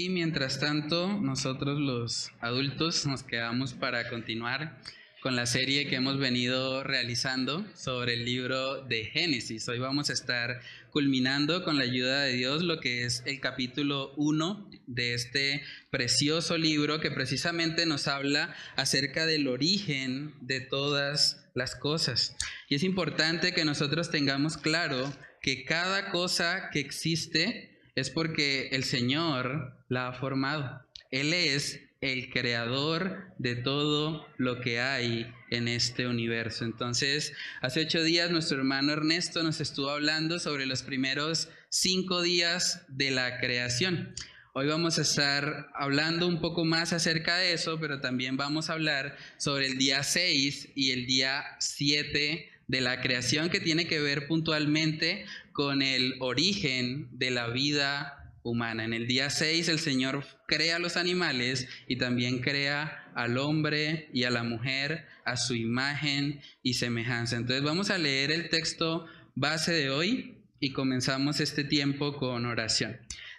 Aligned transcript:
Y 0.00 0.10
mientras 0.10 0.60
tanto, 0.60 1.08
nosotros 1.20 1.80
los 1.80 2.30
adultos 2.38 3.04
nos 3.04 3.24
quedamos 3.24 3.72
para 3.72 4.08
continuar 4.08 4.80
con 5.22 5.34
la 5.34 5.44
serie 5.44 5.88
que 5.88 5.96
hemos 5.96 6.20
venido 6.20 6.84
realizando 6.84 7.66
sobre 7.74 8.14
el 8.14 8.24
libro 8.24 8.82
de 8.82 9.06
Génesis. 9.06 9.68
Hoy 9.68 9.80
vamos 9.80 10.08
a 10.08 10.12
estar 10.12 10.60
culminando 10.92 11.64
con 11.64 11.78
la 11.78 11.82
ayuda 11.82 12.22
de 12.22 12.34
Dios 12.34 12.62
lo 12.62 12.78
que 12.78 13.06
es 13.06 13.24
el 13.26 13.40
capítulo 13.40 14.12
1 14.14 14.70
de 14.86 15.14
este 15.14 15.64
precioso 15.90 16.56
libro 16.58 17.00
que 17.00 17.10
precisamente 17.10 17.84
nos 17.84 18.06
habla 18.06 18.54
acerca 18.76 19.26
del 19.26 19.48
origen 19.48 20.32
de 20.42 20.60
todas 20.60 21.44
las 21.54 21.74
cosas. 21.74 22.36
Y 22.68 22.76
es 22.76 22.84
importante 22.84 23.52
que 23.52 23.64
nosotros 23.64 24.12
tengamos 24.12 24.58
claro 24.58 25.12
que 25.42 25.64
cada 25.64 26.12
cosa 26.12 26.70
que 26.70 26.78
existe 26.78 27.77
es 27.98 28.10
porque 28.10 28.68
el 28.72 28.84
Señor 28.84 29.76
la 29.88 30.08
ha 30.08 30.12
formado. 30.12 30.82
Él 31.10 31.32
es 31.32 31.80
el 32.00 32.30
creador 32.30 33.32
de 33.38 33.56
todo 33.56 34.26
lo 34.36 34.60
que 34.60 34.80
hay 34.80 35.32
en 35.50 35.66
este 35.66 36.06
universo. 36.06 36.64
Entonces, 36.64 37.32
hace 37.60 37.80
ocho 37.80 38.02
días 38.02 38.30
nuestro 38.30 38.58
hermano 38.58 38.92
Ernesto 38.92 39.42
nos 39.42 39.60
estuvo 39.60 39.90
hablando 39.90 40.38
sobre 40.38 40.66
los 40.66 40.82
primeros 40.82 41.48
cinco 41.70 42.22
días 42.22 42.84
de 42.88 43.10
la 43.10 43.40
creación. 43.40 44.14
Hoy 44.54 44.68
vamos 44.68 44.98
a 44.98 45.02
estar 45.02 45.70
hablando 45.74 46.26
un 46.26 46.40
poco 46.40 46.64
más 46.64 46.92
acerca 46.92 47.36
de 47.36 47.52
eso, 47.52 47.78
pero 47.80 48.00
también 48.00 48.36
vamos 48.36 48.70
a 48.70 48.74
hablar 48.74 49.16
sobre 49.36 49.66
el 49.66 49.78
día 49.78 50.02
seis 50.02 50.68
y 50.74 50.92
el 50.92 51.06
día 51.06 51.44
siete 51.58 52.50
de 52.68 52.80
la 52.80 53.00
creación 53.00 53.50
que 53.50 53.60
tiene 53.60 53.86
que 53.86 53.98
ver 53.98 54.28
puntualmente 54.28 55.24
con 55.58 55.82
el 55.82 56.14
origen 56.20 57.08
de 57.10 57.32
la 57.32 57.48
vida 57.48 58.32
humana. 58.44 58.84
En 58.84 58.92
el 58.92 59.08
día 59.08 59.28
6 59.28 59.68
el 59.68 59.80
Señor 59.80 60.24
crea 60.46 60.78
los 60.78 60.96
animales 60.96 61.66
y 61.88 61.96
también 61.98 62.38
crea 62.38 63.10
al 63.16 63.36
hombre 63.38 64.08
y 64.14 64.22
a 64.22 64.30
la 64.30 64.44
mujer 64.44 65.06
a 65.24 65.36
su 65.36 65.56
imagen 65.56 66.40
y 66.62 66.74
semejanza. 66.74 67.34
Entonces 67.34 67.64
vamos 67.64 67.90
a 67.90 67.98
leer 67.98 68.30
el 68.30 68.50
texto 68.50 69.06
base 69.34 69.72
de 69.72 69.90
hoy 69.90 70.44
y 70.60 70.70
comenzamos 70.70 71.40
este 71.40 71.64
tiempo 71.64 72.16
con 72.18 72.46
oración. 72.46 72.96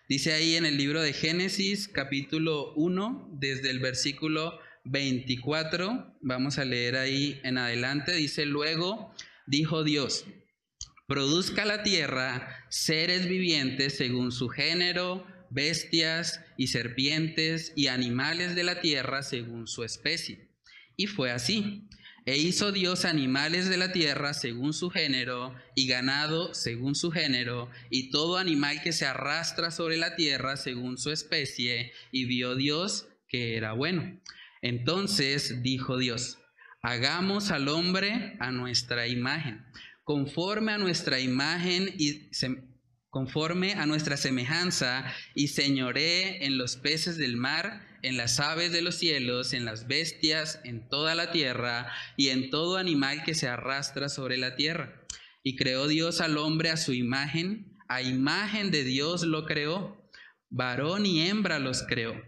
Dice 0.10 0.34
ahí 0.34 0.58
en 0.58 0.66
el 0.66 0.76
libro 0.76 1.02
de 1.02 1.14
Génesis 1.14 1.88
capítulo 1.88 2.74
1 2.76 3.30
desde 3.40 3.70
el 3.70 3.80
versículo 3.80 4.60
24, 4.84 6.18
vamos 6.20 6.58
a 6.58 6.66
leer 6.66 6.98
ahí 6.98 7.40
en 7.46 7.58
adelante, 7.58 8.12
dice 8.12 8.46
luego, 8.46 9.14
dijo 9.48 9.86
Dios, 9.86 10.26
produzca 11.10 11.66
la 11.66 11.82
tierra 11.82 12.64
seres 12.70 13.28
vivientes 13.28 13.98
según 13.98 14.32
su 14.32 14.48
género, 14.48 15.26
bestias 15.50 16.40
y 16.56 16.68
serpientes 16.68 17.74
y 17.76 17.88
animales 17.88 18.54
de 18.54 18.64
la 18.64 18.80
tierra 18.80 19.24
según 19.24 19.68
su 19.68 19.84
especie. 19.84 20.48
Y 20.96 21.08
fue 21.08 21.32
así. 21.32 21.90
E 22.28 22.38
hizo 22.38 22.72
Dios 22.72 23.06
animales 23.06 23.68
de 23.70 23.78
la 23.78 23.92
tierra 23.92 24.36
según 24.36 24.72
su 24.72 24.92
género, 24.92 25.56
y 25.74 25.88
ganado 25.88 26.54
según 26.54 26.94
su 26.94 27.10
género, 27.10 27.72
y 27.90 28.12
todo 28.12 28.38
animal 28.38 28.84
que 28.84 28.94
se 28.94 29.08
arrastra 29.08 29.72
sobre 29.72 29.98
la 29.98 30.16
tierra 30.16 30.58
según 30.58 31.00
su 31.00 31.10
especie, 31.10 31.92
y 32.12 32.26
vio 32.26 32.54
Dios 32.54 33.08
que 33.28 33.58
era 33.58 33.74
bueno. 33.74 34.22
Entonces 34.62 35.64
dijo 35.64 35.98
Dios, 35.98 36.38
hagamos 36.84 37.50
al 37.50 37.68
hombre 37.68 38.38
a 38.40 38.52
nuestra 38.52 39.08
imagen 39.08 39.66
conforme 40.10 40.72
a 40.72 40.80
nuestra 40.80 41.20
imagen 41.20 41.94
y 42.00 42.32
conforme 43.12 43.74
a 43.74 43.86
nuestra 43.86 44.18
semejanza, 44.18 45.06
y 45.36 45.50
señoré 45.50 46.48
en 46.48 46.58
los 46.58 46.78
peces 46.78 47.16
del 47.18 47.38
mar, 47.38 47.86
en 48.02 48.18
las 48.18 48.40
aves 48.40 48.72
de 48.72 48.82
los 48.82 48.96
cielos, 48.96 49.54
en 49.54 49.66
las 49.66 49.86
bestias, 49.86 50.62
en 50.64 50.90
toda 50.90 51.14
la 51.14 51.32
tierra, 51.32 51.94
y 52.18 52.30
en 52.30 52.50
todo 52.50 52.78
animal 52.78 53.24
que 53.24 53.36
se 53.36 53.48
arrastra 53.48 54.10
sobre 54.10 54.38
la 54.38 54.56
tierra. 54.56 55.06
Y 55.44 55.56
creó 55.56 55.88
Dios 55.88 56.22
al 56.22 56.40
hombre 56.40 56.72
a 56.72 56.78
su 56.78 56.94
imagen, 56.94 57.78
a 57.88 58.02
imagen 58.02 58.72
de 58.72 58.84
Dios 58.84 59.22
lo 59.22 59.46
creó, 59.46 60.10
varón 60.50 61.06
y 61.06 61.22
hembra 61.28 61.60
los 61.60 61.84
creó. 61.84 62.20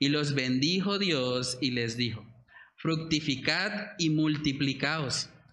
Y 0.00 0.08
los 0.08 0.34
bendijo 0.34 0.98
Dios 0.98 1.58
y 1.60 1.70
les 1.70 1.96
dijo, 1.96 2.26
fructificad 2.74 3.92
y 4.00 4.10
multiplicaos 4.10 5.30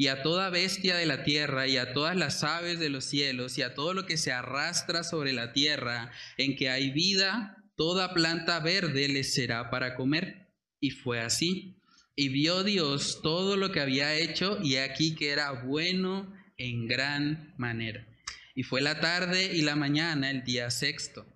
y 0.00 0.06
a 0.06 0.22
toda 0.22 0.48
bestia 0.48 0.96
de 0.96 1.06
la 1.06 1.24
tierra, 1.24 1.66
y 1.66 1.76
a 1.76 1.92
todas 1.92 2.16
las 2.16 2.44
aves 2.44 2.78
de 2.78 2.88
los 2.88 3.04
cielos, 3.04 3.58
y 3.58 3.62
a 3.62 3.74
todo 3.74 3.94
lo 3.94 4.06
que 4.06 4.16
se 4.16 4.30
arrastra 4.30 5.02
sobre 5.02 5.32
la 5.32 5.52
tierra, 5.52 6.12
en 6.36 6.54
que 6.54 6.70
hay 6.70 6.92
vida, 6.92 7.64
toda 7.74 8.14
planta 8.14 8.60
verde 8.60 9.08
les 9.08 9.34
será 9.34 9.70
para 9.70 9.96
comer. 9.96 10.52
Y 10.78 10.90
fue 10.90 11.20
así. 11.20 11.74
Y 12.14 12.28
vio 12.28 12.62
Dios 12.62 13.20
todo 13.22 13.56
lo 13.56 13.72
que 13.72 13.80
había 13.80 14.14
hecho, 14.14 14.60
y 14.62 14.76
aquí 14.76 15.16
que 15.16 15.30
era 15.30 15.50
bueno 15.64 16.32
en 16.56 16.86
gran 16.86 17.54
manera. 17.58 18.06
Y 18.54 18.62
fue 18.62 18.80
la 18.80 19.00
tarde 19.00 19.52
y 19.52 19.62
la 19.62 19.74
mañana 19.74 20.30
el 20.30 20.44
día 20.44 20.70
sexto. 20.70 21.26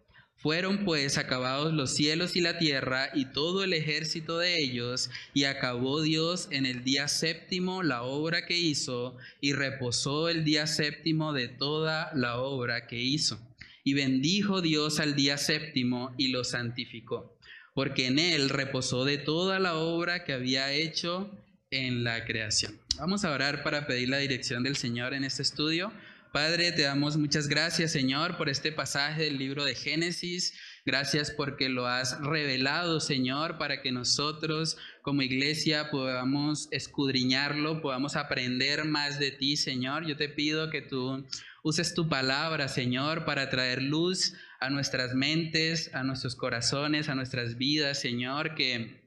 Fueron 0.43 0.85
pues 0.85 1.19
acabados 1.19 1.73
los 1.73 1.95
cielos 1.95 2.35
y 2.35 2.41
la 2.41 2.59
tierra 2.59 3.11
y 3.15 3.27
todo 3.27 3.63
el 3.63 3.73
ejército 3.73 4.39
de 4.39 4.61
ellos, 4.61 5.09
y 5.35 5.45
acabó 5.45 6.03
Dios 6.03 6.49
en 6.51 6.67
el 6.67 6.83
día 6.83 7.07
séptimo 7.07 7.85
la 7.85 8.03
obra 8.03 8.45
que 8.45 8.59
hizo, 8.59 9.17
y 9.41 9.53
reposó 9.53 10.29
el 10.29 10.45
día 10.45 10.67
séptimo 10.67 11.33
de 11.33 11.47
toda 11.47 12.11
la 12.15 12.39
obra 12.39 12.89
que 12.89 13.01
hizo. 13.01 13.41
Y 13.85 13.95
bendijo 13.95 14.61
Dios 14.61 14.99
al 14.99 15.15
día 15.15 15.39
séptimo 15.39 16.13
y 16.19 16.29
lo 16.29 16.43
santificó, 16.43 17.37
porque 17.73 18.07
en 18.09 18.19
él 18.19 18.49
reposó 18.49 19.05
de 19.05 19.19
toda 19.19 19.61
la 19.61 19.77
obra 19.77 20.25
que 20.25 20.33
había 20.33 20.73
hecho 20.73 21.31
en 21.71 22.03
la 22.03 22.25
creación. 22.25 22.79
Vamos 22.99 23.25
a 23.25 23.31
orar 23.31 23.63
para 23.63 23.87
pedir 23.87 24.09
la 24.09 24.19
dirección 24.19 24.65
del 24.65 24.77
Señor 24.77 25.15
en 25.15 25.23
este 25.23 25.43
estudio. 25.43 25.93
Padre, 26.33 26.73
te 26.73 26.81
damos 26.81 27.19
muchas 27.19 27.47
gracias, 27.47 27.93
Señor, 27.93 28.39
por 28.39 28.49
este 28.49 28.73
pasaje 28.73 29.25
del 29.25 29.37
libro 29.37 29.67
de 29.67 29.75
Génesis. 29.75 30.59
Gracias 30.87 31.31
porque 31.31 31.69
lo 31.69 31.87
has 31.87 32.19
revelado, 32.23 33.01
Señor, 33.01 33.59
para 33.59 33.83
que 33.83 33.93
nosotros 33.93 34.79
como 35.03 35.21
iglesia 35.21 35.91
podamos 35.91 36.69
escudriñarlo, 36.71 37.83
podamos 37.83 38.17
aprender 38.17 38.87
más 38.87 39.19
de 39.19 39.31
ti, 39.31 39.59
Señor. 39.59 40.07
Yo 40.07 40.17
te 40.17 40.31
pido 40.31 40.71
que 40.71 40.81
tú 40.81 41.27
uses 41.63 41.93
tu 41.93 42.09
palabra, 42.09 42.69
Señor, 42.69 43.27
para 43.27 43.51
traer 43.51 43.83
luz 43.83 44.33
a 44.59 44.71
nuestras 44.71 45.15
mentes, 45.15 45.95
a 45.95 46.03
nuestros 46.03 46.35
corazones, 46.35 47.11
a 47.11 47.15
nuestras 47.15 47.59
vidas, 47.59 48.01
Señor, 48.01 48.55
que 48.55 49.03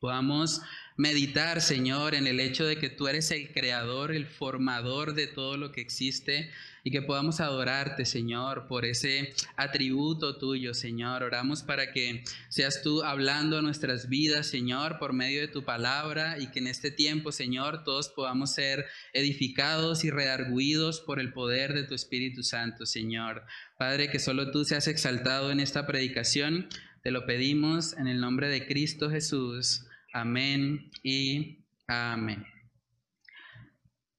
podamos 0.00 0.62
meditar, 1.00 1.62
Señor, 1.62 2.14
en 2.14 2.26
el 2.26 2.40
hecho 2.40 2.66
de 2.66 2.76
que 2.76 2.90
tú 2.90 3.08
eres 3.08 3.30
el 3.30 3.50
creador, 3.52 4.12
el 4.12 4.26
formador 4.26 5.14
de 5.14 5.26
todo 5.26 5.56
lo 5.56 5.72
que 5.72 5.80
existe 5.80 6.50
y 6.84 6.90
que 6.90 7.00
podamos 7.00 7.40
adorarte, 7.40 8.04
Señor, 8.04 8.66
por 8.68 8.84
ese 8.84 9.32
atributo 9.56 10.36
tuyo, 10.36 10.74
Señor. 10.74 11.22
Oramos 11.22 11.62
para 11.62 11.92
que 11.92 12.22
seas 12.50 12.82
tú 12.82 13.02
hablando 13.02 13.56
a 13.56 13.62
nuestras 13.62 14.10
vidas, 14.10 14.46
Señor, 14.46 14.98
por 14.98 15.14
medio 15.14 15.40
de 15.40 15.48
tu 15.48 15.64
palabra 15.64 16.38
y 16.38 16.48
que 16.48 16.58
en 16.58 16.66
este 16.66 16.90
tiempo, 16.90 17.32
Señor, 17.32 17.82
todos 17.82 18.10
podamos 18.10 18.52
ser 18.52 18.84
edificados 19.14 20.04
y 20.04 20.10
redarguidos 20.10 21.00
por 21.00 21.18
el 21.18 21.32
poder 21.32 21.72
de 21.72 21.84
tu 21.84 21.94
Espíritu 21.94 22.42
Santo, 22.42 22.84
Señor. 22.84 23.44
Padre, 23.78 24.10
que 24.10 24.18
solo 24.18 24.50
tú 24.50 24.66
seas 24.66 24.86
exaltado 24.86 25.50
en 25.50 25.60
esta 25.60 25.86
predicación. 25.86 26.68
Te 27.02 27.10
lo 27.10 27.24
pedimos 27.24 27.94
en 27.94 28.06
el 28.06 28.20
nombre 28.20 28.50
de 28.50 28.66
Cristo 28.66 29.08
Jesús. 29.08 29.86
Amén 30.12 30.90
y 31.04 31.64
amén. 31.86 32.44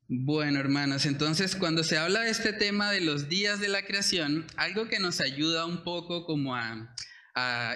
Bueno, 0.07 0.59
hermanos, 0.59 1.05
entonces 1.05 1.55
cuando 1.55 1.83
se 1.83 1.97
habla 1.97 2.21
de 2.21 2.31
este 2.31 2.53
tema 2.53 2.91
de 2.91 3.01
los 3.01 3.29
días 3.29 3.59
de 3.59 3.67
la 3.67 3.85
creación, 3.85 4.45
algo 4.57 4.87
que 4.87 4.99
nos 4.99 5.21
ayuda 5.21 5.65
un 5.65 5.83
poco 5.83 6.25
como 6.25 6.55
a, 6.55 6.95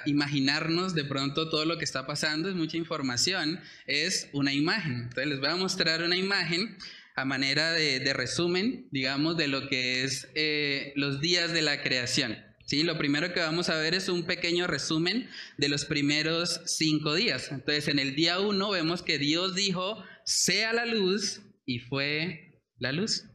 imaginarnos 0.06 0.94
de 0.94 1.06
pronto 1.06 1.50
todo 1.50 1.63
lo 1.65 1.77
que 1.77 1.85
está 1.85 2.06
pasando, 2.06 2.50
es 2.50 2.56
mucha 2.56 2.75
información, 2.75 3.62
es 3.85 4.29
una 4.33 4.53
imagen. 4.53 5.03
Entonces 5.03 5.27
les 5.27 5.39
voy 5.39 5.50
a 5.50 5.56
mostrar 5.56 6.03
una 6.03 6.17
imagen 6.17 6.77
a 7.15 7.23
manera 7.23 7.71
de, 7.71 8.13
resumen, 8.13 8.89
digamos, 8.91 9.38
de 9.38 9.47
lo 9.47 9.69
que 9.69 10.03
es 10.03 10.27
eh, 10.35 10.91
los 10.97 11.21
días 11.21 11.53
de 11.53 11.62
la 11.62 11.81
creación. 11.81 12.38
Lo 12.83 12.98
primero 12.98 13.33
que 13.33 13.39
vamos 13.39 13.69
a 13.69 13.77
ver 13.77 13.94
es 13.94 14.10
un 14.10 14.24
pequeño 14.24 14.68
resumen 14.68 15.30
de 15.57 15.69
los 15.69 15.86
primeros 15.86 16.62
cinco 16.66 17.13
días. 17.13 17.51
Entonces, 17.51 17.88
en 17.88 18.00
el 18.00 18.16
día 18.16 18.39
uno 18.39 18.72
vemos 18.72 19.01
que 19.01 19.18
Dios 19.18 19.56
dijo, 19.56 20.04
sea 20.25 20.74
la 20.74 20.86
luz, 20.86 21.42
y 21.66 21.80
fue 21.80 22.62
la 22.77 22.92
luz. 22.92 23.25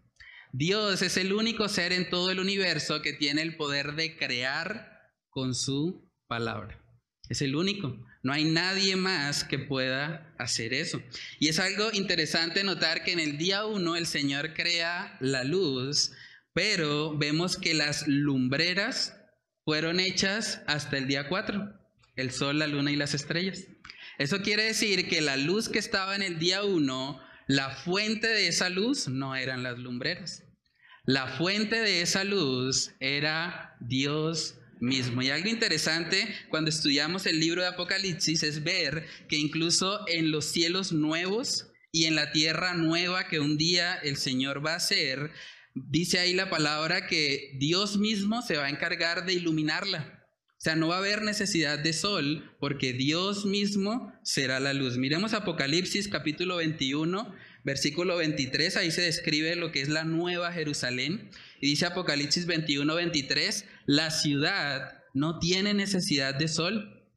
Dios 0.52 1.02
es 1.02 1.16
el 1.16 1.32
único 1.32 1.68
ser 1.68 1.92
en 1.92 2.10
todo 2.10 2.30
el 2.30 2.40
universo 2.40 3.02
que 3.02 3.12
tiene 3.12 3.42
el 3.42 3.56
poder 3.56 3.94
de 3.94 4.16
crear 4.16 4.98
con 5.28 5.54
su 5.54 6.10
palabra. 6.26 6.84
Es 7.28 7.42
el 7.42 7.54
único. 7.54 7.96
No 8.22 8.32
hay 8.32 8.44
nadie 8.44 8.96
más 8.96 9.44
que 9.44 9.58
pueda 9.58 10.34
hacer 10.38 10.74
eso. 10.74 11.00
Y 11.38 11.48
es 11.48 11.58
algo 11.58 11.90
interesante 11.92 12.64
notar 12.64 13.04
que 13.04 13.12
en 13.12 13.20
el 13.20 13.38
día 13.38 13.64
uno 13.64 13.96
el 13.96 14.06
Señor 14.06 14.52
crea 14.54 15.16
la 15.20 15.44
luz, 15.44 16.12
pero 16.52 17.16
vemos 17.16 17.56
que 17.56 17.72
las 17.72 18.06
lumbreras 18.08 19.19
fueron 19.70 20.00
hechas 20.00 20.62
hasta 20.66 20.98
el 20.98 21.06
día 21.06 21.28
4, 21.28 21.72
el 22.16 22.32
sol, 22.32 22.58
la 22.58 22.66
luna 22.66 22.90
y 22.90 22.96
las 22.96 23.14
estrellas. 23.14 23.68
Eso 24.18 24.42
quiere 24.42 24.64
decir 24.64 25.08
que 25.08 25.20
la 25.20 25.36
luz 25.36 25.68
que 25.68 25.78
estaba 25.78 26.16
en 26.16 26.22
el 26.22 26.40
día 26.40 26.64
1, 26.64 27.20
la 27.46 27.70
fuente 27.70 28.26
de 28.26 28.48
esa 28.48 28.68
luz 28.68 29.06
no 29.06 29.36
eran 29.36 29.62
las 29.62 29.78
lumbreras. 29.78 30.42
La 31.04 31.28
fuente 31.28 31.76
de 31.76 32.02
esa 32.02 32.24
luz 32.24 32.96
era 32.98 33.76
Dios 33.78 34.56
mismo. 34.80 35.22
Y 35.22 35.30
algo 35.30 35.48
interesante 35.48 36.34
cuando 36.48 36.68
estudiamos 36.68 37.26
el 37.26 37.38
libro 37.38 37.62
de 37.62 37.68
Apocalipsis 37.68 38.42
es 38.42 38.64
ver 38.64 39.06
que 39.28 39.36
incluso 39.36 40.00
en 40.08 40.32
los 40.32 40.46
cielos 40.46 40.90
nuevos 40.90 41.70
y 41.92 42.06
en 42.06 42.16
la 42.16 42.32
tierra 42.32 42.74
nueva 42.74 43.28
que 43.28 43.38
un 43.38 43.56
día 43.56 43.94
el 43.94 44.16
Señor 44.16 44.66
va 44.66 44.72
a 44.72 44.78
hacer, 44.78 45.30
dice 45.74 46.18
ahí 46.18 46.34
la 46.34 46.50
palabra 46.50 47.06
que 47.06 47.52
Dios 47.58 47.96
mismo 47.98 48.42
se 48.42 48.56
va 48.56 48.66
a 48.66 48.70
encargar 48.70 49.26
de 49.26 49.34
iluminarla. 49.34 50.16
O 50.52 50.62
sea, 50.62 50.76
no 50.76 50.88
va 50.88 50.96
a 50.96 50.98
haber 50.98 51.22
necesidad 51.22 51.78
de 51.78 51.94
sol 51.94 52.54
porque 52.60 52.92
Dios 52.92 53.46
mismo 53.46 54.12
será 54.22 54.60
la 54.60 54.74
luz. 54.74 54.98
Miremos 54.98 55.32
Apocalipsis 55.32 56.08
capítulo 56.08 56.56
21, 56.56 57.34
versículo 57.64 58.18
23, 58.18 58.76
ahí 58.76 58.90
se 58.90 59.00
describe 59.00 59.56
lo 59.56 59.72
que 59.72 59.80
es 59.80 59.88
la 59.88 60.04
nueva 60.04 60.52
Jerusalén. 60.52 61.30
Y 61.62 61.68
dice 61.68 61.86
Apocalipsis 61.86 62.44
21, 62.44 62.94
23, 62.94 63.64
la 63.86 64.10
ciudad 64.10 64.98
no 65.14 65.38
tiene 65.38 65.72
necesidad 65.72 66.34
de 66.34 66.48
sol, 66.48 67.08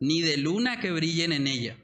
ni 0.00 0.20
de 0.22 0.36
luna 0.36 0.80
que 0.80 0.90
brillen 0.90 1.32
en 1.32 1.46
ella, 1.46 1.76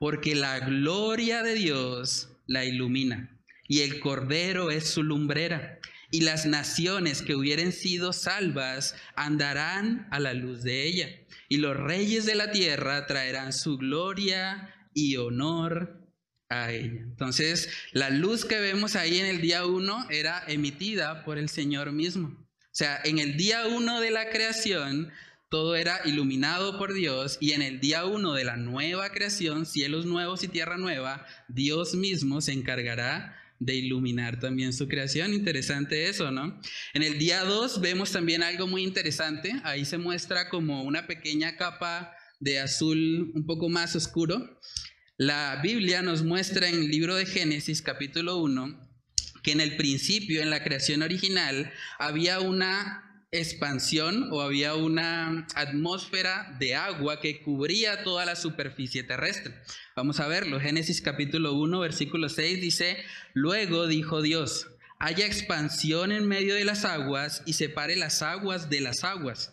porque 0.00 0.34
la 0.34 0.60
gloria 0.60 1.44
de 1.44 1.54
Dios 1.54 2.28
la 2.46 2.64
ilumina 2.64 3.35
y 3.68 3.80
el 3.80 4.00
Cordero 4.00 4.70
es 4.70 4.88
su 4.88 5.02
lumbrera, 5.02 5.78
y 6.10 6.20
las 6.20 6.46
naciones 6.46 7.22
que 7.22 7.34
hubieren 7.34 7.72
sido 7.72 8.12
salvas 8.12 8.94
andarán 9.16 10.06
a 10.10 10.20
la 10.20 10.34
luz 10.34 10.62
de 10.62 10.84
ella, 10.84 11.08
y 11.48 11.58
los 11.58 11.76
reyes 11.76 12.26
de 12.26 12.34
la 12.34 12.50
tierra 12.50 13.06
traerán 13.06 13.52
su 13.52 13.76
gloria 13.76 14.74
y 14.94 15.16
honor 15.16 16.00
a 16.48 16.72
ella. 16.72 17.00
Entonces, 17.02 17.68
la 17.92 18.10
luz 18.10 18.44
que 18.44 18.60
vemos 18.60 18.96
ahí 18.96 19.18
en 19.18 19.26
el 19.26 19.40
día 19.40 19.66
uno 19.66 20.06
era 20.10 20.42
emitida 20.46 21.24
por 21.24 21.38
el 21.38 21.48
Señor 21.48 21.92
mismo. 21.92 22.28
O 22.28 22.78
sea, 22.78 23.00
en 23.04 23.18
el 23.18 23.36
día 23.36 23.66
uno 23.66 24.00
de 24.00 24.10
la 24.10 24.30
creación, 24.30 25.10
todo 25.48 25.76
era 25.76 26.00
iluminado 26.04 26.78
por 26.78 26.92
Dios 26.92 27.38
y 27.40 27.52
en 27.52 27.62
el 27.62 27.80
día 27.80 28.04
uno 28.04 28.34
de 28.34 28.44
la 28.44 28.56
nueva 28.56 29.10
creación, 29.10 29.64
cielos 29.64 30.04
nuevos 30.04 30.42
y 30.42 30.48
tierra 30.48 30.76
nueva, 30.76 31.24
Dios 31.48 31.94
mismo 31.94 32.40
se 32.40 32.52
encargará 32.52 33.36
de 33.58 33.74
iluminar 33.74 34.40
también 34.40 34.72
su 34.72 34.88
creación. 34.88 35.34
Interesante 35.34 36.08
eso, 36.08 36.30
¿no? 36.30 36.60
En 36.94 37.02
el 37.02 37.18
día 37.18 37.44
2 37.44 37.80
vemos 37.80 38.12
también 38.12 38.42
algo 38.42 38.66
muy 38.66 38.82
interesante. 38.82 39.52
Ahí 39.64 39.84
se 39.84 39.98
muestra 39.98 40.48
como 40.48 40.82
una 40.82 41.06
pequeña 41.06 41.56
capa 41.56 42.12
de 42.40 42.60
azul 42.60 43.32
un 43.34 43.46
poco 43.46 43.68
más 43.68 43.96
oscuro. 43.96 44.60
La 45.16 45.60
Biblia 45.62 46.02
nos 46.02 46.22
muestra 46.22 46.68
en 46.68 46.74
el 46.74 46.88
libro 46.88 47.16
de 47.16 47.26
Génesis 47.26 47.80
capítulo 47.80 48.38
1 48.38 48.86
que 49.42 49.52
en 49.52 49.60
el 49.60 49.76
principio, 49.76 50.42
en 50.42 50.50
la 50.50 50.64
creación 50.64 51.02
original, 51.02 51.72
había 52.00 52.40
una 52.40 53.05
expansión 53.32 54.28
o 54.32 54.40
había 54.40 54.74
una 54.74 55.46
atmósfera 55.54 56.56
de 56.58 56.74
agua 56.74 57.20
que 57.20 57.42
cubría 57.42 58.04
toda 58.04 58.24
la 58.24 58.36
superficie 58.36 59.02
terrestre. 59.02 59.54
Vamos 59.94 60.20
a 60.20 60.28
verlo. 60.28 60.60
Génesis 60.60 61.02
capítulo 61.02 61.54
1, 61.54 61.80
versículo 61.80 62.28
6 62.28 62.60
dice, 62.60 62.96
luego 63.34 63.86
dijo 63.86 64.22
Dios, 64.22 64.68
haya 64.98 65.26
expansión 65.26 66.12
en 66.12 66.26
medio 66.26 66.54
de 66.54 66.64
las 66.64 66.84
aguas 66.84 67.42
y 67.46 67.54
separe 67.54 67.96
las 67.96 68.22
aguas 68.22 68.70
de 68.70 68.80
las 68.80 69.04
aguas. 69.04 69.52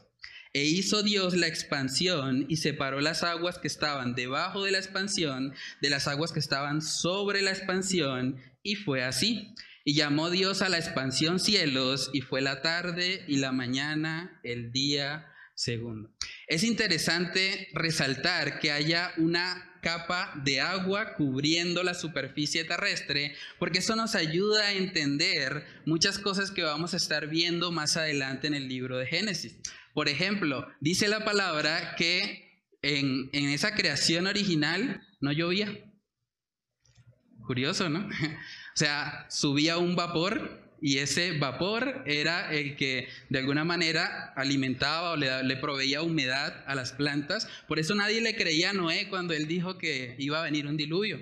E 0.53 0.65
hizo 0.65 1.01
Dios 1.01 1.35
la 1.35 1.47
expansión 1.47 2.45
y 2.47 2.57
separó 2.57 3.01
las 3.01 3.23
aguas 3.23 3.57
que 3.57 3.67
estaban 3.67 4.13
debajo 4.13 4.63
de 4.63 4.71
la 4.71 4.77
expansión 4.77 5.53
de 5.81 5.89
las 5.89 6.07
aguas 6.07 6.31
que 6.31 6.39
estaban 6.39 6.83
sobre 6.83 7.41
la 7.41 7.49
expansión, 7.49 8.39
y 8.61 8.75
fue 8.75 9.03
así. 9.03 9.53
Y 9.83 9.95
llamó 9.95 10.29
Dios 10.29 10.61
a 10.61 10.69
la 10.69 10.77
expansión 10.77 11.39
cielos, 11.39 12.09
y 12.13 12.21
fue 12.21 12.41
la 12.41 12.61
tarde 12.61 13.25
y 13.27 13.37
la 13.37 13.51
mañana 13.51 14.39
el 14.43 14.71
día 14.71 15.27
segundo. 15.55 16.09
Es 16.47 16.63
interesante 16.63 17.67
resaltar 17.73 18.59
que 18.59 18.71
haya 18.71 19.11
una 19.17 19.73
capa 19.81 20.33
de 20.43 20.61
agua 20.61 21.15
cubriendo 21.15 21.83
la 21.83 21.93
superficie 21.93 22.63
terrestre, 22.63 23.35
porque 23.59 23.79
eso 23.79 23.95
nos 23.95 24.15
ayuda 24.15 24.67
a 24.67 24.73
entender 24.73 25.65
muchas 25.85 26.17
cosas 26.17 26.51
que 26.51 26.63
vamos 26.63 26.93
a 26.93 26.97
estar 26.97 27.27
viendo 27.27 27.71
más 27.71 27.97
adelante 27.97 28.47
en 28.47 28.55
el 28.55 28.69
libro 28.69 28.97
de 28.97 29.05
Génesis. 29.05 29.57
Por 29.93 30.07
ejemplo, 30.07 30.65
dice 30.79 31.07
la 31.07 31.25
palabra 31.25 31.95
que 31.97 32.63
en, 32.81 33.29
en 33.33 33.49
esa 33.49 33.75
creación 33.75 34.25
original 34.25 35.05
no 35.19 35.31
llovía. 35.31 35.77
Curioso, 37.45 37.89
¿no? 37.89 38.07
O 38.75 38.77
sea, 38.77 39.25
subía 39.29 39.77
un 39.77 39.95
vapor 39.95 40.63
y 40.81 40.97
ese 40.97 41.37
vapor 41.37 42.03
era 42.05 42.53
el 42.53 42.75
que 42.75 43.07
de 43.29 43.39
alguna 43.39 43.63
manera 43.63 44.33
alimentaba 44.35 45.11
o 45.11 45.15
le, 45.15 45.55
proveía 45.57 46.01
humedad 46.01 46.61
a 46.67 46.75
las 46.75 46.91
plantas. 46.91 47.47
Por 47.69 47.79
eso 47.79 47.95
nadie 47.95 48.19
le 48.19 48.35
creía 48.35 48.71
a 48.71 48.73
Noé 48.73 49.07
cuando 49.09 49.33
él 49.33 49.47
dijo 49.47 49.77
que 49.77 50.15
iba 50.19 50.39
a 50.39 50.43
venir 50.43 50.67
un 50.67 50.75
diluvio, 50.75 51.21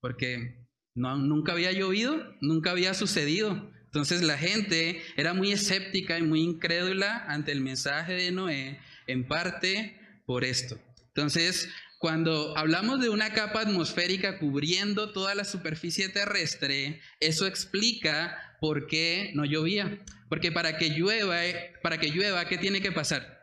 porque 0.00 0.66
no, 0.94 1.16
nunca 1.16 1.52
había 1.52 1.72
llovido, 1.72 2.34
nunca 2.42 2.72
había 2.72 2.92
sucedido. 2.92 3.72
Entonces 3.86 4.22
la 4.22 4.36
gente 4.36 5.00
era 5.16 5.32
muy 5.32 5.52
escéptica 5.52 6.18
y 6.18 6.22
muy 6.22 6.42
incrédula 6.42 7.24
ante 7.28 7.52
el 7.52 7.62
mensaje 7.62 8.12
de 8.12 8.30
Noé, 8.30 8.78
en 9.06 9.26
parte 9.26 9.98
por 10.26 10.44
esto. 10.44 10.78
Entonces, 11.14 11.70
cuando 11.98 12.56
hablamos 12.56 13.00
de 13.00 13.08
una 13.08 13.32
capa 13.32 13.60
atmosférica 13.60 14.38
cubriendo 14.38 15.10
toda 15.12 15.34
la 15.34 15.44
superficie 15.44 16.08
terrestre, 16.08 17.00
eso 17.18 17.46
explica 17.46 18.56
por 18.60 18.86
qué 18.86 19.32
no 19.34 19.44
llovía. 19.44 19.98
Porque 20.28 20.52
para 20.52 20.78
que 20.78 20.90
llueva, 20.90 21.40
para 21.82 21.98
que 21.98 22.10
llueva, 22.10 22.46
¿qué 22.46 22.56
tiene 22.56 22.80
que 22.80 22.92
pasar? 22.92 23.38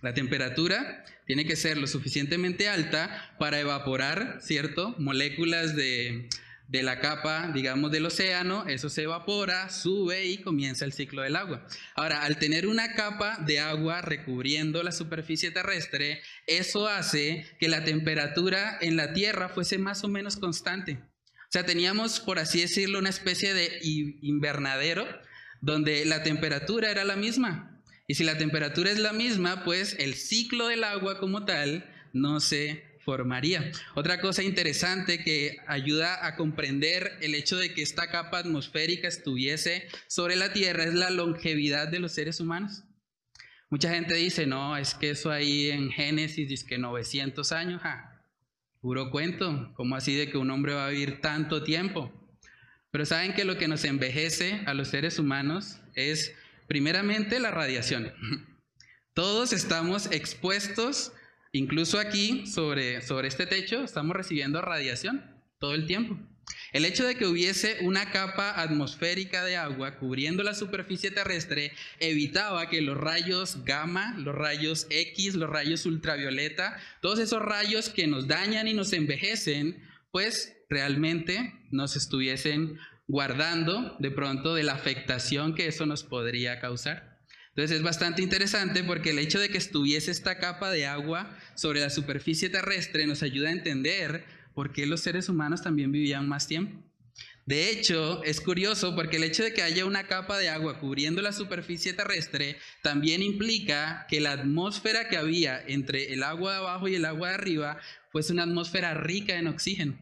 La 0.00 0.14
temperatura 0.14 1.04
tiene 1.26 1.44
que 1.44 1.56
ser 1.56 1.76
lo 1.76 1.86
suficientemente 1.86 2.68
alta 2.68 3.34
para 3.38 3.60
evaporar, 3.60 4.38
¿cierto? 4.40 4.94
Moléculas 4.98 5.76
de, 5.76 6.28
de 6.68 6.82
la 6.82 7.00
capa, 7.00 7.50
digamos, 7.52 7.90
del 7.90 8.04
océano, 8.04 8.66
eso 8.68 8.90
se 8.90 9.04
evapora, 9.04 9.70
sube 9.70 10.26
y 10.26 10.42
comienza 10.42 10.84
el 10.84 10.92
ciclo 10.92 11.22
del 11.22 11.36
agua. 11.36 11.66
Ahora, 11.94 12.22
al 12.22 12.38
tener 12.38 12.66
una 12.66 12.92
capa 12.92 13.38
de 13.38 13.58
agua 13.58 14.02
recubriendo 14.02 14.82
la 14.82 14.92
superficie 14.92 15.50
terrestre, 15.50 16.20
eso 16.46 16.86
hace 16.86 17.46
que 17.58 17.68
la 17.68 17.84
temperatura 17.84 18.76
en 18.82 18.96
la 18.96 19.14
Tierra 19.14 19.48
fuese 19.48 19.78
más 19.78 20.04
o 20.04 20.08
menos 20.08 20.36
constante. 20.36 21.00
O 21.24 21.50
sea, 21.50 21.64
teníamos, 21.64 22.20
por 22.20 22.38
así 22.38 22.60
decirlo, 22.60 22.98
una 22.98 23.08
especie 23.08 23.54
de 23.54 23.80
invernadero 23.82 25.06
donde 25.62 26.04
la 26.04 26.22
temperatura 26.22 26.90
era 26.90 27.04
la 27.04 27.16
misma. 27.16 27.82
Y 28.06 28.14
si 28.14 28.24
la 28.24 28.36
temperatura 28.36 28.90
es 28.90 28.98
la 28.98 29.14
misma, 29.14 29.64
pues 29.64 29.96
el 29.98 30.14
ciclo 30.14 30.68
del 30.68 30.84
agua 30.84 31.18
como 31.18 31.46
tal 31.46 31.90
no 32.12 32.40
se 32.40 32.87
formaría. 33.08 33.72
Otra 33.94 34.20
cosa 34.20 34.42
interesante 34.42 35.24
que 35.24 35.56
ayuda 35.66 36.26
a 36.26 36.36
comprender 36.36 37.16
el 37.22 37.34
hecho 37.34 37.56
de 37.56 37.72
que 37.72 37.80
esta 37.80 38.10
capa 38.10 38.40
atmosférica 38.40 39.08
estuviese 39.08 39.88
sobre 40.08 40.36
la 40.36 40.52
Tierra 40.52 40.84
es 40.84 40.92
la 40.92 41.08
longevidad 41.08 41.88
de 41.88 42.00
los 42.00 42.12
seres 42.12 42.38
humanos. 42.38 42.84
Mucha 43.70 43.88
gente 43.94 44.12
dice, 44.12 44.44
no, 44.44 44.76
es 44.76 44.92
que 44.92 45.08
eso 45.08 45.30
ahí 45.30 45.70
en 45.70 45.90
Génesis 45.90 46.50
dice 46.50 46.66
que 46.66 46.76
900 46.76 47.50
años, 47.52 47.80
puro 48.82 49.10
cuento, 49.10 49.72
¿cómo 49.74 49.96
así 49.96 50.14
de 50.14 50.28
que 50.28 50.36
un 50.36 50.50
hombre 50.50 50.74
va 50.74 50.88
a 50.88 50.90
vivir 50.90 51.22
tanto 51.22 51.64
tiempo? 51.64 52.12
Pero 52.90 53.06
saben 53.06 53.32
que 53.32 53.46
lo 53.46 53.56
que 53.56 53.68
nos 53.68 53.84
envejece 53.84 54.60
a 54.66 54.74
los 54.74 54.88
seres 54.88 55.18
humanos 55.18 55.80
es 55.94 56.34
primeramente 56.66 57.40
la 57.40 57.52
radiación. 57.52 58.12
Todos 59.14 59.54
estamos 59.54 60.12
expuestos 60.12 61.14
Incluso 61.52 61.98
aquí, 61.98 62.46
sobre, 62.46 63.02
sobre 63.02 63.28
este 63.28 63.46
techo, 63.46 63.82
estamos 63.82 64.16
recibiendo 64.16 64.60
radiación 64.60 65.24
todo 65.58 65.74
el 65.74 65.86
tiempo. 65.86 66.18
El 66.72 66.84
hecho 66.84 67.06
de 67.06 67.14
que 67.14 67.26
hubiese 67.26 67.78
una 67.82 68.10
capa 68.10 68.60
atmosférica 68.60 69.44
de 69.44 69.56
agua 69.56 69.98
cubriendo 69.98 70.42
la 70.42 70.54
superficie 70.54 71.10
terrestre 71.10 71.72
evitaba 71.98 72.68
que 72.68 72.80
los 72.80 72.96
rayos 72.96 73.64
gamma, 73.64 74.14
los 74.18 74.34
rayos 74.34 74.86
X, 74.90 75.34
los 75.34 75.48
rayos 75.48 75.86
ultravioleta, 75.86 76.78
todos 77.00 77.18
esos 77.18 77.42
rayos 77.42 77.88
que 77.88 78.06
nos 78.06 78.28
dañan 78.28 78.68
y 78.68 78.74
nos 78.74 78.92
envejecen, 78.92 79.82
pues 80.10 80.56
realmente 80.68 81.54
nos 81.70 81.96
estuviesen 81.96 82.78
guardando 83.06 83.96
de 83.98 84.10
pronto 84.10 84.54
de 84.54 84.62
la 84.62 84.74
afectación 84.74 85.54
que 85.54 85.66
eso 85.66 85.86
nos 85.86 86.04
podría 86.04 86.60
causar. 86.60 87.17
Entonces 87.58 87.78
es 87.78 87.82
bastante 87.82 88.22
interesante 88.22 88.84
porque 88.84 89.10
el 89.10 89.18
hecho 89.18 89.40
de 89.40 89.48
que 89.48 89.58
estuviese 89.58 90.12
esta 90.12 90.38
capa 90.38 90.70
de 90.70 90.86
agua 90.86 91.36
sobre 91.56 91.80
la 91.80 91.90
superficie 91.90 92.48
terrestre 92.48 93.04
nos 93.04 93.24
ayuda 93.24 93.48
a 93.48 93.52
entender 93.52 94.24
por 94.54 94.72
qué 94.72 94.86
los 94.86 95.00
seres 95.00 95.28
humanos 95.28 95.60
también 95.60 95.90
vivían 95.90 96.28
más 96.28 96.46
tiempo. 96.46 96.80
De 97.46 97.68
hecho, 97.68 98.22
es 98.22 98.40
curioso 98.40 98.94
porque 98.94 99.16
el 99.16 99.24
hecho 99.24 99.42
de 99.42 99.52
que 99.52 99.62
haya 99.62 99.86
una 99.86 100.06
capa 100.06 100.38
de 100.38 100.50
agua 100.50 100.78
cubriendo 100.78 101.20
la 101.20 101.32
superficie 101.32 101.92
terrestre 101.94 102.58
también 102.84 103.24
implica 103.24 104.06
que 104.08 104.20
la 104.20 104.30
atmósfera 104.30 105.08
que 105.08 105.16
había 105.16 105.60
entre 105.66 106.12
el 106.12 106.22
agua 106.22 106.52
de 106.52 106.58
abajo 106.58 106.86
y 106.86 106.94
el 106.94 107.06
agua 107.06 107.30
de 107.30 107.34
arriba 107.34 107.80
fuese 108.12 108.32
una 108.32 108.44
atmósfera 108.44 108.94
rica 108.94 109.36
en 109.36 109.48
oxígeno. 109.48 109.98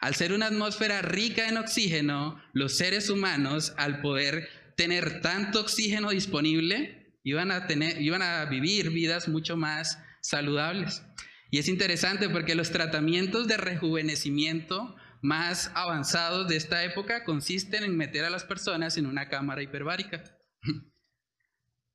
Al 0.00 0.14
ser 0.14 0.32
una 0.32 0.46
atmósfera 0.46 1.02
rica 1.02 1.46
en 1.46 1.58
oxígeno, 1.58 2.42
los 2.54 2.78
seres 2.78 3.10
humanos, 3.10 3.74
al 3.76 4.00
poder 4.00 4.48
tener 4.76 5.20
tanto 5.20 5.60
oxígeno 5.60 6.10
disponible, 6.10 7.16
iban 7.22 7.50
a, 7.50 7.66
tener, 7.66 8.00
iban 8.00 8.22
a 8.22 8.44
vivir 8.46 8.90
vidas 8.90 9.28
mucho 9.28 9.56
más 9.56 9.98
saludables. 10.22 11.02
Y 11.50 11.58
es 11.58 11.68
interesante 11.68 12.28
porque 12.28 12.54
los 12.54 12.70
tratamientos 12.70 13.48
de 13.48 13.56
rejuvenecimiento 13.56 14.96
más 15.22 15.70
avanzados 15.74 16.48
de 16.48 16.56
esta 16.56 16.84
época 16.84 17.24
consisten 17.24 17.84
en 17.84 17.96
meter 17.96 18.24
a 18.24 18.30
las 18.30 18.44
personas 18.44 18.96
en 18.96 19.06
una 19.06 19.28
cámara 19.28 19.62
hiperbárica. 19.62 20.22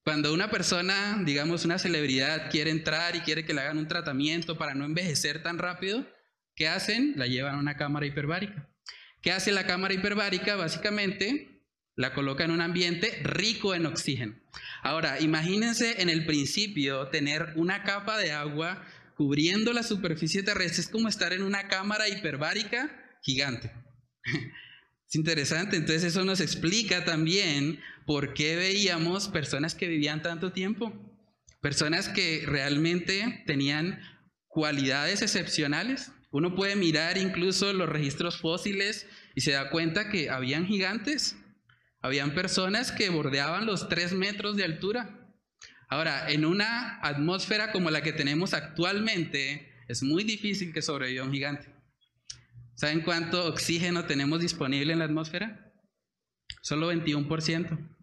Cuando 0.04 0.34
una 0.34 0.52
persona, 0.52 1.20
digamos 1.26 1.66
una 1.66 1.80
celebridad, 1.80 2.52
quiere 2.52 2.70
entrar 2.70 3.16
y 3.16 3.22
quiere 3.22 3.44
que 3.44 3.56
le 3.56 3.62
hagan 3.62 3.80
un 3.80 3.88
tratamiento 3.88 4.58
para 4.58 4.76
no 4.76 4.86
envejecer 4.86 5.42
tan 5.42 5.58
rápido, 5.58 6.06
¿qué 6.56 6.68
hacen? 6.68 7.14
La 7.16 7.26
llevan 7.26 7.56
a 7.56 7.60
una 7.60 7.76
cámara 7.76 8.06
hiperbárica. 8.06 8.70
¿Qué 9.24 9.32
hace 9.32 9.52
la 9.52 9.66
cámara 9.66 9.96
hiperbárica? 9.96 10.56
Básicamente 10.56 11.55
la 11.96 12.14
coloca 12.14 12.44
en 12.44 12.52
un 12.52 12.62
ambiente 12.62 13.20
rico 13.24 13.74
en 13.74 13.86
oxígeno. 13.86 14.36
Ahora, 14.84 15.20
imagínense 15.22 16.02
en 16.02 16.10
el 16.10 16.26
principio 16.26 17.08
tener 17.08 17.54
una 17.56 17.84
capa 17.84 18.18
de 18.18 18.32
agua 18.32 18.86
cubriendo 19.16 19.72
la 19.74 19.84
superficie 19.84 20.44
terrestre, 20.44 20.82
es 20.82 20.90
como 20.90 21.08
estar 21.08 21.32
en 21.34 21.42
una 21.42 21.68
cámara 21.68 22.08
hiperbárica 22.10 23.18
gigante. 23.22 23.72
Es 25.08 25.14
interesante, 25.14 25.78
entonces 25.78 26.04
eso 26.04 26.26
nos 26.26 26.42
explica 26.42 27.06
también 27.06 27.80
por 28.08 28.34
qué 28.34 28.56
veíamos 28.56 29.28
personas 29.28 29.76
que 29.76 29.88
vivían 29.88 30.24
tanto 30.24 30.52
tiempo, 30.52 30.92
personas 31.62 32.10
que 32.10 32.44
realmente 32.48 33.44
tenían 33.46 34.02
cualidades 34.48 35.22
excepcionales. 35.22 36.12
Uno 36.32 36.56
puede 36.56 36.76
mirar 36.76 37.20
incluso 37.20 37.72
los 37.72 37.88
registros 37.88 38.40
fósiles 38.40 39.06
y 39.36 39.42
se 39.42 39.52
da 39.52 39.70
cuenta 39.70 40.10
que 40.10 40.32
habían 40.32 40.66
gigantes, 40.66 41.38
habían 42.06 42.36
personas 42.36 42.92
que 42.92 43.10
bordeaban 43.10 43.66
los 43.66 43.90
tres 43.90 44.14
metros 44.14 44.56
de 44.56 44.64
altura. 44.64 45.34
Ahora, 45.90 46.30
en 46.30 46.46
una 46.46 47.00
atmósfera 47.02 47.72
como 47.72 47.90
la 47.90 48.04
que 48.04 48.14
tenemos 48.14 48.54
actualmente, 48.54 49.74
es 49.88 50.04
muy 50.04 50.24
difícil 50.24 50.72
que 50.72 50.84
sobreviva 50.84 51.26
un 51.26 51.34
gigante. 51.34 51.74
¿Saben 52.76 53.02
cuánto 53.02 53.48
oxígeno 53.48 54.06
tenemos 54.06 54.40
disponible 54.40 54.94
en 54.94 55.00
la 55.00 55.06
atmósfera? 55.06 55.74
Solo 56.62 56.94
21%. 56.94 57.98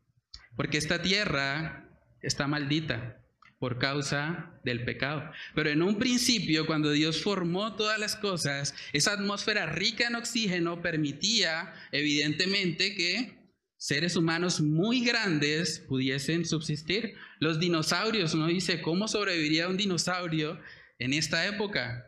Porque 0.57 0.79
esta 0.79 1.01
tierra 1.01 1.89
está 2.23 2.49
maldita 2.49 3.19
por 3.61 3.79
causa 3.79 4.59
del 4.65 4.85
pecado. 4.85 5.31
Pero 5.55 5.71
en 5.71 5.83
un 5.83 5.99
principio, 5.99 6.67
cuando 6.67 6.91
Dios 6.91 7.23
formó 7.23 7.77
todas 7.77 8.01
las 8.01 8.17
cosas, 8.17 8.75
esa 8.93 9.13
atmósfera 9.13 9.67
rica 9.67 10.09
en 10.09 10.17
oxígeno 10.17 10.83
permitía, 10.83 11.73
evidentemente, 11.93 12.97
que 12.97 13.42
seres 13.83 14.15
humanos 14.15 14.61
muy 14.61 15.05
grandes 15.05 15.81
pudiesen 15.81 16.45
subsistir. 16.45 17.17
Los 17.41 17.59
dinosaurios, 17.59 18.33
uno 18.33 18.47
dice, 18.47 18.81
¿cómo 18.81 19.09
sobreviviría 19.09 19.67
un 19.67 19.77
dinosaurio 19.77 20.61
en 21.01 21.13
esta 21.13 21.45
época? 21.49 22.07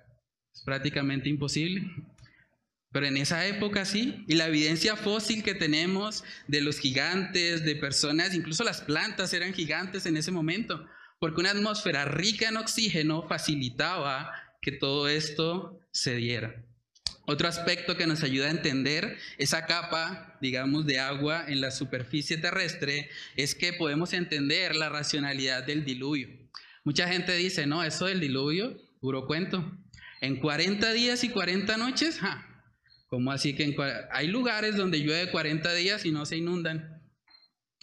Es 0.55 0.63
prácticamente 0.63 1.29
imposible. 1.29 1.91
Pero 2.93 3.07
en 3.07 3.17
esa 3.17 3.45
época 3.49 3.85
sí, 3.87 4.25
y 4.29 4.37
la 4.37 4.47
evidencia 4.47 4.95
fósil 4.95 5.43
que 5.43 5.57
tenemos 5.57 6.23
de 6.47 6.61
los 6.61 6.79
gigantes, 6.79 7.65
de 7.65 7.75
personas, 7.75 8.37
incluso 8.37 8.63
las 8.63 8.81
plantas 8.81 9.33
eran 9.35 9.53
gigantes 9.53 10.07
en 10.07 10.17
ese 10.17 10.31
momento, 10.31 10.87
porque 11.19 11.41
una 11.41 11.51
atmósfera 11.51 12.05
rica 12.05 12.51
en 12.51 12.57
oxígeno 12.57 13.27
facilitaba 13.27 14.31
que 14.63 14.71
todo 14.71 15.09
esto 15.09 15.81
se 15.91 16.15
diera. 16.15 16.55
Otro 17.27 17.49
aspecto 17.49 17.97
que 17.97 18.07
nos 18.07 18.23
ayuda 18.23 18.47
a 18.47 18.51
entender 18.51 19.19
esa 19.39 19.65
capa, 19.67 20.37
digamos, 20.41 20.85
de 20.85 21.01
agua 21.01 21.45
en 21.49 21.61
la 21.61 21.71
superficie 21.71 22.37
terrestre 22.37 23.09
es 23.37 23.55
que 23.55 23.73
podemos 23.73 24.13
entender 24.13 24.77
la 24.77 24.91
racionalidad 24.91 25.65
del 25.65 25.85
diluvio. 25.85 26.29
Mucha 26.85 27.09
gente 27.09 27.35
dice, 27.35 27.67
no, 27.67 27.83
eso 27.83 28.07
del 28.07 28.21
diluvio, 28.21 28.77
puro 29.01 29.27
cuento. 29.27 29.73
En 30.21 30.37
40 30.37 30.93
días 30.93 31.25
y 31.25 31.31
40 31.31 31.77
noches, 31.79 32.19
ja, 32.19 32.55
¿Cómo 33.15 33.31
así 33.31 33.55
que 33.55 33.77
hay 34.11 34.27
lugares 34.27 34.77
donde 34.77 34.99
llueve 34.99 35.31
40 35.31 35.73
días 35.75 36.05
y 36.05 36.11
no 36.11 36.27
se 36.27 36.37
inundan? 36.37 37.01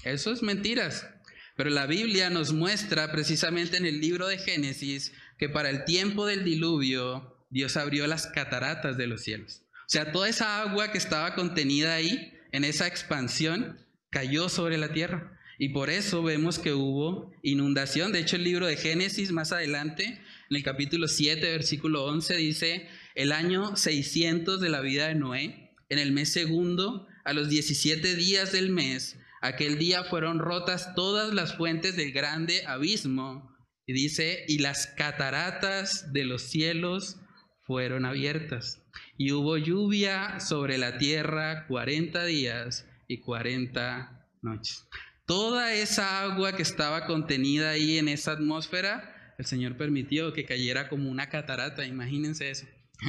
Eso 0.04 0.34
es 0.34 0.44
mentiras. 0.44 1.08
Pero 1.56 1.70
la 1.70 1.86
Biblia 1.86 2.30
nos 2.30 2.52
muestra 2.52 3.14
precisamente 3.14 3.78
en 3.78 3.86
el 3.86 4.02
libro 4.02 4.28
de 4.28 4.38
Génesis 4.38 5.14
que 5.38 5.48
para 5.48 5.70
el 5.70 5.86
tiempo 5.86 6.26
del 6.26 6.44
diluvio 6.44 7.31
Dios 7.52 7.78
abrió 7.78 8.08
las 8.08 8.28
cataratas 8.28 8.98
de 8.98 9.08
los 9.08 9.22
cielos. 9.22 9.64
O 9.74 9.90
sea, 9.92 10.12
toda 10.14 10.30
esa 10.30 10.62
agua 10.62 10.92
que 10.92 10.98
estaba 10.98 11.36
contenida 11.36 11.94
ahí, 11.94 12.34
en 12.54 12.64
esa 12.64 12.88
expansión, 12.88 13.78
cayó 14.10 14.50
sobre 14.50 14.78
la 14.78 14.94
tierra. 14.94 15.38
Y 15.60 15.70
por 15.70 15.90
eso 15.90 16.24
vemos 16.24 16.60
que 16.60 16.74
hubo 16.74 17.32
inundación. 17.44 18.14
De 18.14 18.20
hecho, 18.20 18.38
el 18.38 18.46
libro 18.46 18.66
de 18.66 18.78
Génesis 18.78 19.32
más 19.32 19.52
adelante, 19.52 20.06
en 20.06 20.56
el 20.56 20.64
capítulo 20.64 21.08
7, 21.08 21.42
versículo 21.42 22.06
11, 22.06 22.38
dice, 22.38 22.88
el 23.16 23.32
año 23.34 23.76
600 23.76 24.62
de 24.62 24.70
la 24.70 24.80
vida 24.80 25.08
de 25.08 25.16
Noé, 25.16 25.76
en 25.90 26.00
el 26.00 26.14
mes 26.14 26.32
segundo, 26.32 27.06
a 27.26 27.34
los 27.34 27.50
17 27.50 28.16
días 28.16 28.54
del 28.54 28.70
mes, 28.70 29.20
aquel 29.42 29.78
día 29.78 30.06
fueron 30.06 30.40
rotas 30.40 30.96
todas 30.96 31.34
las 31.34 31.56
fuentes 31.58 31.98
del 31.98 32.14
grande 32.14 32.66
abismo. 32.66 33.54
Y 33.86 33.94
dice, 33.94 34.46
y 34.48 34.60
las 34.60 34.88
cataratas 34.88 36.14
de 36.14 36.24
los 36.24 36.44
cielos 36.44 37.18
fueron 37.66 38.06
abiertas. 38.06 38.82
Y 39.18 39.32
hubo 39.32 39.58
lluvia 39.58 40.40
sobre 40.40 40.78
la 40.78 40.98
tierra 40.98 41.66
40 41.68 42.26
días 42.26 42.86
y 43.08 43.20
40 43.20 44.28
noches. 44.42 44.88
Toda 45.26 45.74
esa 45.74 46.24
agua 46.24 46.56
que 46.56 46.64
estaba 46.64 47.06
contenida 47.06 47.70
ahí 47.70 47.98
en 47.98 48.08
esa 48.08 48.34
atmósfera, 48.34 49.34
el 49.38 49.46
Señor 49.46 49.78
permitió 49.78 50.34
que 50.34 50.46
cayera 50.46 50.90
como 50.90 51.10
una 51.10 51.30
catarata, 51.30 51.86
imagínense 51.86 52.50
eso. 52.52 52.66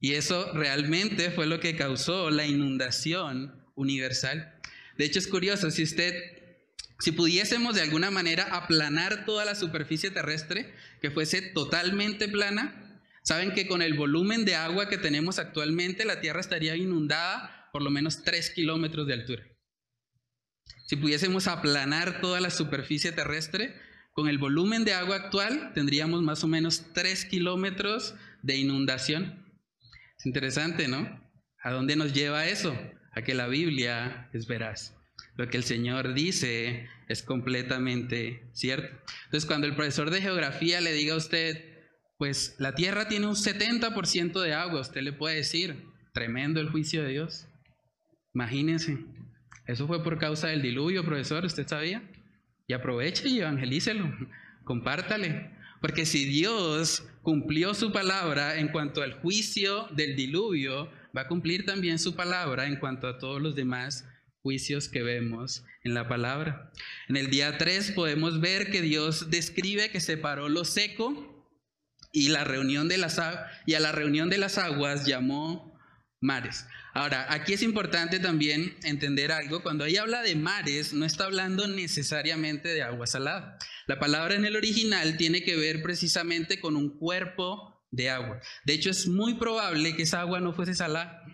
Y 0.00 0.12
eso 0.12 0.52
realmente 0.52 1.32
fue 1.32 1.46
lo 1.46 1.58
que 1.58 1.74
causó 1.74 2.30
la 2.30 2.46
inundación 2.46 3.64
universal. 3.74 4.54
De 4.96 5.04
hecho, 5.04 5.18
es 5.18 5.26
curioso, 5.26 5.72
si 5.72 5.82
usted, 5.82 6.14
si 7.00 7.10
pudiésemos 7.10 7.74
de 7.74 7.82
alguna 7.82 8.12
manera 8.12 8.44
aplanar 8.44 9.24
toda 9.24 9.44
la 9.44 9.56
superficie 9.56 10.12
terrestre, 10.12 10.72
que 11.00 11.10
fuese 11.10 11.42
totalmente 11.42 12.28
plana, 12.28 12.87
saben 13.28 13.52
que 13.52 13.66
con 13.68 13.82
el 13.82 13.92
volumen 13.92 14.46
de 14.46 14.54
agua 14.54 14.88
que 14.88 14.96
tenemos 14.96 15.38
actualmente, 15.38 16.06
la 16.06 16.22
Tierra 16.22 16.40
estaría 16.40 16.76
inundada 16.76 17.68
por 17.74 17.82
lo 17.82 17.90
menos 17.90 18.22
3 18.22 18.52
kilómetros 18.54 19.06
de 19.06 19.12
altura. 19.12 19.42
Si 20.86 20.96
pudiésemos 20.96 21.46
aplanar 21.46 22.22
toda 22.22 22.40
la 22.40 22.48
superficie 22.48 23.12
terrestre, 23.12 23.78
con 24.12 24.30
el 24.30 24.38
volumen 24.38 24.86
de 24.86 24.94
agua 24.94 25.16
actual, 25.16 25.72
tendríamos 25.74 26.22
más 26.22 26.42
o 26.42 26.48
menos 26.48 26.94
3 26.94 27.26
kilómetros 27.26 28.14
de 28.40 28.56
inundación. 28.56 29.44
Es 30.18 30.24
interesante, 30.24 30.88
¿no? 30.88 31.22
¿A 31.62 31.70
dónde 31.70 31.96
nos 31.96 32.14
lleva 32.14 32.46
eso? 32.46 32.74
A 33.12 33.20
que 33.20 33.34
la 33.34 33.46
Biblia 33.46 34.30
es 34.32 34.46
veraz. 34.46 34.96
Lo 35.36 35.50
que 35.50 35.58
el 35.58 35.64
Señor 35.64 36.14
dice 36.14 36.88
es 37.10 37.22
completamente 37.22 38.48
cierto. 38.54 38.88
Entonces, 39.26 39.44
cuando 39.44 39.66
el 39.66 39.76
profesor 39.76 40.08
de 40.08 40.22
geografía 40.22 40.80
le 40.80 40.94
diga 40.94 41.12
a 41.12 41.18
usted, 41.18 41.77
pues 42.18 42.56
la 42.58 42.74
tierra 42.74 43.08
tiene 43.08 43.26
un 43.26 43.36
70% 43.36 44.40
de 44.40 44.52
agua, 44.52 44.80
usted 44.80 45.02
le 45.02 45.12
puede 45.12 45.36
decir, 45.36 45.84
tremendo 46.12 46.60
el 46.60 46.68
juicio 46.68 47.04
de 47.04 47.10
Dios. 47.10 47.46
Imagínense, 48.34 48.98
eso 49.66 49.86
fue 49.86 50.02
por 50.02 50.18
causa 50.18 50.48
del 50.48 50.60
diluvio, 50.60 51.04
profesor, 51.04 51.44
¿usted 51.44 51.66
sabía? 51.66 52.02
Y 52.66 52.72
aproveche 52.72 53.28
y 53.28 53.38
evangelícelo, 53.38 54.12
compártale. 54.64 55.56
Porque 55.80 56.06
si 56.06 56.24
Dios 56.24 57.06
cumplió 57.22 57.72
su 57.72 57.92
palabra 57.92 58.58
en 58.58 58.68
cuanto 58.68 59.02
al 59.02 59.12
juicio 59.20 59.86
del 59.92 60.16
diluvio, 60.16 60.90
va 61.16 61.22
a 61.22 61.28
cumplir 61.28 61.64
también 61.64 62.00
su 62.00 62.16
palabra 62.16 62.66
en 62.66 62.76
cuanto 62.76 63.06
a 63.06 63.18
todos 63.18 63.40
los 63.40 63.54
demás 63.54 64.08
juicios 64.42 64.88
que 64.88 65.04
vemos 65.04 65.64
en 65.84 65.94
la 65.94 66.08
palabra. 66.08 66.72
En 67.08 67.16
el 67.16 67.30
día 67.30 67.58
3 67.58 67.92
podemos 67.92 68.40
ver 68.40 68.72
que 68.72 68.82
Dios 68.82 69.30
describe 69.30 69.90
que 69.90 70.00
separó 70.00 70.48
lo 70.48 70.64
seco 70.64 71.37
y, 72.18 72.28
a 72.28 72.32
la 72.32 72.44
reunión 72.44 74.28
de 74.28 74.38
las 74.38 74.58
aguas 74.58 75.06
llamó 75.06 75.78
mares. 76.20 76.66
Ahora, 76.94 77.26
aquí 77.32 77.52
es 77.52 77.62
importante 77.62 78.18
también 78.18 78.76
entender 78.82 79.30
algo. 79.30 79.62
Cuando 79.62 79.84
ahí 79.84 79.96
habla 79.96 80.22
de 80.22 80.34
mares, 80.34 80.92
no 80.92 81.04
está 81.04 81.24
hablando 81.24 81.68
necesariamente 81.68 82.68
de 82.68 82.82
agua 82.82 83.06
salada. 83.06 83.58
La 83.86 83.98
palabra 83.98 84.34
en 84.34 84.44
el 84.44 84.56
original 84.56 85.16
tiene 85.16 85.42
que 85.42 85.56
ver 85.56 85.82
precisamente 85.82 86.60
con 86.60 86.76
un 86.76 86.98
cuerpo 86.98 87.86
de 87.90 88.10
agua. 88.10 88.40
De 88.64 88.74
hecho, 88.74 88.90
es 88.90 89.06
muy 89.06 89.34
probable 89.34 89.96
que 89.96 90.02
esa 90.02 90.20
agua 90.20 90.40
no 90.40 90.52
fuese 90.52 90.74
salada, 90.74 91.24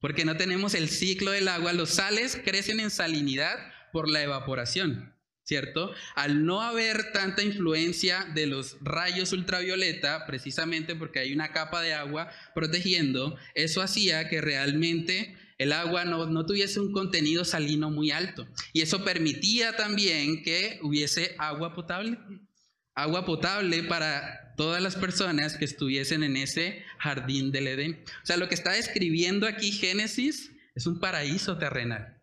porque 0.00 0.24
no 0.24 0.36
tenemos 0.36 0.74
el 0.74 0.88
ciclo 0.88 1.30
del 1.30 1.48
agua. 1.48 1.72
Los 1.72 1.90
sales 1.90 2.38
crecen 2.44 2.80
en 2.80 2.90
salinidad 2.90 3.56
por 3.92 4.08
la 4.08 4.22
evaporación. 4.22 5.13
¿Cierto? 5.44 5.92
Al 6.14 6.44
no 6.44 6.62
haber 6.62 7.12
tanta 7.12 7.42
influencia 7.42 8.26
de 8.34 8.46
los 8.46 8.76
rayos 8.80 9.32
ultravioleta, 9.32 10.26
precisamente 10.26 10.96
porque 10.96 11.20
hay 11.20 11.32
una 11.32 11.52
capa 11.52 11.82
de 11.82 11.94
agua 11.94 12.30
protegiendo, 12.54 13.36
eso 13.54 13.82
hacía 13.82 14.28
que 14.28 14.40
realmente 14.40 15.36
el 15.58 15.72
agua 15.72 16.04
no, 16.04 16.26
no, 16.26 16.46
tuviese 16.46 16.80
un 16.80 16.92
contenido 16.92 17.44
salino 17.44 17.90
muy 17.90 18.10
alto. 18.10 18.48
Y 18.72 18.80
eso 18.80 19.04
permitía 19.04 19.76
también 19.76 20.42
que 20.42 20.80
hubiese 20.82 21.36
agua 21.38 21.74
potable. 21.74 22.18
Agua 22.94 23.24
potable 23.24 23.82
para 23.84 24.54
todas 24.56 24.82
las 24.82 24.96
personas 24.96 25.56
que 25.56 25.64
estuviesen 25.64 26.22
en 26.22 26.36
ese 26.36 26.84
jardín 26.98 27.52
del 27.52 27.68
Edén. 27.68 28.04
O 28.22 28.26
sea, 28.26 28.36
lo 28.36 28.48
que 28.48 28.54
está 28.54 28.72
describiendo 28.72 29.46
aquí 29.46 29.72
Génesis 29.72 30.50
es 30.74 30.86
un 30.86 31.00
paraíso 31.00 31.58
terrenal. 31.58 32.20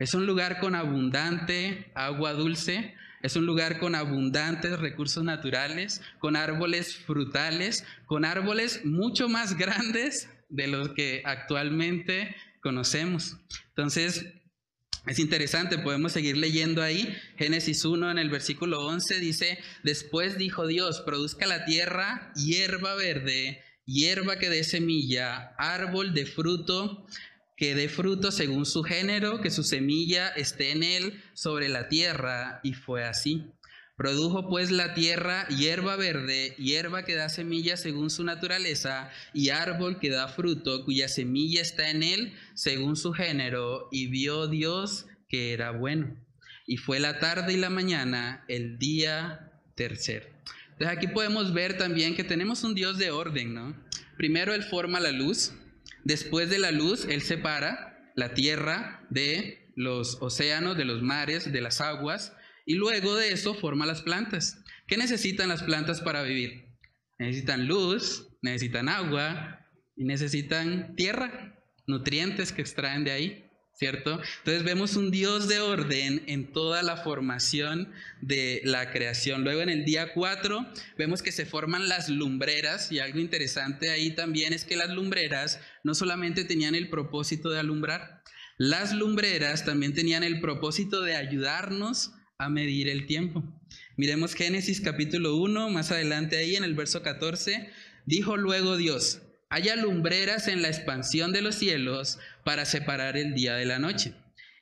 Es 0.00 0.14
un 0.14 0.24
lugar 0.24 0.60
con 0.60 0.74
abundante 0.74 1.92
agua 1.94 2.32
dulce, 2.32 2.94
es 3.22 3.36
un 3.36 3.44
lugar 3.44 3.78
con 3.78 3.94
abundantes 3.94 4.78
recursos 4.78 5.22
naturales, 5.22 6.00
con 6.18 6.36
árboles 6.36 6.96
frutales, 6.96 7.84
con 8.06 8.24
árboles 8.24 8.82
mucho 8.86 9.28
más 9.28 9.58
grandes 9.58 10.30
de 10.48 10.68
los 10.68 10.94
que 10.94 11.20
actualmente 11.26 12.34
conocemos. 12.62 13.36
Entonces, 13.68 14.24
es 15.06 15.18
interesante, 15.18 15.76
podemos 15.76 16.12
seguir 16.12 16.38
leyendo 16.38 16.82
ahí. 16.82 17.14
Génesis 17.36 17.84
1 17.84 18.10
en 18.10 18.18
el 18.18 18.30
versículo 18.30 18.86
11 18.86 19.20
dice, 19.20 19.58
después 19.82 20.38
dijo 20.38 20.66
Dios, 20.66 21.02
produzca 21.02 21.46
la 21.46 21.66
tierra 21.66 22.32
hierba 22.36 22.94
verde, 22.94 23.62
hierba 23.84 24.38
que 24.38 24.48
dé 24.48 24.64
semilla, 24.64 25.54
árbol 25.58 26.14
de 26.14 26.24
fruto 26.24 27.06
que 27.60 27.74
dé 27.74 27.90
fruto 27.90 28.32
según 28.32 28.64
su 28.64 28.82
género, 28.82 29.42
que 29.42 29.50
su 29.50 29.64
semilla 29.64 30.28
esté 30.28 30.70
en 30.70 30.82
él 30.82 31.22
sobre 31.34 31.68
la 31.68 31.88
tierra, 31.88 32.58
y 32.62 32.72
fue 32.72 33.04
así. 33.04 33.44
Produjo 33.98 34.48
pues 34.48 34.70
la 34.70 34.94
tierra 34.94 35.46
hierba 35.48 35.96
verde, 35.96 36.54
hierba 36.56 37.04
que 37.04 37.14
da 37.14 37.28
semilla 37.28 37.76
según 37.76 38.08
su 38.08 38.24
naturaleza, 38.24 39.10
y 39.34 39.50
árbol 39.50 39.98
que 39.98 40.08
da 40.08 40.28
fruto, 40.28 40.86
cuya 40.86 41.06
semilla 41.06 41.60
está 41.60 41.90
en 41.90 42.02
él 42.02 42.32
según 42.54 42.96
su 42.96 43.12
género, 43.12 43.90
y 43.92 44.06
vio 44.06 44.46
Dios 44.46 45.04
que 45.28 45.52
era 45.52 45.70
bueno. 45.70 46.16
Y 46.66 46.78
fue 46.78 46.98
la 46.98 47.18
tarde 47.18 47.52
y 47.52 47.58
la 47.58 47.68
mañana, 47.68 48.42
el 48.48 48.78
día 48.78 49.52
tercero. 49.74 50.30
Entonces 50.72 50.96
aquí 50.96 51.08
podemos 51.08 51.52
ver 51.52 51.76
también 51.76 52.16
que 52.16 52.24
tenemos 52.24 52.64
un 52.64 52.74
Dios 52.74 52.96
de 52.96 53.10
orden, 53.10 53.52
¿no? 53.52 53.76
Primero 54.16 54.54
Él 54.54 54.62
forma 54.62 54.98
la 54.98 55.12
luz, 55.12 55.52
Después 56.04 56.50
de 56.50 56.58
la 56.58 56.70
luz, 56.70 57.06
Él 57.08 57.22
separa 57.22 58.12
la 58.16 58.34
tierra 58.34 59.06
de 59.10 59.72
los 59.76 60.18
océanos, 60.20 60.76
de 60.76 60.84
los 60.84 61.02
mares, 61.02 61.52
de 61.52 61.60
las 61.60 61.80
aguas, 61.80 62.32
y 62.66 62.74
luego 62.74 63.16
de 63.16 63.32
eso 63.32 63.54
forma 63.54 63.86
las 63.86 64.02
plantas. 64.02 64.62
¿Qué 64.86 64.96
necesitan 64.96 65.48
las 65.48 65.62
plantas 65.62 66.00
para 66.00 66.22
vivir? 66.22 66.66
Necesitan 67.18 67.66
luz, 67.66 68.28
necesitan 68.42 68.88
agua 68.88 69.66
y 69.96 70.04
necesitan 70.04 70.94
tierra, 70.96 71.58
nutrientes 71.86 72.52
que 72.52 72.62
extraen 72.62 73.04
de 73.04 73.10
ahí. 73.10 73.50
¿cierto? 73.80 74.20
Entonces 74.40 74.62
vemos 74.62 74.94
un 74.96 75.10
Dios 75.10 75.48
de 75.48 75.58
orden 75.60 76.22
en 76.26 76.52
toda 76.52 76.82
la 76.82 76.98
formación 76.98 77.90
de 78.20 78.60
la 78.62 78.90
creación. 78.92 79.42
Luego 79.42 79.62
en 79.62 79.70
el 79.70 79.86
día 79.86 80.12
4 80.12 80.66
vemos 80.98 81.22
que 81.22 81.32
se 81.32 81.46
forman 81.46 81.88
las 81.88 82.10
lumbreras 82.10 82.92
y 82.92 82.98
algo 82.98 83.20
interesante 83.20 83.88
ahí 83.88 84.10
también 84.10 84.52
es 84.52 84.66
que 84.66 84.76
las 84.76 84.90
lumbreras 84.90 85.60
no 85.84 85.94
solamente 85.94 86.44
tenían 86.44 86.74
el 86.74 86.90
propósito 86.90 87.50
de 87.50 87.60
alumbrar, 87.60 88.22
las 88.58 88.92
lumbreras 88.92 89.64
también 89.64 89.94
tenían 89.94 90.22
el 90.22 90.40
propósito 90.40 91.02
de 91.02 91.16
ayudarnos 91.16 92.12
a 92.38 92.48
medir 92.48 92.88
el 92.88 93.06
tiempo. 93.06 93.42
Miremos 93.96 94.34
Génesis 94.34 94.80
capítulo 94.80 95.36
1, 95.36 95.70
más 95.70 95.90
adelante 95.90 96.36
ahí 96.36 96.56
en 96.56 96.64
el 96.64 96.74
verso 96.74 97.02
14, 97.02 97.70
dijo 98.06 98.36
luego 98.36 98.76
Dios, 98.76 99.22
haya 99.48 99.76
lumbreras 99.76 100.48
en 100.48 100.62
la 100.62 100.68
expansión 100.68 101.32
de 101.32 101.42
los 101.42 101.56
cielos 101.56 102.18
para 102.44 102.64
separar 102.64 103.16
el 103.16 103.34
día 103.34 103.54
de 103.56 103.66
la 103.66 103.78
noche, 103.78 104.14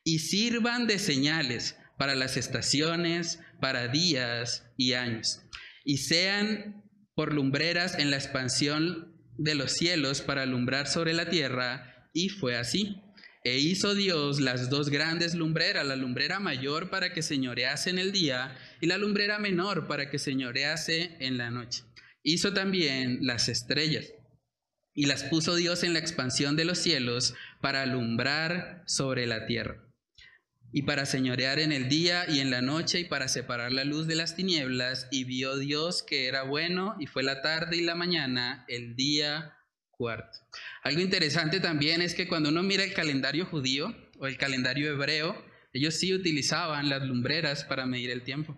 y 0.05 0.21
sirvan 0.21 0.87
de 0.87 0.99
señales 0.99 1.77
para 1.99 2.15
las 2.15 2.37
estaciones, 2.37 3.41
para 3.61 3.89
días 3.89 4.65
y 4.77 4.95
años, 4.95 5.43
y 5.85 5.99
sean 5.99 6.85
por 7.15 7.35
lumbreras 7.35 7.99
en 7.99 8.11
la 8.11 8.17
expansión 8.17 9.08
de 9.38 9.55
los 9.55 9.72
cielos 9.72 10.20
para 10.20 10.42
alumbrar 10.42 10.87
sobre 10.87 11.14
la 11.14 11.31
tierra, 11.31 12.11
y 12.12 12.29
fue 12.29 12.57
así. 12.57 13.01
E 13.44 13.59
hizo 13.59 13.94
Dios 13.94 14.40
las 14.40 14.68
dos 14.68 14.90
grandes 14.90 15.35
lumbreras, 15.35 15.87
la 15.87 15.96
lumbrera 15.96 16.40
mayor 16.40 16.90
para 16.90 17.14
que 17.14 17.22
señorease 17.22 17.88
en 17.88 17.98
el 17.98 18.12
día 18.12 18.59
y 18.81 18.87
la 18.87 18.98
lumbrera 18.98 19.38
menor 19.38 19.87
para 19.87 20.11
que 20.11 20.18
señorease 20.18 21.16
en 21.20 21.38
la 21.38 21.51
noche. 21.51 21.85
Hizo 22.22 22.53
también 22.53 23.20
las 23.22 23.48
estrellas 23.48 24.12
y 24.92 25.07
las 25.07 25.22
puso 25.24 25.55
Dios 25.55 25.85
en 25.85 25.92
la 25.94 26.01
expansión 26.01 26.57
de 26.57 26.64
los 26.64 26.79
cielos 26.79 27.35
para 27.62 27.83
alumbrar 27.83 28.83
sobre 28.87 29.27
la 29.27 29.46
tierra 29.46 29.88
y 30.73 30.83
para 30.83 31.07
señorear 31.07 31.59
en 31.59 31.73
el 31.73 31.89
día 31.89 32.25
y 32.29 32.41
en 32.41 32.51
la 32.51 32.61
noche 32.61 33.01
y 33.01 33.05
para 33.05 33.29
separar 33.29 33.73
la 33.73 33.85
luz 33.85 34.07
de 34.07 34.17
las 34.17 34.37
tinieblas. 34.37 35.09
Y 35.11 35.25
vio 35.25 35.57
Dios 35.57 36.03
que 36.03 36.27
era 36.27 36.43
bueno 36.43 36.97
y 37.01 37.07
fue 37.07 37.23
la 37.23 37.41
tarde 37.41 37.77
y 37.77 37.83
la 37.83 37.95
mañana 37.95 38.65
el 38.69 38.95
día 38.95 39.57
cuarto. 39.91 40.39
Algo 40.83 41.01
interesante 41.01 41.61
también 41.61 42.03
es 42.03 42.15
que 42.15 42.29
cuando 42.29 42.51
uno 42.51 42.63
mira 42.63 42.85
el 42.85 42.95
calendario 42.95 43.47
judío 43.47 43.95
o 44.19 44.27
el 44.27 44.37
calendario 44.37 44.91
hebreo, 44.91 45.45
ellos 45.73 45.95
sí 45.95 46.15
utilizaban 46.15 46.89
las 46.89 47.03
lumbreras 47.03 47.65
para 47.65 47.87
medir 47.87 48.11
el 48.11 48.23
tiempo. 48.23 48.57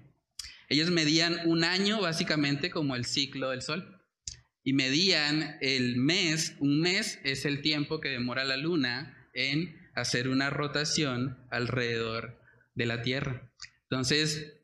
Ellos 0.68 0.90
medían 0.90 1.40
un 1.46 1.64
año 1.64 2.00
básicamente 2.00 2.70
como 2.70 2.94
el 2.94 3.04
ciclo 3.04 3.50
del 3.50 3.62
sol 3.62 4.00
y 4.62 4.72
medían 4.72 5.56
el 5.60 5.96
mes, 5.96 6.54
un 6.60 6.80
mes 6.80 7.18
es 7.24 7.44
el 7.44 7.62
tiempo 7.62 8.00
que 8.00 8.10
demora 8.10 8.44
la 8.44 8.56
luna 8.56 9.28
en 9.32 9.79
hacer 9.94 10.28
una 10.28 10.50
rotación 10.50 11.38
alrededor 11.50 12.40
de 12.74 12.86
la 12.86 13.02
Tierra. 13.02 13.50
Entonces, 13.82 14.54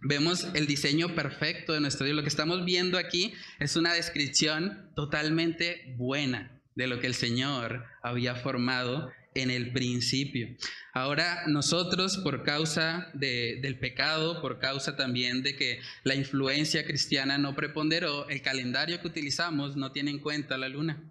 vemos 0.00 0.48
el 0.54 0.66
diseño 0.66 1.14
perfecto 1.14 1.72
de 1.72 1.80
nuestro 1.80 2.06
Dios. 2.06 2.16
Lo 2.16 2.22
que 2.22 2.28
estamos 2.28 2.64
viendo 2.64 2.98
aquí 2.98 3.34
es 3.58 3.76
una 3.76 3.92
descripción 3.92 4.90
totalmente 4.96 5.94
buena 5.96 6.60
de 6.74 6.86
lo 6.86 7.00
que 7.00 7.06
el 7.06 7.14
Señor 7.14 7.84
había 8.02 8.34
formado 8.34 9.10
en 9.34 9.50
el 9.50 9.72
principio. 9.72 10.48
Ahora 10.92 11.44
nosotros 11.46 12.18
por 12.18 12.42
causa 12.42 13.10
del 13.14 13.78
pecado, 13.78 14.40
por 14.40 14.58
causa 14.58 14.96
también 14.96 15.42
de 15.42 15.56
que 15.56 15.80
la 16.02 16.14
influencia 16.14 16.84
cristiana 16.84 17.38
no 17.38 17.54
preponderó, 17.54 18.28
el 18.28 18.42
calendario 18.42 19.00
que 19.00 19.06
utilizamos 19.06 19.76
no 19.76 19.92
tiene 19.92 20.10
en 20.10 20.18
cuenta 20.18 20.58
la 20.58 20.68
luna. 20.68 21.04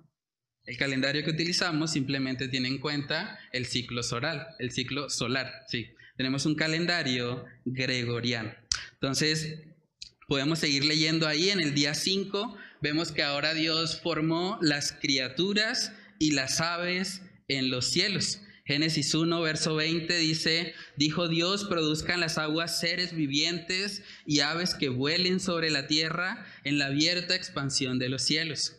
El 0.69 0.77
calendario 0.77 1.23
que 1.23 1.31
utilizamos 1.31 1.93
simplemente 1.93 2.47
tiene 2.47 2.67
en 2.67 2.77
cuenta 2.77 3.39
el 3.51 3.65
ciclo 3.65 4.03
solar, 4.03 4.49
el 4.59 4.69
ciclo 4.69 5.09
solar, 5.09 5.65
sí. 5.67 5.87
Tenemos 6.15 6.45
un 6.45 6.53
calendario 6.53 7.43
gregoriano. 7.65 8.53
Entonces, 8.93 9.61
podemos 10.27 10.59
seguir 10.59 10.85
leyendo 10.85 11.27
ahí 11.27 11.49
en 11.49 11.59
el 11.59 11.73
día 11.73 11.95
5, 11.95 12.55
vemos 12.83 13.11
que 13.11 13.23
ahora 13.23 13.55
Dios 13.55 13.99
formó 13.99 14.59
las 14.61 14.91
criaturas 14.91 15.91
y 16.19 16.33
las 16.33 16.61
aves 16.61 17.23
en 17.47 17.71
los 17.71 17.87
cielos. 17.87 18.41
Génesis 18.63 19.15
1, 19.15 19.41
verso 19.41 19.73
20 19.73 20.15
dice, 20.19 20.75
dijo 20.97 21.27
Dios, 21.27 21.63
produzcan 21.63 22.19
las 22.19 22.37
aguas 22.37 22.79
seres 22.79 23.15
vivientes 23.15 24.03
y 24.27 24.41
aves 24.41 24.75
que 24.75 24.89
vuelen 24.89 25.39
sobre 25.39 25.71
la 25.71 25.87
tierra 25.87 26.45
en 26.63 26.77
la 26.77 26.85
abierta 26.85 27.33
expansión 27.33 27.97
de 27.97 28.09
los 28.09 28.21
cielos. 28.21 28.78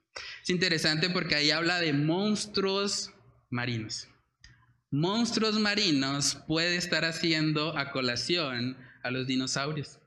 Es 0.43 0.49
interesante 0.49 1.09
porque 1.09 1.35
ahí 1.35 1.51
habla 1.51 1.79
de 1.79 1.93
monstruos 1.93 3.11
marinos. 3.49 4.07
Monstruos 4.89 5.59
marinos 5.59 6.39
puede 6.47 6.75
estar 6.75 7.05
haciendo 7.05 7.77
a 7.77 7.91
colación 7.91 8.77
a 9.03 9.11
los 9.11 9.27
dinosaurios. 9.27 9.99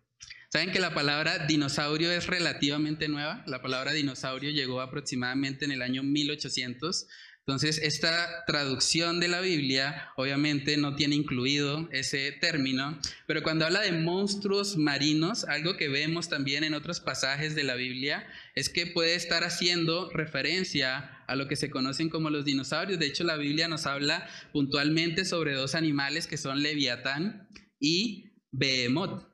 ¿Saben 0.51 0.71
que 0.71 0.79
la 0.79 0.95
palabra 0.95 1.47
dinosaurio 1.47 2.13
es 2.13 2.27
relativamente 2.27 3.09
nueva? 3.09 3.43
La 3.47 3.61
palabra 3.61 3.93
dinosaurio 3.93 4.51
llegó 4.51 4.81
aproximadamente 4.81 5.65
en 5.65 5.73
el 5.73 5.83
año 5.83 6.03
1800 6.03 7.09
entonces, 7.47 7.79
esta 7.83 8.45
traducción 8.47 9.21
de 9.21 9.29
la 9.29 9.43
Biblia 9.43 10.09
obviamente 10.17 10.79
no 10.79 10.97
tiene 10.97 11.15
incluido 11.15 11.91
ese 11.93 12.33
término, 12.33 12.99
pero 13.27 13.43
cuando 13.43 13.67
habla 13.67 13.83
de 13.83 13.93
monstruos 13.93 14.79
marinos, 14.79 15.45
algo 15.45 15.77
que 15.77 15.91
vemos 15.91 16.31
también 16.31 16.65
en 16.65 16.73
otros 16.73 17.01
pasajes 17.01 17.55
de 17.55 17.65
la 17.65 17.75
Biblia 17.75 18.27
es 18.55 18.71
que 18.71 18.87
puede 18.87 19.15
estar 19.15 19.45
haciendo 19.45 20.11
referencia 20.11 21.23
a 21.27 21.37
lo 21.37 21.47
que 21.47 21.57
se 21.57 21.69
conocen 21.69 22.09
como 22.09 22.31
los 22.31 22.47
dinosaurios. 22.47 22.99
De 22.99 23.07
hecho, 23.07 23.25
la 23.25 23.37
Biblia 23.37 23.69
nos 23.69 23.85
habla 23.85 24.27
puntualmente 24.55 25.27
sobre 25.27 25.53
dos 25.53 25.75
animales 25.75 26.27
que 26.27 26.39
son 26.39 26.63
Leviatán 26.63 27.47
y 27.79 28.39
Behemoth. 28.53 29.29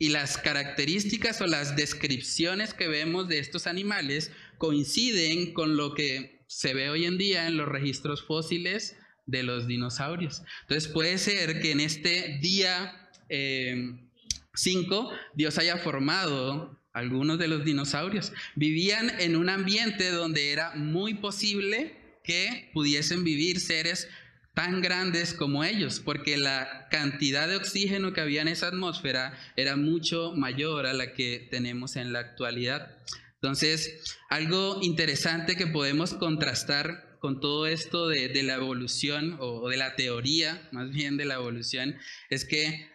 Y 0.00 0.08
las 0.08 0.36
características 0.36 1.40
o 1.40 1.46
las 1.46 1.76
descripciones 1.76 2.74
que 2.74 2.88
vemos 2.88 3.28
de 3.28 3.38
estos 3.38 3.68
animales 3.68 4.32
coinciden 4.58 5.52
con 5.52 5.76
lo 5.76 5.94
que 5.94 6.41
se 6.52 6.74
ve 6.74 6.90
hoy 6.90 7.06
en 7.06 7.16
día 7.16 7.46
en 7.46 7.56
los 7.56 7.66
registros 7.66 8.22
fósiles 8.22 8.94
de 9.24 9.42
los 9.42 9.66
dinosaurios. 9.66 10.42
Entonces 10.62 10.92
puede 10.92 11.16
ser 11.16 11.62
que 11.62 11.70
en 11.70 11.80
este 11.80 12.38
día 12.42 13.08
5 13.28 13.30
eh, 13.30 15.16
Dios 15.34 15.58
haya 15.58 15.78
formado 15.78 16.78
algunos 16.92 17.38
de 17.38 17.48
los 17.48 17.64
dinosaurios. 17.64 18.34
Vivían 18.54 19.10
en 19.18 19.36
un 19.36 19.48
ambiente 19.48 20.10
donde 20.10 20.52
era 20.52 20.74
muy 20.74 21.14
posible 21.14 21.96
que 22.22 22.70
pudiesen 22.74 23.24
vivir 23.24 23.58
seres 23.58 24.08
tan 24.52 24.82
grandes 24.82 25.32
como 25.32 25.64
ellos, 25.64 26.00
porque 26.00 26.36
la 26.36 26.86
cantidad 26.90 27.48
de 27.48 27.56
oxígeno 27.56 28.12
que 28.12 28.20
había 28.20 28.42
en 28.42 28.48
esa 28.48 28.66
atmósfera 28.68 29.38
era 29.56 29.76
mucho 29.76 30.34
mayor 30.36 30.84
a 30.84 30.92
la 30.92 31.14
que 31.14 31.48
tenemos 31.50 31.96
en 31.96 32.12
la 32.12 32.18
actualidad. 32.18 32.98
Entonces, 33.42 34.16
algo 34.30 34.78
interesante 34.82 35.56
que 35.56 35.66
podemos 35.66 36.14
contrastar 36.14 37.18
con 37.18 37.40
todo 37.40 37.66
esto 37.66 38.06
de, 38.06 38.40
la 38.44 38.54
evolución 38.54 39.36
o, 39.40 39.68
de 39.68 39.76
la 39.76 39.96
teoría, 39.96 40.68
más 40.70 40.90
bien 40.90 41.16
de 41.16 41.24
la 41.24 41.34
evolución, 41.34 41.96
es 42.30 42.44
que 42.44 42.88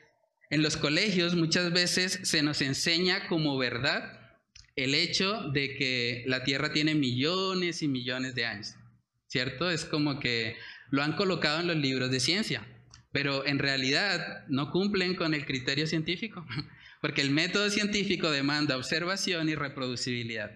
en 0.50 0.62
los 0.62 0.78
colegios 0.78 1.36
muchas 1.36 1.74
veces 1.74 2.22
se 2.24 2.44
nos 2.44 2.62
enseña 2.62 3.28
como 3.28 3.58
verdad 3.58 4.40
el 4.78 4.96
hecho 4.96 5.50
de 5.52 5.76
que 5.76 6.24
la 6.28 6.46
Tierra 6.46 6.72
tiene 6.72 6.96
millones 6.96 7.82
y 7.82 7.90
millones 7.90 8.34
de 8.34 8.46
años, 8.46 8.76
¿cierto? 9.28 9.70
Es 9.70 9.84
como 9.84 10.22
que 10.22 10.56
lo 10.92 11.04
han 11.04 11.18
colocado 11.18 11.60
en 11.60 11.68
los 11.68 11.76
libros 11.76 12.10
de 12.10 12.22
ciencia, 12.22 12.66
pero 13.12 13.46
en 13.46 13.60
realidad 13.60 14.46
no 14.48 14.72
cumplen 14.72 15.16
con 15.16 15.34
el 15.34 15.46
criterio 15.46 15.88
científico. 15.88 16.46
Porque 17.02 17.22
el 17.22 17.32
método 17.32 17.70
científico 17.70 18.32
demanda 18.32 18.78
observación 18.78 19.50
y 19.50 19.56
reproducibilidad. 19.56 20.52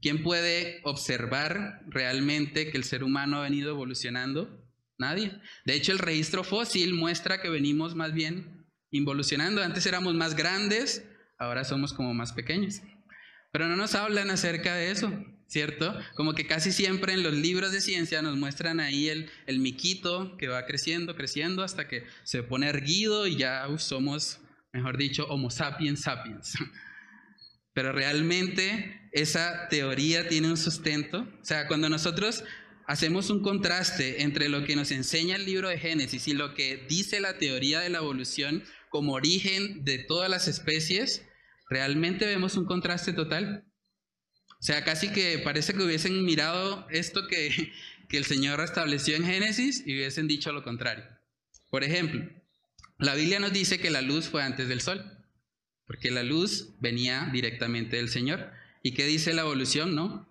¿Quién 0.00 0.22
puede 0.22 0.80
observar 0.84 1.82
realmente 1.88 2.70
que 2.70 2.78
el 2.78 2.84
ser 2.84 3.04
humano 3.04 3.38
ha 3.38 3.42
venido 3.42 3.70
evolucionando? 3.70 4.66
Nadie. 4.98 5.32
De 5.64 5.74
hecho, 5.74 5.92
el 5.92 5.98
registro 5.98 6.44
fósil 6.44 6.94
muestra 6.94 7.40
que 7.40 7.50
venimos 7.50 7.94
más 7.94 8.12
bien 8.12 8.66
involucionando. 8.90 9.62
Antes 9.62 9.86
éramos 9.86 10.14
más 10.14 10.36
grandes, 10.36 11.04
ahora 11.38 11.64
somos 11.64 11.92
como 11.92 12.14
más 12.14 12.32
pequeños. 12.32 12.80
Pero 13.52 13.68
no 13.68 13.76
nos 13.76 13.94
hablan 13.94 14.30
acerca 14.30 14.74
de 14.74 14.90
eso, 14.90 15.12
¿cierto? 15.48 15.98
Como 16.14 16.34
que 16.34 16.46
casi 16.46 16.72
siempre 16.72 17.12
en 17.12 17.22
los 17.22 17.34
libros 17.34 17.72
de 17.72 17.80
ciencia 17.80 18.22
nos 18.22 18.36
muestran 18.36 18.80
ahí 18.80 19.08
el, 19.08 19.30
el 19.46 19.58
miquito 19.58 20.36
que 20.36 20.48
va 20.48 20.66
creciendo, 20.66 21.16
creciendo 21.16 21.62
hasta 21.62 21.88
que 21.88 22.04
se 22.22 22.42
pone 22.42 22.68
erguido 22.68 23.26
y 23.26 23.36
ya 23.36 23.66
somos 23.78 24.40
mejor 24.72 24.96
dicho, 24.96 25.26
Homo 25.26 25.50
sapiens 25.50 26.02
sapiens. 26.02 26.54
Pero 27.72 27.92
realmente 27.92 29.08
esa 29.12 29.68
teoría 29.68 30.28
tiene 30.28 30.48
un 30.48 30.56
sustento. 30.56 31.26
O 31.40 31.44
sea, 31.44 31.68
cuando 31.68 31.88
nosotros 31.88 32.44
hacemos 32.86 33.30
un 33.30 33.42
contraste 33.42 34.22
entre 34.22 34.48
lo 34.48 34.64
que 34.64 34.74
nos 34.74 34.90
enseña 34.90 35.36
el 35.36 35.46
libro 35.46 35.68
de 35.68 35.78
Génesis 35.78 36.26
y 36.26 36.34
lo 36.34 36.54
que 36.54 36.84
dice 36.88 37.20
la 37.20 37.38
teoría 37.38 37.80
de 37.80 37.90
la 37.90 37.98
evolución 37.98 38.64
como 38.88 39.12
origen 39.12 39.84
de 39.84 39.98
todas 39.98 40.28
las 40.28 40.48
especies, 40.48 41.24
realmente 41.68 42.26
vemos 42.26 42.56
un 42.56 42.66
contraste 42.66 43.12
total. 43.12 43.64
O 44.60 44.62
sea, 44.62 44.84
casi 44.84 45.10
que 45.10 45.38
parece 45.38 45.72
que 45.72 45.82
hubiesen 45.82 46.24
mirado 46.24 46.86
esto 46.90 47.28
que, 47.28 47.72
que 48.08 48.18
el 48.18 48.24
Señor 48.24 48.60
estableció 48.60 49.14
en 49.14 49.24
Génesis 49.24 49.84
y 49.86 49.94
hubiesen 49.94 50.26
dicho 50.26 50.52
lo 50.52 50.64
contrario. 50.64 51.04
Por 51.70 51.84
ejemplo, 51.84 52.28
la 53.00 53.14
Biblia 53.14 53.40
nos 53.40 53.52
dice 53.52 53.78
que 53.78 53.90
la 53.90 54.02
luz 54.02 54.28
fue 54.28 54.42
antes 54.42 54.68
del 54.68 54.82
sol, 54.82 55.02
porque 55.86 56.10
la 56.10 56.22
luz 56.22 56.74
venía 56.80 57.30
directamente 57.32 57.96
del 57.96 58.10
Señor. 58.10 58.52
¿Y 58.82 58.92
qué 58.92 59.06
dice 59.06 59.32
la 59.32 59.42
evolución? 59.42 59.94
No, 59.94 60.28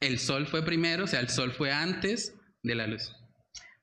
el 0.00 0.18
sol 0.18 0.46
fue 0.46 0.64
primero, 0.64 1.04
o 1.04 1.06
sea, 1.06 1.20
el 1.20 1.30
sol 1.30 1.52
fue 1.52 1.72
antes 1.72 2.34
de 2.62 2.74
la 2.74 2.86
luz. 2.86 3.12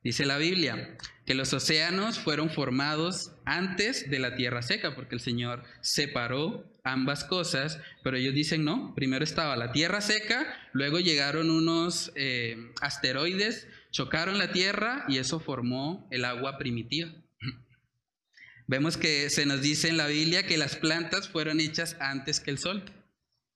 Dice 0.04 0.26
la 0.26 0.38
Biblia 0.38 0.98
que 1.26 1.34
los 1.34 1.54
océanos 1.54 2.20
fueron 2.20 2.50
formados 2.50 3.34
antes 3.46 4.10
de 4.10 4.20
la 4.20 4.36
tierra 4.36 4.62
seca, 4.62 4.96
porque 4.96 5.16
el 5.16 5.22
Señor 5.22 5.64
separó 5.82 6.72
ambas 6.84 7.24
cosas, 7.24 7.80
pero 8.04 8.18
ellos 8.18 8.34
dicen 8.34 8.64
no, 8.64 8.94
primero 8.96 9.24
estaba 9.24 9.56
la 9.56 9.72
tierra 9.72 10.02
seca, 10.02 10.46
luego 10.74 11.00
llegaron 11.00 11.50
unos 11.50 12.12
eh, 12.16 12.74
asteroides, 12.82 13.68
chocaron 13.92 14.38
la 14.38 14.52
tierra 14.52 15.06
y 15.08 15.18
eso 15.18 15.40
formó 15.40 16.08
el 16.12 16.26
agua 16.26 16.58
primitiva. 16.58 17.12
Vemos 18.70 18.98
que 18.98 19.32
se 19.32 19.48
nos 19.48 19.64
dice 19.64 19.90
en 19.90 19.98
la 19.98 20.06
Biblia 20.06 20.46
que 20.46 20.56
las 20.56 20.76
plantas 20.76 21.28
fueron 21.28 21.60
hechas 21.60 21.98
antes 22.00 22.40
que 22.40 22.52
el 22.52 22.60
sol. 22.60 22.84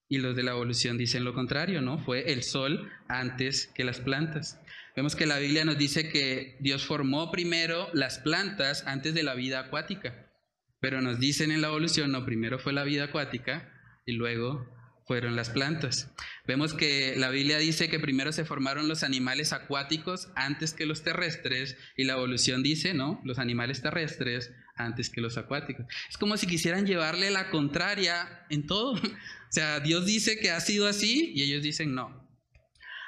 Y 0.10 0.18
los 0.18 0.36
de 0.36 0.42
la 0.42 0.54
evolución 0.54 0.98
dicen 0.98 1.24
lo 1.24 1.36
contrario, 1.36 1.84
¿no? 1.84 2.00
Fue 2.00 2.34
el 2.34 2.42
sol 2.42 2.92
antes 3.08 3.68
que 3.76 3.84
las 3.84 4.00
plantas. 4.00 4.60
Vemos 4.96 5.16
que 5.16 5.28
la 5.28 5.38
Biblia 5.38 5.66
nos 5.66 5.78
dice 5.78 6.10
que 6.10 6.58
Dios 6.62 6.88
formó 6.88 7.30
primero 7.30 7.90
las 7.94 8.18
plantas 8.18 8.88
antes 8.88 9.14
de 9.14 9.22
la 9.22 9.36
vida 9.36 9.60
acuática. 9.60 10.32
Pero 10.80 11.00
nos 11.00 11.20
dicen 11.20 11.52
en 11.52 11.62
la 11.62 11.68
evolución, 11.68 12.12
no, 12.12 12.26
primero 12.26 12.58
fue 12.58 12.74
la 12.74 12.84
vida 12.84 13.04
acuática 13.04 13.72
y 14.08 14.14
luego 14.14 14.68
fueron 15.06 15.36
las 15.36 15.52
plantas. 15.52 16.12
Vemos 16.48 16.74
que 16.74 17.14
la 17.18 17.30
Biblia 17.30 17.60
dice 17.60 17.88
que 17.88 18.00
primero 18.00 18.32
se 18.32 18.46
formaron 18.46 18.88
los 18.88 19.04
animales 19.04 19.54
acuáticos 19.54 20.32
antes 20.36 20.74
que 20.74 20.88
los 20.88 21.04
terrestres 21.04 21.78
y 21.96 22.06
la 22.06 22.14
evolución 22.14 22.64
dice, 22.64 22.96
no, 22.96 23.22
los 23.24 23.38
animales 23.38 23.84
terrestres 23.84 24.52
antes 24.86 25.10
que 25.10 25.22
los 25.22 25.38
acuáticos. 25.38 25.86
Es 26.10 26.18
como 26.18 26.38
si 26.38 26.48
quisieran 26.48 26.86
llevarle 26.86 27.32
la 27.32 27.50
contraria 27.50 28.46
en 28.50 28.66
todo. 28.66 28.94
O 29.44 29.56
sea, 29.56 29.80
Dios 29.80 30.08
dice 30.08 30.40
que 30.40 30.50
ha 30.50 30.60
sido 30.60 30.88
así 30.88 31.32
y 31.36 31.44
ellos 31.44 31.62
dicen 31.62 31.94
no. 31.94 32.28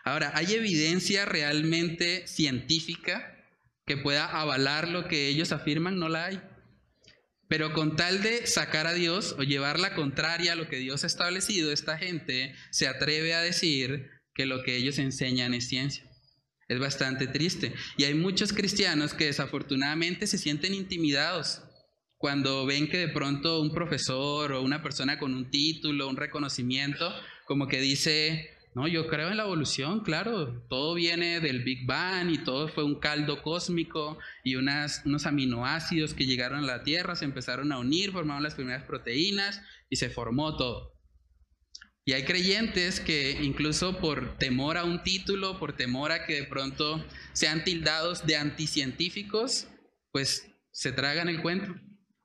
Ahora, 0.04 0.32
¿hay 0.36 0.54
evidencia 0.54 1.26
realmente 1.26 2.28
científica 2.28 3.36
que 3.88 3.98
pueda 3.98 4.26
avalar 4.26 4.88
lo 4.88 5.08
que 5.08 5.28
ellos 5.28 5.52
afirman? 5.52 5.98
No 5.98 6.08
la 6.08 6.26
hay. 6.26 6.42
Pero 7.48 7.74
con 7.74 7.96
tal 7.96 8.22
de 8.22 8.46
sacar 8.46 8.86
a 8.86 8.94
Dios 8.94 9.36
o 9.40 9.44
llevar 9.44 9.80
la 9.80 9.96
contraria 9.96 10.54
a 10.54 10.56
lo 10.56 10.68
que 10.68 10.78
Dios 10.78 11.04
ha 11.04 11.08
establecido, 11.08 11.72
esta 11.72 11.98
gente 11.98 12.54
se 12.70 12.88
atreve 12.88 13.34
a 13.34 13.42
decir 13.42 14.12
que 14.36 14.46
lo 14.46 14.62
que 14.62 14.76
ellos 14.76 15.00
enseñan 15.00 15.56
es 15.56 15.68
ciencia. 15.68 16.04
Es 16.68 16.80
bastante 16.80 17.28
triste. 17.28 17.74
Y 17.98 18.06
hay 18.06 18.16
muchos 18.16 18.54
cristianos 18.54 19.14
que 19.14 19.26
desafortunadamente 19.26 20.28
se 20.28 20.38
sienten 20.38 20.74
intimidados 20.74 21.62
cuando 22.18 22.66
ven 22.66 22.90
que 22.90 22.98
de 22.98 23.08
pronto 23.10 23.62
un 23.62 23.72
profesor 23.72 24.54
o 24.54 24.62
una 24.62 24.82
persona 24.82 25.20
con 25.20 25.34
un 25.36 25.52
título, 25.52 26.08
un 26.08 26.18
reconocimiento, 26.18 27.14
como 27.46 27.68
que 27.68 27.82
dice, 27.82 28.50
no, 28.74 28.88
yo 28.88 29.08
creo 29.08 29.30
en 29.30 29.38
la 29.38 29.44
evolución, 29.44 30.00
claro, 30.00 30.66
todo 30.68 30.96
viene 30.96 31.40
del 31.40 31.64
Big 31.64 31.86
Bang 31.86 32.32
y 32.32 32.40
todo 32.40 32.68
fue 32.68 32.84
un 32.84 33.00
caldo 33.00 33.44
cósmico 33.44 34.18
y 34.44 34.56
unas, 34.56 35.04
unos 35.06 35.26
aminoácidos 35.28 36.14
que 36.14 36.26
llegaron 36.26 36.64
a 36.64 36.68
la 36.68 36.84
Tierra, 36.84 37.16
se 37.16 37.26
empezaron 37.26 37.72
a 37.72 37.78
unir, 37.78 38.12
formaron 38.12 38.42
las 38.42 38.56
primeras 38.56 38.84
proteínas 38.84 39.62
y 39.90 39.98
se 39.98 40.10
formó 40.10 40.58
todo. 40.58 40.95
Y 42.08 42.14
hay 42.14 42.24
creyentes 42.24 43.00
que 43.00 43.32
incluso 43.42 43.98
por 43.98 44.38
temor 44.38 44.78
a 44.78 44.84
un 44.84 45.02
título, 45.02 45.58
por 45.58 45.76
temor 45.76 46.12
a 46.12 46.28
que 46.28 46.36
de 46.36 46.44
pronto 46.44 47.04
sean 47.34 47.64
tildados 47.64 48.28
de 48.28 48.38
anticientíficos, 48.38 49.68
pues 50.12 50.48
se 50.72 50.92
tragan 50.92 51.30
el 51.30 51.42
cuento 51.42 51.74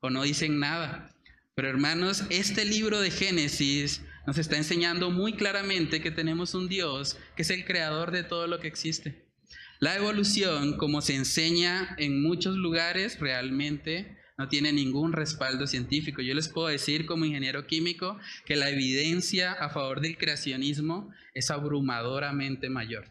o 0.01 0.11
no 0.11 0.23
dicen 0.23 0.61
nada. 0.61 1.09
Pero 1.55 1.69
hermanos, 1.69 2.25
este 2.29 2.67
libro 2.67 3.01
de 3.01 3.11
Génesis 3.11 4.03
nos 4.27 4.37
está 4.37 4.59
enseñando 4.59 5.11
muy 5.11 5.33
claramente 5.33 6.03
que 6.03 6.11
tenemos 6.11 6.55
un 6.55 6.69
Dios 6.69 7.17
que 7.35 7.43
es 7.43 7.51
el 7.51 7.65
creador 7.65 8.11
de 8.11 8.23
todo 8.23 8.47
lo 8.47 8.61
que 8.61 8.69
existe. 8.69 9.31
La 9.79 9.97
evolución, 9.97 10.77
como 10.77 11.01
se 11.01 11.15
enseña 11.15 11.97
en 11.97 12.21
muchos 12.21 12.55
lugares, 12.57 13.19
realmente 13.19 14.20
no 14.41 14.49
tiene 14.49 14.73
ningún 14.73 15.13
respaldo 15.13 15.67
científico. 15.67 16.23
Yo 16.23 16.33
les 16.33 16.49
puedo 16.49 16.69
decir 16.69 17.05
como 17.05 17.27
ingeniero 17.27 17.67
químico 17.67 18.19
que 18.47 18.57
la 18.57 18.71
evidencia 18.71 19.53
a 19.53 19.69
favor 19.69 20.01
del 20.01 20.17
creacionismo 20.17 21.13
es 21.35 21.51
abrumadoramente 21.51 22.71
mayor 22.71 23.05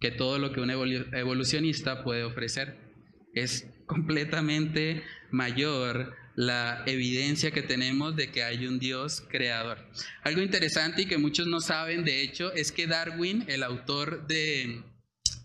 que 0.00 0.10
todo 0.10 0.40
lo 0.40 0.52
que 0.52 0.60
un 0.60 0.70
evolucionista 0.70 2.02
puede 2.02 2.24
ofrecer. 2.24 2.78
Es 3.32 3.64
completamente 3.86 5.04
mayor 5.30 6.16
la 6.34 6.82
evidencia 6.86 7.52
que 7.52 7.62
tenemos 7.62 8.16
de 8.16 8.32
que 8.32 8.42
hay 8.42 8.66
un 8.66 8.80
Dios 8.80 9.22
creador. 9.30 9.78
Algo 10.24 10.40
interesante 10.40 11.02
y 11.02 11.06
que 11.06 11.18
muchos 11.18 11.46
no 11.46 11.60
saben, 11.60 12.02
de 12.02 12.22
hecho, 12.22 12.52
es 12.54 12.72
que 12.72 12.88
Darwin, 12.88 13.44
el 13.46 13.62
autor 13.62 14.26
de 14.26 14.82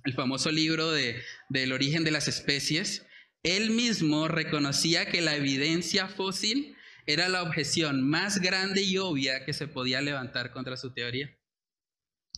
el 0.03 0.13
famoso 0.13 0.51
libro 0.51 0.91
de, 0.91 1.21
del 1.49 1.73
origen 1.73 2.03
de 2.03 2.11
las 2.11 2.27
especies, 2.27 3.05
él 3.45 3.69
mismo 3.69 4.27
reconocía 4.27 5.05
que 5.05 5.21
la 5.21 5.35
evidencia 5.35 6.07
fósil 6.07 6.75
era 7.05 7.29
la 7.29 7.43
objeción 7.43 8.01
más 8.01 8.41
grande 8.41 8.81
y 8.81 8.97
obvia 8.97 9.45
que 9.45 9.53
se 9.53 9.67
podía 9.67 10.01
levantar 10.01 10.51
contra 10.51 10.77
su 10.77 10.93
teoría. 10.93 11.29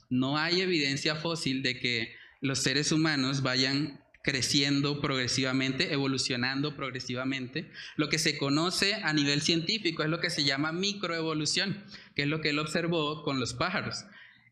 No 0.09 0.37
hay 0.37 0.59
evidencia 0.59 1.15
fósil 1.15 1.63
de 1.63 1.79
que 1.79 2.13
los 2.41 2.59
seres 2.59 2.91
humanos 2.91 3.41
vayan 3.41 4.03
creciendo 4.21 4.99
progresivamente, 4.99 5.93
evolucionando 5.93 6.75
progresivamente. 6.75 7.71
Lo 7.95 8.09
que 8.09 8.19
se 8.19 8.37
conoce 8.37 8.95
a 8.95 9.13
nivel 9.13 9.41
científico 9.41 10.03
es 10.03 10.09
lo 10.09 10.19
que 10.19 10.29
se 10.29 10.43
llama 10.43 10.73
microevolución, 10.73 11.85
que 12.13 12.23
es 12.23 12.27
lo 12.27 12.41
que 12.41 12.49
él 12.49 12.59
observó 12.59 13.23
con 13.23 13.39
los 13.39 13.53
pájaros. 13.53 14.03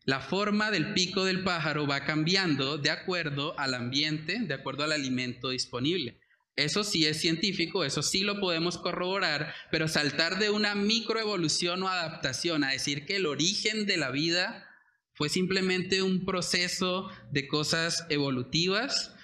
La 0.06 0.20
forma 0.20 0.70
del 0.70 0.94
pico 0.94 1.26
del 1.26 1.44
pájaro 1.44 1.86
va 1.86 2.06
cambiando 2.06 2.78
de 2.78 2.88
acuerdo 2.88 3.58
al 3.58 3.74
ambiente, 3.74 4.38
de 4.38 4.54
acuerdo 4.54 4.84
al 4.84 4.92
alimento 4.92 5.50
disponible. 5.50 6.18
Eso 6.56 6.84
sí 6.84 7.04
es 7.04 7.20
científico, 7.20 7.84
eso 7.84 8.02
sí 8.02 8.22
lo 8.22 8.40
podemos 8.40 8.78
corroborar, 8.78 9.54
pero 9.70 9.88
saltar 9.88 10.38
de 10.38 10.48
una 10.48 10.74
microevolución 10.74 11.82
o 11.82 11.88
adaptación 11.88 12.64
a 12.64 12.70
decir 12.70 13.04
que 13.04 13.16
el 13.16 13.26
origen 13.26 13.84
de 13.84 13.98
la 13.98 14.10
vida 14.10 14.66
fue 15.12 15.28
simplemente 15.28 16.02
un 16.02 16.24
proceso 16.24 17.10
de 17.30 17.46
cosas 17.46 18.06
evolutivas, 18.08 19.14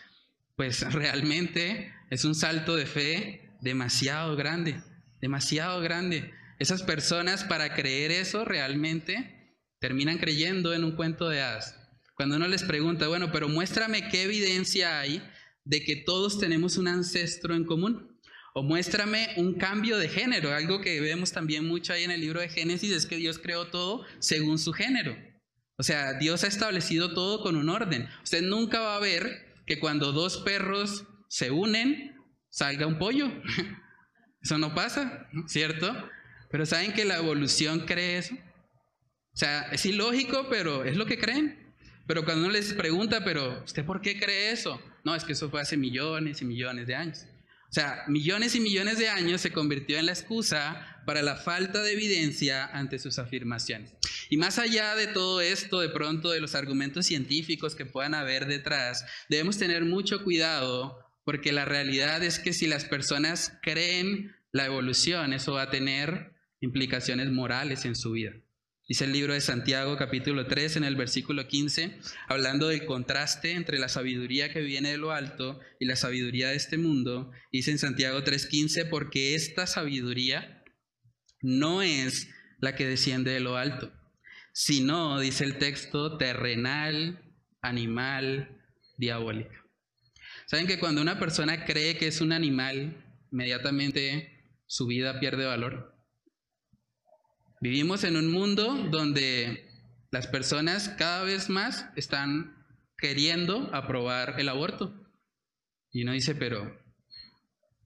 pues 0.57 0.81
realmente 0.93 1.95
es 2.11 2.27
un 2.27 2.35
salto 2.35 2.77
de 2.77 2.85
fe 2.85 3.51
demasiado 3.63 4.37
grande, 4.37 4.83
demasiado 5.23 5.81
grande. 5.81 6.33
Esas 6.59 6.83
personas 6.83 7.45
para 7.45 7.75
creer 7.75 8.11
eso 8.11 8.45
realmente 8.45 9.57
terminan 9.81 10.19
creyendo 10.19 10.75
en 10.75 10.85
un 10.85 10.97
cuento 10.97 11.31
de 11.31 11.41
hadas. 11.41 11.79
Cuando 12.15 12.37
uno 12.37 12.47
les 12.47 12.63
pregunta, 12.63 13.09
bueno, 13.09 13.33
pero 13.33 13.49
muéstrame 13.49 14.09
qué 14.11 14.23
evidencia 14.23 15.01
hay 15.01 15.23
de 15.65 15.85
que 15.85 15.97
todos 15.97 16.39
tenemos 16.39 16.77
un 16.77 16.89
ancestro 16.89 17.55
en 17.55 17.65
común. 17.65 18.19
O 18.55 18.63
muéstrame 18.63 19.29
un 19.37 19.55
cambio 19.55 19.97
de 19.97 20.09
género. 20.09 20.53
Algo 20.55 20.81
que 20.81 21.01
vemos 21.01 21.33
también 21.33 21.67
mucho 21.67 21.93
ahí 21.93 22.05
en 22.05 22.11
el 22.11 22.21
libro 22.21 22.41
de 22.41 22.51
Génesis 22.51 22.93
es 22.93 23.07
que 23.07 23.17
Dios 23.17 23.39
creó 23.39 23.69
todo 23.69 24.05
según 24.19 24.59
su 24.59 24.73
género. 24.73 25.17
O 25.79 25.83
sea, 25.83 26.19
Dios 26.19 26.45
ha 26.45 26.49
establecido 26.49 27.15
todo 27.15 27.43
con 27.43 27.57
un 27.57 27.71
orden. 27.71 28.09
Usted 28.23 28.43
nunca 28.43 28.81
va 28.81 28.97
a 28.97 29.01
ver 29.01 29.55
que 29.67 29.81
cuando 29.81 30.13
dos 30.13 30.39
perros 30.39 31.07
se 31.29 31.51
unen, 31.51 32.15
salga 32.51 32.87
un 32.87 32.99
pollo. 32.99 33.31
Eso 34.43 34.59
no 34.59 34.75
pasa, 34.75 35.29
¿cierto? 35.47 35.97
Pero 36.51 36.67
¿saben 36.67 36.93
que 36.93 37.05
la 37.05 37.17
evolución 37.17 37.87
cree 37.87 38.19
eso? 38.19 38.35
O 38.35 39.37
sea, 39.37 39.63
es 39.71 39.87
ilógico, 39.87 40.49
pero 40.51 40.85
es 40.85 40.97
lo 40.97 41.07
que 41.07 41.17
creen. 41.17 41.75
Pero 42.07 42.25
cuando 42.25 42.45
uno 42.45 42.53
les 42.53 42.75
pregunta, 42.75 43.25
pero 43.25 43.63
¿usted 43.65 43.87
por 43.87 44.01
qué 44.01 44.19
cree 44.19 44.51
eso? 44.51 44.81
No, 45.05 45.15
es 45.15 45.25
que 45.25 45.33
eso 45.33 45.51
fue 45.51 45.61
hace 45.61 45.77
millones 45.77 46.43
y 46.43 46.45
millones 46.45 46.87
de 46.87 46.95
años. 46.95 47.27
O 47.73 47.75
sea, 47.75 48.05
millones 48.07 48.55
y 48.55 48.61
millones 48.61 48.99
de 48.99 49.09
años 49.09 49.41
se 49.41 49.51
convirtió 49.51 49.99
en 49.99 50.05
la 50.05 50.13
excusa 50.13 51.01
para 51.07 51.23
la 51.23 51.37
falta 51.37 51.83
de 51.83 51.93
evidencia 51.93 52.67
ante 52.67 52.99
sus 52.99 53.19
afirmaciones. 53.19 53.95
Y 54.29 54.37
más 54.37 54.59
allá 54.59 54.95
de 54.95 55.07
todo 55.07 55.41
esto, 55.41 55.81
de 55.81 55.89
pronto 55.89 56.31
de 56.31 56.41
los 56.41 56.55
argumentos 56.55 57.07
científicos 57.07 57.75
que 57.75 57.87
puedan 57.87 58.13
haber 58.13 58.47
detrás, 58.47 59.07
debemos 59.31 59.57
tener 59.57 59.87
mucho 59.87 60.23
cuidado 60.23 60.99
porque 61.25 61.51
la 61.51 61.65
realidad 61.65 62.23
es 62.23 62.39
que 62.39 62.53
si 62.53 62.67
las 62.67 62.85
personas 62.85 63.55
creen 63.63 64.37
la 64.51 64.67
evolución, 64.67 65.33
eso 65.33 65.55
va 65.55 65.63
a 65.63 65.71
tener 65.71 66.33
implicaciones 66.61 67.31
morales 67.31 67.87
en 67.87 67.97
su 67.97 68.13
vida. 68.13 68.33
Dice 68.93 69.07
el 69.07 69.13
libro 69.13 69.33
de 69.33 69.41
Santiago 69.41 69.97
capítulo 69.97 70.47
3 70.47 70.77
en 70.77 70.85
el 70.85 70.97
versículo 70.97 71.49
15, 71.49 71.99
hablando 72.29 72.69
del 72.69 72.85
contraste 72.85 73.53
entre 73.53 73.79
la 73.79 73.89
sabiduría 73.89 74.53
que 74.53 74.61
viene 74.61 74.91
de 74.91 74.99
lo 74.99 75.13
alto 75.13 75.59
y 75.81 75.87
la 75.87 75.97
sabiduría 75.97 76.51
de 76.51 76.57
este 76.57 76.77
mundo. 76.77 77.31
Dice 77.51 77.71
en 77.71 77.79
Santiago 77.79 78.23
3:15, 78.23 78.85
porque 78.85 79.35
esta 79.35 79.67
sabiduría 79.67 80.63
no 81.41 81.81
es 81.81 82.29
la 82.61 82.77
que 82.77 82.87
desciende 82.87 83.31
de 83.31 83.41
lo 83.41 83.57
alto, 83.57 83.91
sino, 84.53 85.19
dice 85.21 85.45
el 85.45 85.57
texto, 85.57 86.19
terrenal, 86.19 87.33
animal, 87.63 88.61
diabólica. 88.99 89.65
¿Saben 90.45 90.67
que 90.67 90.79
cuando 90.79 91.01
una 91.01 91.19
persona 91.19 91.65
cree 91.65 91.97
que 91.97 92.09
es 92.09 92.21
un 92.21 92.33
animal, 92.33 93.03
inmediatamente 93.33 94.53
su 94.67 94.87
vida 94.87 95.19
pierde 95.19 95.47
valor? 95.47 95.92
Vivimos 97.63 98.03
en 98.03 98.17
un 98.17 98.29
mundo 98.29 98.75
donde 98.91 99.69
las 100.11 100.27
personas 100.27 100.89
cada 100.99 101.23
vez 101.23 101.49
más 101.49 101.87
están 101.95 102.57
queriendo 102.99 103.71
aprobar 103.73 104.41
el 104.41 104.49
aborto. 104.49 104.93
Y 105.93 106.03
uno 106.03 106.11
dice, 106.11 106.35
pero 106.35 106.77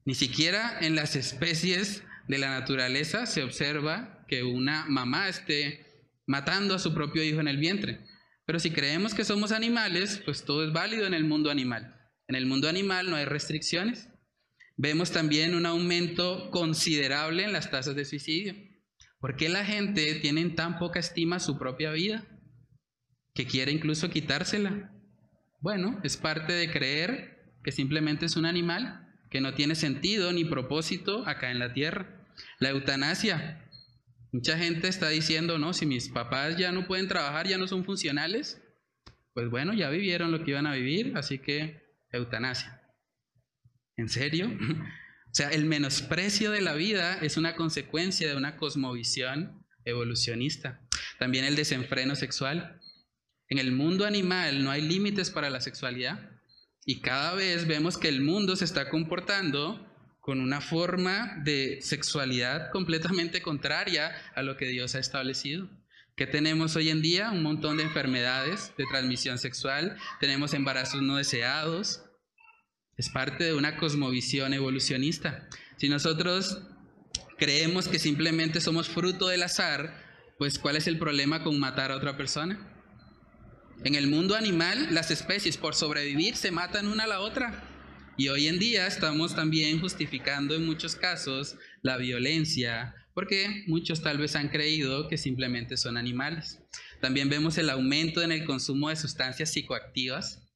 ni 0.03 0.15
siquiera 0.15 0.79
en 0.81 0.95
las 0.95 1.15
especies 1.15 2.01
de 2.27 2.39
la 2.39 2.59
naturaleza 2.59 3.27
se 3.27 3.43
observa 3.43 4.25
que 4.27 4.41
una 4.41 4.87
mamá 4.87 5.29
esté 5.29 5.85
matando 6.25 6.73
a 6.73 6.79
su 6.79 6.95
propio 6.95 7.21
hijo 7.21 7.39
en 7.39 7.47
el 7.47 7.57
vientre. 7.57 8.03
Pero 8.47 8.57
si 8.57 8.71
creemos 8.71 9.13
que 9.13 9.25
somos 9.25 9.51
animales, 9.51 10.23
pues 10.25 10.43
todo 10.43 10.65
es 10.65 10.73
válido 10.73 11.05
en 11.05 11.13
el 11.13 11.23
mundo 11.23 11.51
animal. 11.51 11.95
En 12.27 12.33
el 12.33 12.47
mundo 12.47 12.67
animal 12.67 13.11
no 13.11 13.15
hay 13.15 13.25
restricciones. 13.25 14.09
Vemos 14.75 15.11
también 15.11 15.53
un 15.53 15.67
aumento 15.67 16.49
considerable 16.49 17.43
en 17.43 17.53
las 17.53 17.69
tasas 17.69 17.95
de 17.95 18.05
suicidio. 18.05 18.55
¿Por 19.19 19.35
qué 19.35 19.49
la 19.49 19.65
gente 19.65 20.15
tiene 20.15 20.47
tan 20.49 20.77
poca 20.77 20.99
estima 20.99 21.39
su 21.39 21.57
propia 21.57 21.91
vida 21.91 22.25
que 23.33 23.47
quiere 23.47 23.71
incluso 23.71 24.09
quitársela? 24.09 24.91
Bueno, 25.59 25.99
es 26.03 26.17
parte 26.17 26.53
de 26.53 26.71
creer 26.71 27.55
que 27.63 27.71
simplemente 27.71 28.27
es 28.27 28.35
un 28.35 28.45
animal 28.45 29.07
que 29.31 29.41
no 29.41 29.53
tiene 29.55 29.75
sentido 29.75 30.31
ni 30.31 30.45
propósito 30.45 31.27
acá 31.27 31.51
en 31.51 31.59
la 31.59 31.73
tierra. 31.73 32.25
La 32.59 32.69
eutanasia. 32.69 33.67
Mucha 34.31 34.57
gente 34.57 34.87
está 34.87 35.09
diciendo, 35.09 35.57
no, 35.57 35.73
si 35.73 35.85
mis 35.85 36.09
papás 36.09 36.57
ya 36.57 36.71
no 36.71 36.85
pueden 36.85 37.07
trabajar, 37.07 37.47
ya 37.47 37.57
no 37.57 37.67
son 37.67 37.85
funcionales, 37.85 38.61
pues 39.33 39.49
bueno, 39.49 39.73
ya 39.73 39.89
vivieron 39.89 40.31
lo 40.31 40.43
que 40.43 40.51
iban 40.51 40.67
a 40.67 40.73
vivir, 40.73 41.13
así 41.15 41.39
que 41.39 41.81
eutanasia. 42.11 42.81
¿En 43.95 44.09
serio? 44.09 44.51
Sea, 45.37 45.49
el 45.49 45.65
menosprecio 45.65 46.49
de 46.49 46.61
la 46.61 46.73
vida 46.73 47.19
es 47.21 47.37
una 47.37 47.55
consecuencia 47.55 48.27
de 48.27 48.35
una 48.35 48.57
cosmovisión 48.57 49.63
evolucionista. 49.85 50.81
También 51.19 51.45
el 51.45 51.55
desenfreno 51.55 52.15
sexual. 52.15 52.81
En 53.47 53.59
el 53.59 53.71
mundo 53.71 54.07
animal 54.07 54.63
no 54.63 54.71
hay 54.71 54.81
límites 54.81 55.29
para 55.29 55.51
la 55.51 55.61
sexualidad 55.61 56.31
y 56.87 57.01
cada 57.01 57.35
vez 57.35 57.67
vemos 57.67 57.99
que 57.99 58.07
el 58.07 58.21
mundo 58.21 58.55
se 58.55 58.65
está 58.65 58.89
comportando 58.89 59.87
con 60.21 60.41
una 60.41 60.59
forma 60.59 61.39
de 61.43 61.83
sexualidad 61.83 62.71
completamente 62.71 63.43
contraria 63.43 64.15
a 64.33 64.41
lo 64.41 64.57
que 64.57 64.65
Dios 64.65 64.95
ha 64.95 64.99
establecido. 64.99 65.69
¿Qué 66.15 66.25
tenemos 66.25 66.75
hoy 66.75 66.89
en 66.89 67.03
día? 67.03 67.29
Un 67.29 67.43
montón 67.43 67.77
de 67.77 67.83
enfermedades 67.83 68.73
de 68.75 68.85
transmisión 68.89 69.37
sexual, 69.37 69.97
tenemos 70.19 70.55
embarazos 70.55 71.03
no 71.03 71.17
deseados, 71.17 72.06
es 72.97 73.09
parte 73.09 73.43
de 73.43 73.53
una 73.53 73.77
cosmovisión 73.77 74.53
evolucionista. 74.53 75.47
Si 75.77 75.87
nosotros 75.87 76.61
creemos 77.37 77.87
que 77.87 77.99
simplemente 77.99 78.59
somos 78.59 78.89
fruto 78.89 79.27
del 79.27 79.43
azar, 79.43 80.03
pues 80.37 80.57
¿cuál 80.57 80.75
es 80.75 80.87
el 80.87 80.97
problema 80.97 81.43
con 81.43 81.59
matar 81.59 81.91
a 81.91 81.95
otra 81.95 82.17
persona? 82.17 82.73
En 83.83 83.93
el 83.93 84.07
mundo 84.07 84.35
animal, 84.35 84.87
las 84.91 85.11
especies 85.11 85.57
por 85.57 85.75
sobrevivir 85.75 86.35
se 86.35 86.49
matan 86.51 86.87
una 86.87 87.03
a 87.03 87.07
la 87.07 87.19
otra. 87.19 87.63
Y 88.17 88.29
hoy 88.29 88.47
en 88.47 88.57
día 88.57 88.87
estamos 88.87 89.35
también 89.35 89.79
justificando 89.79 90.55
en 90.55 90.65
muchos 90.65 90.95
casos 90.95 91.55
la 91.83 91.97
violencia, 91.97 92.95
porque 93.13 93.63
muchos 93.67 94.01
tal 94.01 94.17
vez 94.17 94.35
han 94.35 94.49
creído 94.49 95.07
que 95.07 95.19
simplemente 95.19 95.77
son 95.77 95.97
animales. 95.97 96.59
También 96.99 97.29
vemos 97.29 97.59
el 97.59 97.69
aumento 97.69 98.23
en 98.23 98.31
el 98.31 98.45
consumo 98.45 98.89
de 98.89 98.95
sustancias 98.95 99.51
psicoactivas, 99.51 100.46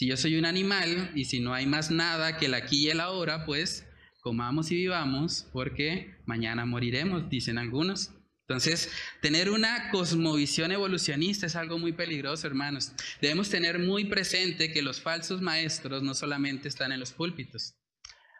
si 0.00 0.06
yo 0.06 0.16
soy 0.16 0.36
un 0.38 0.46
animal 0.46 1.10
y 1.14 1.26
si 1.26 1.40
no 1.40 1.52
hay 1.52 1.66
más 1.66 1.90
nada 1.90 2.38
que 2.38 2.46
el 2.46 2.54
aquí 2.54 2.86
y 2.86 2.88
el 2.88 3.00
ahora, 3.00 3.44
pues 3.44 3.86
comamos 4.22 4.70
y 4.70 4.76
vivamos 4.76 5.46
porque 5.52 6.14
mañana 6.24 6.64
moriremos, 6.64 7.28
dicen 7.28 7.58
algunos. 7.58 8.10
Entonces, 8.48 8.90
tener 9.20 9.50
una 9.50 9.90
cosmovisión 9.90 10.72
evolucionista 10.72 11.44
es 11.44 11.54
algo 11.54 11.78
muy 11.78 11.92
peligroso, 11.92 12.46
hermanos. 12.46 12.92
Debemos 13.20 13.50
tener 13.50 13.78
muy 13.78 14.06
presente 14.06 14.72
que 14.72 14.80
los 14.80 15.02
falsos 15.02 15.42
maestros 15.42 16.02
no 16.02 16.14
solamente 16.14 16.68
están 16.68 16.92
en 16.92 17.00
los 17.00 17.12
púlpitos. 17.12 17.74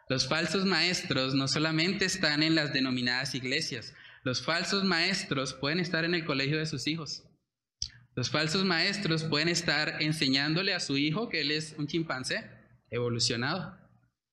Los 0.09 0.27
falsos 0.27 0.65
maestros 0.65 1.35
no 1.35 1.47
solamente 1.47 2.05
están 2.05 2.41
en 2.41 2.55
las 2.55 2.73
denominadas 2.73 3.35
iglesias, 3.35 3.93
los 4.23 4.41
falsos 4.41 4.83
maestros 4.83 5.53
pueden 5.53 5.79
estar 5.79 6.05
en 6.05 6.15
el 6.15 6.25
colegio 6.25 6.57
de 6.57 6.65
sus 6.65 6.87
hijos. 6.87 7.23
Los 8.15 8.29
falsos 8.29 8.65
maestros 8.65 9.23
pueden 9.23 9.47
estar 9.47 10.01
enseñándole 10.01 10.73
a 10.73 10.79
su 10.79 10.97
hijo 10.97 11.29
que 11.29 11.41
él 11.41 11.51
es 11.51 11.75
un 11.77 11.87
chimpancé 11.87 12.43
evolucionado 12.89 13.77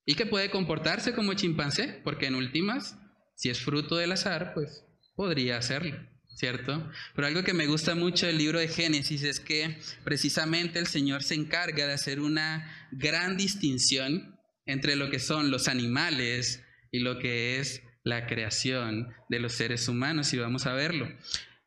y 0.05 0.15
que 0.15 0.25
puede 0.25 0.49
comportarse 0.49 1.13
como 1.13 1.33
chimpancé, 1.33 2.01
porque 2.03 2.25
en 2.25 2.35
últimas, 2.35 2.97
si 3.35 3.49
es 3.49 3.59
fruto 3.61 3.95
del 3.95 4.11
azar, 4.11 4.53
pues 4.53 4.83
podría 5.15 5.57
hacerlo, 5.57 5.95
¿cierto? 6.35 6.91
Pero 7.15 7.27
algo 7.27 7.43
que 7.43 7.53
me 7.53 7.67
gusta 7.67 7.95
mucho 7.95 8.25
del 8.25 8.37
libro 8.37 8.59
de 8.59 8.67
Génesis 8.67 9.23
es 9.23 9.39
que 9.39 9.79
precisamente 10.03 10.79
el 10.79 10.87
Señor 10.87 11.23
se 11.23 11.35
encarga 11.35 11.87
de 11.87 11.93
hacer 11.93 12.19
una 12.19 12.89
gran 12.91 13.37
distinción 13.37 14.37
entre 14.65 14.95
lo 14.95 15.09
que 15.09 15.19
son 15.19 15.51
los 15.51 15.67
animales 15.67 16.63
y 16.91 16.99
lo 16.99 17.17
que 17.17 17.59
es 17.59 17.81
la 18.03 18.27
creación 18.27 19.13
de 19.29 19.39
los 19.39 19.53
seres 19.53 19.87
humanos, 19.87 20.33
y 20.33 20.37
vamos 20.37 20.65
a 20.65 20.73
verlo. 20.73 21.07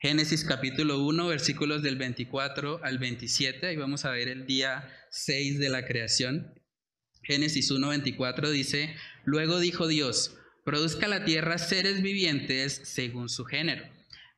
Génesis 0.03 0.43
capítulo 0.43 0.99
1, 1.07 1.29
versículos 1.29 1.81
del 1.81 1.95
24 1.95 2.81
al 2.83 2.99
27, 2.99 3.69
ahí 3.69 3.77
vamos 3.77 4.05
a 4.05 4.11
ver 4.11 4.27
el 4.27 4.47
día 4.47 4.93
6 5.13 5.61
de 5.61 5.69
la 5.69 5.87
creación. 5.87 6.61
Génesis 7.23 7.71
1, 7.71 7.89
24 7.89 8.51
dice, 8.51 8.97
luego 9.25 9.61
dijo 9.61 9.87
Dios, 9.87 10.37
produzca 10.65 11.07
la 11.07 11.25
tierra 11.25 11.57
seres 11.57 12.03
vivientes 12.03 12.81
según 12.83 13.29
su 13.29 13.45
género, 13.45 13.85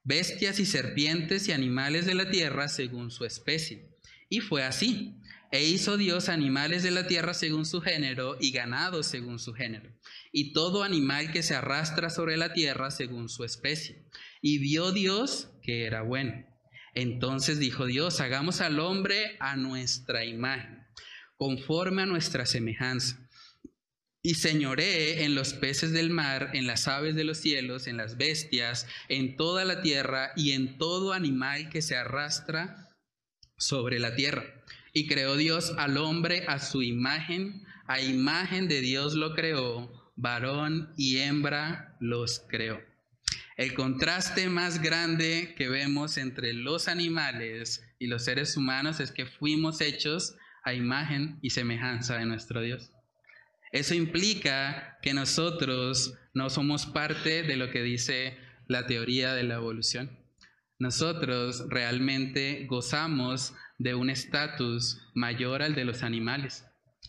bestias 0.02 0.60
y 0.60 0.66
serpientes 0.66 1.48
y 1.48 1.52
animales 1.52 2.04
de 2.04 2.14
la 2.14 2.30
tierra 2.30 2.68
según 2.68 3.10
su 3.10 3.24
especie. 3.24 3.88
Y 4.28 4.40
fue 4.40 4.64
así. 4.64 5.14
E 5.50 5.62
hizo 5.64 5.96
Dios 5.96 6.28
animales 6.28 6.82
de 6.82 6.90
la 6.90 7.06
tierra 7.06 7.32
según 7.32 7.64
su 7.64 7.80
género 7.80 8.36
y 8.40 8.50
ganado 8.50 9.04
según 9.04 9.38
su 9.38 9.54
género, 9.54 9.88
y 10.32 10.52
todo 10.52 10.82
animal 10.82 11.30
que 11.30 11.44
se 11.44 11.54
arrastra 11.54 12.10
sobre 12.10 12.36
la 12.36 12.52
tierra 12.52 12.90
según 12.90 13.28
su 13.28 13.44
especie. 13.44 14.04
Y 14.42 14.58
vio 14.58 14.90
Dios 14.90 15.53
que 15.64 15.86
era 15.86 16.02
bueno. 16.02 16.46
Entonces 16.94 17.58
dijo 17.58 17.86
Dios, 17.86 18.20
hagamos 18.20 18.60
al 18.60 18.78
hombre 18.78 19.36
a 19.40 19.56
nuestra 19.56 20.24
imagen, 20.24 20.86
conforme 21.36 22.02
a 22.02 22.06
nuestra 22.06 22.46
semejanza. 22.46 23.18
Y 24.22 24.34
señoree 24.34 25.24
en 25.24 25.34
los 25.34 25.52
peces 25.54 25.92
del 25.92 26.10
mar, 26.10 26.50
en 26.54 26.66
las 26.66 26.86
aves 26.86 27.14
de 27.14 27.24
los 27.24 27.38
cielos, 27.38 27.88
en 27.88 27.96
las 27.96 28.16
bestias, 28.16 28.86
en 29.08 29.36
toda 29.36 29.64
la 29.64 29.82
tierra 29.82 30.32
y 30.36 30.52
en 30.52 30.78
todo 30.78 31.12
animal 31.12 31.68
que 31.68 31.82
se 31.82 31.96
arrastra 31.96 32.90
sobre 33.56 33.98
la 33.98 34.14
tierra. 34.14 34.44
Y 34.92 35.06
creó 35.08 35.36
Dios 35.36 35.74
al 35.76 35.98
hombre 35.98 36.44
a 36.46 36.58
su 36.58 36.82
imagen, 36.82 37.64
a 37.86 38.00
imagen 38.00 38.68
de 38.68 38.80
Dios 38.80 39.14
lo 39.14 39.34
creó, 39.34 40.12
varón 40.16 40.94
y 40.96 41.18
hembra 41.18 41.96
los 42.00 42.44
creó. 42.48 42.93
El 43.56 43.74
contraste 43.74 44.48
más 44.48 44.82
grande 44.82 45.54
que 45.56 45.68
vemos 45.68 46.16
entre 46.16 46.52
los 46.52 46.88
animales 46.88 47.84
y 48.00 48.08
los 48.08 48.24
seres 48.24 48.56
humanos 48.56 48.98
es 48.98 49.12
que 49.12 49.26
fuimos 49.26 49.80
hechos 49.80 50.34
a 50.64 50.74
imagen 50.74 51.38
y 51.40 51.50
semejanza 51.50 52.18
de 52.18 52.26
nuestro 52.26 52.60
Dios. 52.62 52.90
Eso 53.70 53.94
implica 53.94 54.98
que 55.02 55.14
nosotros 55.14 56.14
no 56.32 56.50
somos 56.50 56.86
parte 56.86 57.42
de 57.42 57.56
lo 57.56 57.70
que 57.70 57.82
dice 57.82 58.36
la 58.66 58.86
teoría 58.86 59.34
de 59.34 59.44
la 59.44 59.54
evolución. 59.54 60.18
Nosotros 60.78 61.64
realmente 61.68 62.66
gozamos 62.66 63.54
de 63.78 63.94
un 63.94 64.10
estatus 64.10 65.00
mayor 65.14 65.62
al 65.62 65.74
de 65.74 65.84
los 65.84 66.02
animales. 66.02 66.64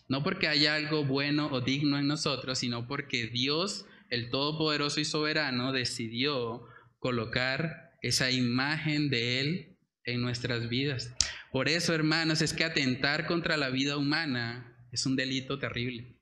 No 0.08 0.22
porque 0.22 0.46
haya 0.46 0.76
algo 0.76 1.04
bueno 1.04 1.48
o 1.50 1.60
digno 1.60 1.98
en 1.98 2.06
nosotros, 2.06 2.58
sino 2.58 2.86
porque 2.86 3.26
Dios, 3.26 3.86
el 4.10 4.30
Todopoderoso 4.30 5.00
y 5.00 5.04
Soberano, 5.04 5.72
decidió 5.72 6.66
colocar 6.98 7.92
esa 8.02 8.30
imagen 8.30 9.10
de 9.10 9.40
Él 9.40 9.76
en 10.04 10.22
nuestras 10.22 10.68
vidas. 10.68 11.14
Por 11.52 11.68
eso, 11.68 11.94
hermanos, 11.94 12.42
es 12.42 12.52
que 12.52 12.64
atentar 12.64 13.26
contra 13.26 13.56
la 13.56 13.70
vida 13.70 13.96
humana 13.96 14.76
es 14.92 15.06
un 15.06 15.16
delito 15.16 15.58
terrible. 15.58 16.16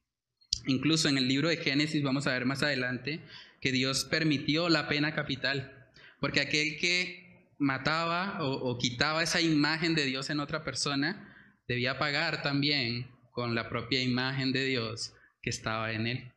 Incluso 0.67 1.09
en 1.09 1.19
el 1.19 1.29
libro 1.29 1.49
de 1.49 1.57
Génesis 1.59 2.03
vamos 2.03 2.27
a 2.27 2.33
ver 2.33 2.47
más 2.47 2.63
adelante 2.63 3.21
que 3.61 3.73
Dios 3.73 4.05
permitió 4.05 4.69
la 4.69 4.89
pena 4.89 5.15
capital, 5.15 5.89
porque 6.21 6.41
aquel 6.41 6.79
que 6.79 7.53
mataba 7.59 8.39
o, 8.41 8.79
quitaba 8.79 9.23
esa 9.23 9.41
imagen 9.41 9.95
de 9.95 10.05
Dios 10.05 10.31
en 10.31 10.41
otra 10.41 10.65
persona, 10.65 11.35
debía 11.67 11.99
pagar 11.99 12.43
también 12.43 13.11
con 13.31 13.55
la 13.55 13.69
propia 13.69 14.03
imagen 14.03 14.53
de 14.53 14.65
Dios 14.65 15.15
que 15.43 15.51
estaba 15.51 15.93
en 15.93 16.07
él. 16.07 16.34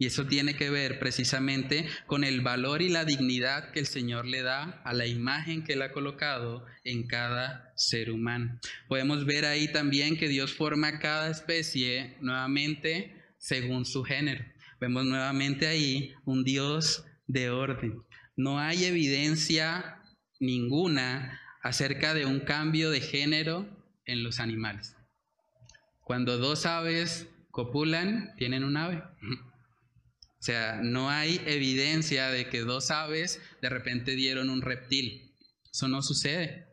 Y 0.00 0.06
eso 0.06 0.24
tiene 0.24 0.56
que 0.56 0.70
ver 0.70 0.98
precisamente 0.98 1.86
con 2.06 2.24
el 2.24 2.40
valor 2.40 2.80
y 2.80 2.88
la 2.88 3.04
dignidad 3.04 3.70
que 3.70 3.80
el 3.80 3.86
Señor 3.86 4.24
le 4.24 4.40
da 4.40 4.80
a 4.82 4.94
la 4.94 5.06
imagen 5.06 5.62
que 5.62 5.74
Él 5.74 5.82
ha 5.82 5.92
colocado 5.92 6.64
en 6.84 7.06
cada 7.06 7.70
ser 7.76 8.10
humano. 8.10 8.58
Podemos 8.88 9.26
ver 9.26 9.44
ahí 9.44 9.70
también 9.70 10.16
que 10.16 10.28
Dios 10.28 10.54
forma 10.54 11.00
cada 11.00 11.30
especie 11.30 12.16
nuevamente 12.22 13.14
según 13.36 13.84
su 13.84 14.02
género. 14.02 14.42
Vemos 14.80 15.04
nuevamente 15.04 15.66
ahí 15.66 16.14
un 16.24 16.44
Dios 16.44 17.04
de 17.26 17.50
orden. 17.50 18.02
No 18.36 18.58
hay 18.58 18.86
evidencia 18.86 20.00
ninguna 20.38 21.38
acerca 21.62 22.14
de 22.14 22.24
un 22.24 22.40
cambio 22.40 22.90
de 22.90 23.02
género 23.02 23.68
en 24.06 24.24
los 24.24 24.40
animales. 24.40 24.96
Cuando 26.00 26.38
dos 26.38 26.64
aves 26.64 27.28
copulan, 27.50 28.34
tienen 28.38 28.64
un 28.64 28.78
ave. 28.78 29.02
O 30.40 30.42
sea, 30.42 30.80
no 30.82 31.10
hay 31.10 31.40
evidencia 31.46 32.30
de 32.30 32.48
que 32.48 32.60
dos 32.60 32.90
aves 32.90 33.40
de 33.60 33.68
repente 33.68 34.16
dieron 34.16 34.48
un 34.48 34.62
reptil. 34.62 35.36
Eso 35.70 35.86
no 35.86 36.02
sucede. 36.02 36.66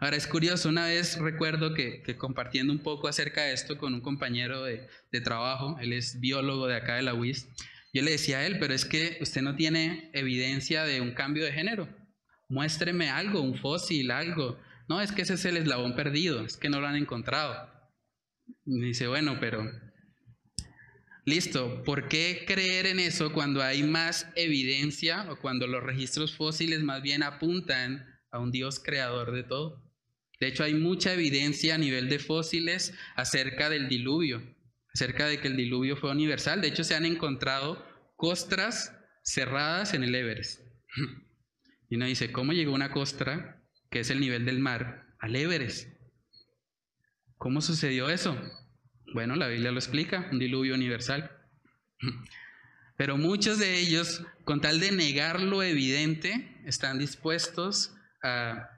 Ahora 0.00 0.16
es 0.16 0.26
curioso, 0.26 0.68
una 0.68 0.86
vez 0.86 1.18
recuerdo 1.18 1.74
que, 1.74 2.02
compartiendo 2.16 2.72
un 2.72 2.80
poco 2.80 3.06
acerca 3.06 3.42
de 3.44 3.52
esto 3.52 3.78
con 3.78 3.94
un 3.94 4.00
compañero 4.00 4.64
de, 4.64 4.88
trabajo, 5.22 5.76
él 5.80 5.92
es 5.92 6.18
biólogo 6.18 6.66
de 6.66 6.76
acá 6.76 6.96
de 6.96 7.02
la 7.02 7.14
UIS, 7.14 7.46
yo 7.94 8.02
le 8.02 8.12
decía 8.12 8.38
a 8.38 8.46
él, 8.46 8.58
pero 8.58 8.74
es 8.74 8.84
que 8.84 9.18
usted 9.20 9.42
no 9.42 9.54
tiene 9.54 10.10
evidencia 10.14 10.84
de 10.84 11.00
un 11.00 11.12
cambio 11.12 11.44
de 11.44 11.52
género 11.52 11.88
muéstreme 12.52 13.08
algo, 13.08 13.40
un 13.40 13.56
fósil, 13.56 14.10
algo. 14.10 14.58
No, 14.88 15.00
es 15.00 15.10
que 15.10 15.22
ese 15.22 15.34
es 15.34 15.44
el 15.46 15.56
eslabón 15.56 15.96
perdido, 15.96 16.44
es 16.44 16.56
que 16.56 16.68
no 16.68 16.80
lo 16.80 16.86
han 16.86 16.96
encontrado. 16.96 17.68
Y 18.66 18.80
dice, 18.80 19.08
bueno, 19.08 19.38
pero 19.40 19.70
listo, 21.24 21.82
¿por 21.84 22.08
qué 22.08 22.44
creer 22.46 22.86
en 22.86 22.98
eso 22.98 23.32
cuando 23.32 23.62
hay 23.62 23.82
más 23.82 24.28
evidencia 24.36 25.30
o 25.30 25.36
cuando 25.36 25.66
los 25.66 25.82
registros 25.82 26.36
fósiles 26.36 26.82
más 26.82 27.02
bien 27.02 27.22
apuntan 27.22 28.06
a 28.30 28.38
un 28.38 28.50
Dios 28.50 28.80
creador 28.80 29.32
de 29.32 29.42
todo? 29.42 29.82
De 30.40 30.48
hecho, 30.48 30.64
hay 30.64 30.74
mucha 30.74 31.12
evidencia 31.12 31.76
a 31.76 31.78
nivel 31.78 32.08
de 32.08 32.18
fósiles 32.18 32.94
acerca 33.14 33.70
del 33.70 33.88
diluvio, 33.88 34.42
acerca 34.92 35.26
de 35.26 35.40
que 35.40 35.48
el 35.48 35.56
diluvio 35.56 35.96
fue 35.96 36.10
universal. 36.10 36.60
De 36.60 36.68
hecho, 36.68 36.82
se 36.82 36.96
han 36.96 37.04
encontrado 37.04 37.86
costras 38.16 38.92
cerradas 39.22 39.94
en 39.94 40.02
el 40.04 40.14
Everest. 40.14 40.60
Y 41.88 41.96
uno 41.96 42.06
dice, 42.06 42.32
¿cómo 42.32 42.54
llegó 42.54 42.72
una 42.72 42.90
costra, 42.90 43.62
que 43.90 44.00
es 44.00 44.08
el 44.08 44.18
nivel 44.18 44.46
del 44.46 44.60
mar, 44.60 45.14
al 45.18 45.36
Everest? 45.36 45.86
¿Cómo 47.36 47.60
sucedió 47.60 48.08
eso? 48.08 48.34
Bueno, 49.12 49.36
la 49.36 49.48
Biblia 49.48 49.70
lo 49.72 49.78
explica, 49.78 50.28
un 50.32 50.38
diluvio 50.38 50.74
universal. 50.74 51.30
Pero 52.96 53.16
muchos 53.16 53.58
de 53.58 53.78
ellos, 53.78 54.22
con 54.44 54.60
tal 54.60 54.80
de 54.80 54.92
negar 54.92 55.40
lo 55.40 55.62
evidente, 55.62 56.60
están 56.64 56.98
dispuestos 56.98 57.94
a 58.22 58.68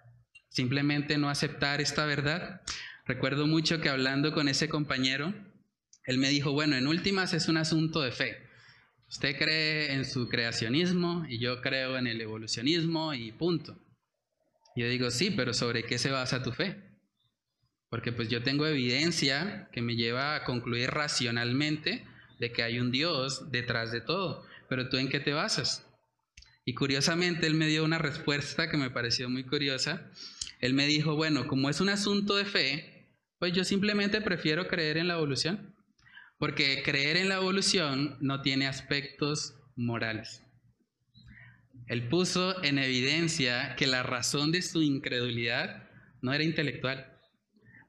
simplemente 0.49 1.19
no 1.19 1.29
aceptar 1.29 1.81
esta 1.81 2.07
verdad. 2.07 2.63
Recuerdo 3.07 3.47
mucho 3.47 3.81
que 3.81 3.89
hablando 3.89 4.33
con 4.33 4.49
ese 4.49 4.69
compañero, 4.69 5.35
él 6.05 6.19
me 6.19 6.29
dijo, 6.31 6.53
bueno, 6.53 6.77
en 6.77 6.87
últimas 6.87 7.35
es 7.35 7.49
un 7.49 7.57
asunto 7.57 8.01
de 8.01 8.13
fe. 8.13 8.39
Usted 9.09 9.37
cree 9.37 9.93
en 9.93 10.05
su 10.05 10.29
creacionismo 10.29 11.25
y 11.29 11.39
yo 11.39 11.61
creo 11.61 11.97
en 11.97 12.07
el 12.07 12.21
evolucionismo 12.21 13.15
y 13.15 13.33
punto. 13.33 13.79
Yo 14.77 14.89
digo, 14.89 15.11
sí, 15.11 15.31
pero 15.31 15.55
¿sobre 15.55 15.85
qué 15.85 15.99
se 15.99 16.11
basa 16.11 16.43
tu 16.43 16.51
fe? 16.53 16.84
Porque 17.95 18.11
pues 18.11 18.29
yo 18.29 18.43
tengo 18.43 18.67
evidencia 18.67 19.69
que 19.71 19.81
me 19.81 19.95
lleva 19.95 20.35
a 20.35 20.43
concluir 20.43 20.91
racionalmente 20.91 22.05
de 22.41 22.51
que 22.51 22.65
hay 22.65 22.81
un 22.81 22.91
Dios 22.91 23.53
detrás 23.53 23.93
de 23.93 24.01
todo. 24.01 24.45
Pero 24.69 24.89
tú 24.89 24.97
en 24.97 25.09
qué 25.09 25.21
te 25.21 25.33
basas? 25.33 25.87
Y 26.65 26.75
curiosamente 26.75 27.47
él 27.47 27.55
me 27.55 27.69
dio 27.69 27.85
una 27.85 27.99
respuesta 27.99 28.69
que 28.69 28.77
me 28.77 28.91
pareció 28.91 29.31
muy 29.31 29.45
curiosa. 29.45 30.11
Él 30.59 30.75
me 30.75 30.89
dijo, 30.89 31.15
bueno, 31.15 31.47
como 31.47 31.71
es 31.71 31.81
un 31.81 31.89
asunto 31.89 32.35
de 32.35 32.45
fe, 32.45 33.07
pues 33.39 33.53
yo 33.53 33.63
simplemente 33.63 34.21
prefiero 34.21 34.67
creer 34.67 34.97
en 34.97 35.07
la 35.07 35.15
evolución. 35.15 35.77
Porque 36.37 36.83
creer 36.83 37.17
en 37.17 37.29
la 37.29 37.37
evolución 37.37 38.17
no 38.21 38.43
tiene 38.43 38.67
aspectos 38.67 39.55
morales. 39.77 40.43
Él 41.87 42.09
puso 42.09 42.61
en 42.65 42.81
evidencia 42.81 43.77
que 43.77 43.87
la 43.87 44.03
razón 44.03 44.51
de 44.51 44.63
su 44.63 44.83
incredulidad 44.83 45.89
no 46.23 46.35
era 46.35 46.43
intelectual. 46.43 47.14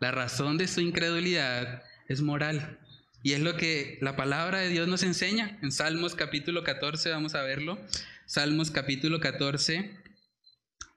La 0.06 0.12
razón 0.12 0.60
de 0.60 0.68
su 0.68 0.82
incredulidad 0.82 1.82
es 2.08 2.22
moral. 2.22 2.78
Y 3.24 3.32
es 3.32 3.40
lo 3.40 3.58
que 3.58 3.98
la 4.02 4.16
palabra 4.16 4.60
de 4.60 4.70
Dios 4.70 4.88
nos 4.88 5.02
enseña. 5.02 5.58
En 5.64 5.72
Salmos 5.72 6.14
capítulo 6.14 6.64
14, 6.64 7.10
vamos 7.10 7.34
a 7.34 7.42
verlo. 7.42 7.80
Salmos 8.28 8.70
capítulo 8.70 9.20
14, 9.20 9.98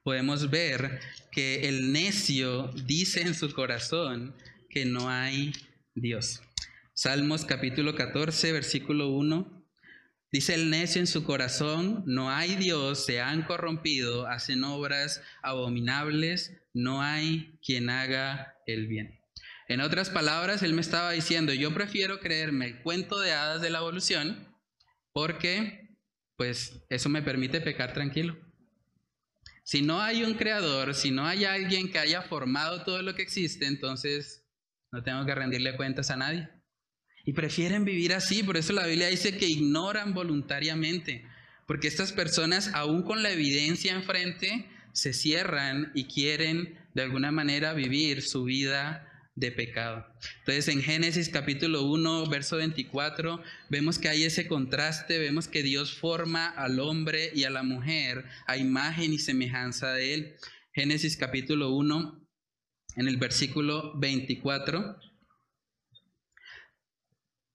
podemos 0.02 0.50
ver 0.50 1.00
que 1.32 1.70
el 1.70 1.90
necio 1.90 2.70
dice 2.84 3.22
en 3.22 3.34
su 3.34 3.50
corazón 3.54 4.36
que 4.68 4.84
no 4.84 5.08
hay 5.08 5.54
Dios. 5.94 6.42
Salmos 6.92 7.46
capítulo 7.46 7.94
14, 7.94 8.52
versículo 8.52 9.08
1. 9.08 9.57
Dice 10.30 10.54
el 10.54 10.68
necio 10.68 11.00
en 11.00 11.06
su 11.06 11.24
corazón, 11.24 12.02
no 12.06 12.30
hay 12.30 12.56
Dios, 12.56 13.06
se 13.06 13.20
han 13.20 13.42
corrompido, 13.42 14.26
hacen 14.26 14.62
obras 14.62 15.22
abominables, 15.42 16.52
no 16.74 17.02
hay 17.02 17.58
quien 17.64 17.88
haga 17.88 18.54
el 18.66 18.88
bien. 18.88 19.18
En 19.68 19.80
otras 19.80 20.10
palabras, 20.10 20.62
él 20.62 20.74
me 20.74 20.82
estaba 20.82 21.12
diciendo, 21.12 21.54
yo 21.54 21.72
prefiero 21.72 22.20
creerme 22.20 22.66
el 22.66 22.82
cuento 22.82 23.18
de 23.20 23.32
hadas 23.32 23.62
de 23.62 23.70
la 23.70 23.78
evolución 23.78 24.54
porque 25.12 25.96
pues 26.36 26.84
eso 26.90 27.08
me 27.08 27.22
permite 27.22 27.60
pecar 27.60 27.92
tranquilo. 27.92 28.38
Si 29.64 29.82
no 29.82 30.00
hay 30.00 30.22
un 30.22 30.34
creador, 30.34 30.94
si 30.94 31.10
no 31.10 31.26
hay 31.26 31.44
alguien 31.44 31.90
que 31.90 31.98
haya 31.98 32.22
formado 32.22 32.84
todo 32.84 33.02
lo 33.02 33.14
que 33.14 33.22
existe, 33.22 33.66
entonces 33.66 34.46
no 34.92 35.02
tengo 35.02 35.26
que 35.26 35.34
rendirle 35.34 35.76
cuentas 35.76 36.10
a 36.10 36.16
nadie. 36.16 36.48
Y 37.24 37.32
prefieren 37.32 37.84
vivir 37.84 38.14
así, 38.14 38.42
por 38.42 38.56
eso 38.56 38.72
la 38.72 38.86
Biblia 38.86 39.08
dice 39.08 39.36
que 39.36 39.46
ignoran 39.46 40.14
voluntariamente, 40.14 41.24
porque 41.66 41.88
estas 41.88 42.12
personas, 42.12 42.70
aún 42.74 43.02
con 43.02 43.22
la 43.22 43.30
evidencia 43.30 43.92
enfrente, 43.92 44.66
se 44.92 45.12
cierran 45.12 45.92
y 45.94 46.04
quieren 46.04 46.78
de 46.94 47.02
alguna 47.02 47.30
manera 47.30 47.74
vivir 47.74 48.22
su 48.22 48.44
vida 48.44 49.08
de 49.38 49.52
pecado. 49.52 50.04
Entonces 50.40 50.68
en 50.68 50.82
Génesis 50.82 51.28
capítulo 51.28 51.84
1, 51.84 52.26
verso 52.26 52.56
24, 52.56 53.40
vemos 53.68 53.98
que 53.98 54.08
hay 54.08 54.24
ese 54.24 54.48
contraste, 54.48 55.18
vemos 55.18 55.46
que 55.46 55.62
Dios 55.62 55.94
forma 55.94 56.48
al 56.48 56.80
hombre 56.80 57.30
y 57.34 57.44
a 57.44 57.50
la 57.50 57.62
mujer 57.62 58.24
a 58.46 58.56
imagen 58.56 59.12
y 59.12 59.18
semejanza 59.18 59.92
de 59.92 60.14
él. 60.14 60.34
Génesis 60.72 61.16
capítulo 61.16 61.70
1, 61.70 62.26
en 62.96 63.08
el 63.08 63.16
versículo 63.16 63.96
24. 63.98 64.96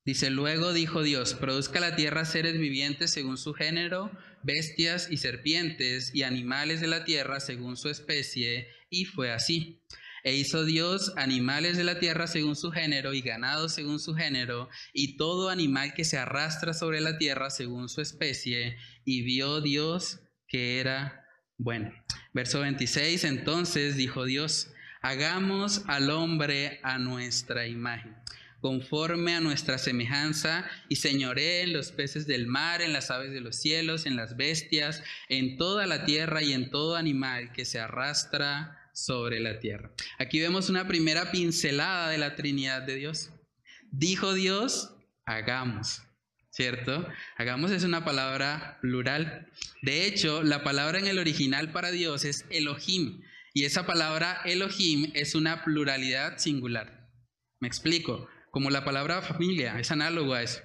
Dice, 0.06 0.30
luego 0.30 0.74
dijo 0.74 1.02
Dios, 1.02 1.34
produzca 1.34 1.80
la 1.80 1.96
tierra 1.96 2.26
seres 2.26 2.58
vivientes 2.58 3.12
según 3.12 3.38
su 3.38 3.54
género, 3.54 4.12
bestias 4.44 5.10
y 5.10 5.16
serpientes 5.16 6.14
y 6.14 6.24
animales 6.24 6.82
de 6.82 6.88
la 6.88 7.06
tierra 7.06 7.40
según 7.40 7.78
su 7.78 7.88
especie, 7.88 8.68
y 8.90 9.06
fue 9.06 9.32
así. 9.32 9.82
E 10.26 10.36
hizo 10.36 10.66
Dios 10.66 11.14
animales 11.16 11.78
de 11.78 11.86
la 11.86 12.00
tierra 12.00 12.28
según 12.28 12.58
su 12.58 12.72
género 12.72 13.14
y 13.14 13.22
ganado 13.22 13.70
según 13.70 14.00
su 14.00 14.14
género 14.14 14.70
y 14.94 15.18
todo 15.18 15.50
animal 15.50 15.94
que 15.94 16.06
se 16.06 16.18
arrastra 16.18 16.74
sobre 16.74 17.02
la 17.02 17.18
tierra 17.18 17.50
según 17.50 17.90
su 17.90 18.00
especie. 18.00 18.78
Y 19.04 19.22
vio 19.22 19.60
Dios 19.60 20.22
que 20.48 20.80
era 20.80 21.26
bueno. 21.58 21.92
Verso 22.34 22.62
26, 22.62 23.26
entonces 23.26 23.98
dijo 23.98 24.24
Dios, 24.24 24.72
hagamos 25.02 25.84
al 25.88 26.10
hombre 26.10 26.80
a 26.84 27.00
nuestra 27.00 27.68
imagen 27.68 28.16
conforme 28.64 29.36
a 29.36 29.42
nuestra 29.42 29.78
semejanza, 29.78 30.66
y 30.88 30.96
señoré 30.96 31.64
en 31.64 31.74
los 31.74 31.92
peces 31.92 32.28
del 32.28 32.48
mar, 32.48 32.82
en 32.82 32.94
las 32.94 33.12
aves 33.12 33.34
de 33.34 33.42
los 33.42 33.58
cielos, 33.58 34.06
en 34.06 34.16
las 34.16 34.38
bestias, 34.38 35.04
en 35.28 35.58
toda 35.58 35.86
la 35.86 36.06
tierra 36.06 36.42
y 36.42 36.54
en 36.54 36.70
todo 36.70 36.96
animal 36.96 37.52
que 37.52 37.66
se 37.66 37.82
arrastra 37.82 38.90
sobre 38.94 39.42
la 39.42 39.60
tierra. 39.60 39.92
Aquí 40.18 40.40
vemos 40.40 40.70
una 40.70 40.88
primera 40.88 41.30
pincelada 41.30 42.08
de 42.10 42.18
la 42.18 42.38
Trinidad 42.38 42.84
de 42.84 42.96
Dios. 42.96 43.32
Dijo 43.92 44.34
Dios, 44.34 44.96
hagamos, 45.26 46.02
¿cierto? 46.50 47.06
Hagamos 47.36 47.70
es 47.72 47.84
una 47.84 48.06
palabra 48.06 48.78
plural. 48.80 49.52
De 49.82 50.06
hecho, 50.06 50.42
la 50.42 50.64
palabra 50.64 51.00
en 51.00 51.08
el 51.08 51.20
original 51.20 51.74
para 51.74 51.92
Dios 51.92 52.24
es 52.24 52.46
Elohim, 52.50 53.24
y 53.54 53.66
esa 53.66 53.86
palabra 53.86 54.40
Elohim 54.46 55.12
es 55.16 55.36
una 55.36 55.66
pluralidad 55.66 56.38
singular. 56.38 57.10
Me 57.60 57.68
explico, 57.68 58.30
como 58.54 58.70
la 58.70 58.86
palabra 58.86 59.24
familia, 59.24 59.80
es 59.80 59.90
análogo 59.90 60.36
a 60.36 60.44
eso. 60.44 60.62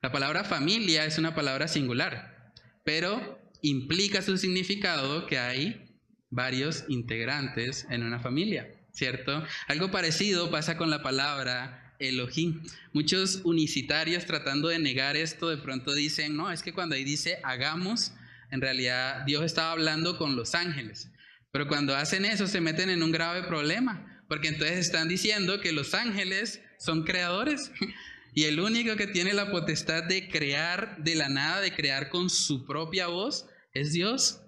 La 0.00 0.10
palabra 0.10 0.42
familia 0.42 1.04
es 1.04 1.18
una 1.18 1.34
palabra 1.34 1.68
singular, 1.68 2.50
pero 2.82 3.38
implica 3.60 4.22
su 4.22 4.38
significado 4.38 5.26
que 5.26 5.38
hay 5.38 5.98
varios 6.30 6.86
integrantes 6.88 7.86
en 7.90 8.04
una 8.04 8.20
familia, 8.20 8.70
¿cierto? 8.92 9.44
Algo 9.68 9.90
parecido 9.90 10.50
pasa 10.50 10.78
con 10.78 10.88
la 10.88 11.02
palabra 11.02 11.94
Elohim. 11.98 12.62
Muchos 12.94 13.42
unicitarios 13.44 14.24
tratando 14.24 14.68
de 14.68 14.78
negar 14.78 15.18
esto 15.18 15.50
de 15.50 15.58
pronto 15.58 15.92
dicen, 15.92 16.34
no, 16.34 16.50
es 16.50 16.62
que 16.62 16.72
cuando 16.72 16.94
ahí 16.94 17.04
dice 17.04 17.38
hagamos, 17.42 18.14
en 18.50 18.62
realidad 18.62 19.26
Dios 19.26 19.44
estaba 19.44 19.72
hablando 19.72 20.16
con 20.16 20.36
los 20.36 20.54
ángeles. 20.54 21.10
Pero 21.52 21.68
cuando 21.68 21.94
hacen 21.94 22.24
eso 22.24 22.46
se 22.46 22.62
meten 22.62 22.88
en 22.88 23.02
un 23.02 23.12
grave 23.12 23.42
problema, 23.42 24.24
porque 24.26 24.48
entonces 24.48 24.78
están 24.78 25.06
diciendo 25.06 25.60
que 25.60 25.72
los 25.72 25.92
ángeles 25.92 26.62
son 26.80 27.04
creadores 27.04 27.70
y 28.34 28.44
el 28.44 28.58
único 28.58 28.96
que 28.96 29.06
tiene 29.06 29.32
la 29.32 29.50
potestad 29.50 30.04
de 30.04 30.28
crear 30.28 30.96
de 30.98 31.14
la 31.14 31.28
nada, 31.28 31.60
de 31.60 31.74
crear 31.74 32.08
con 32.08 32.30
su 32.30 32.66
propia 32.66 33.06
voz, 33.06 33.46
es 33.72 33.92
Dios. 33.92 34.40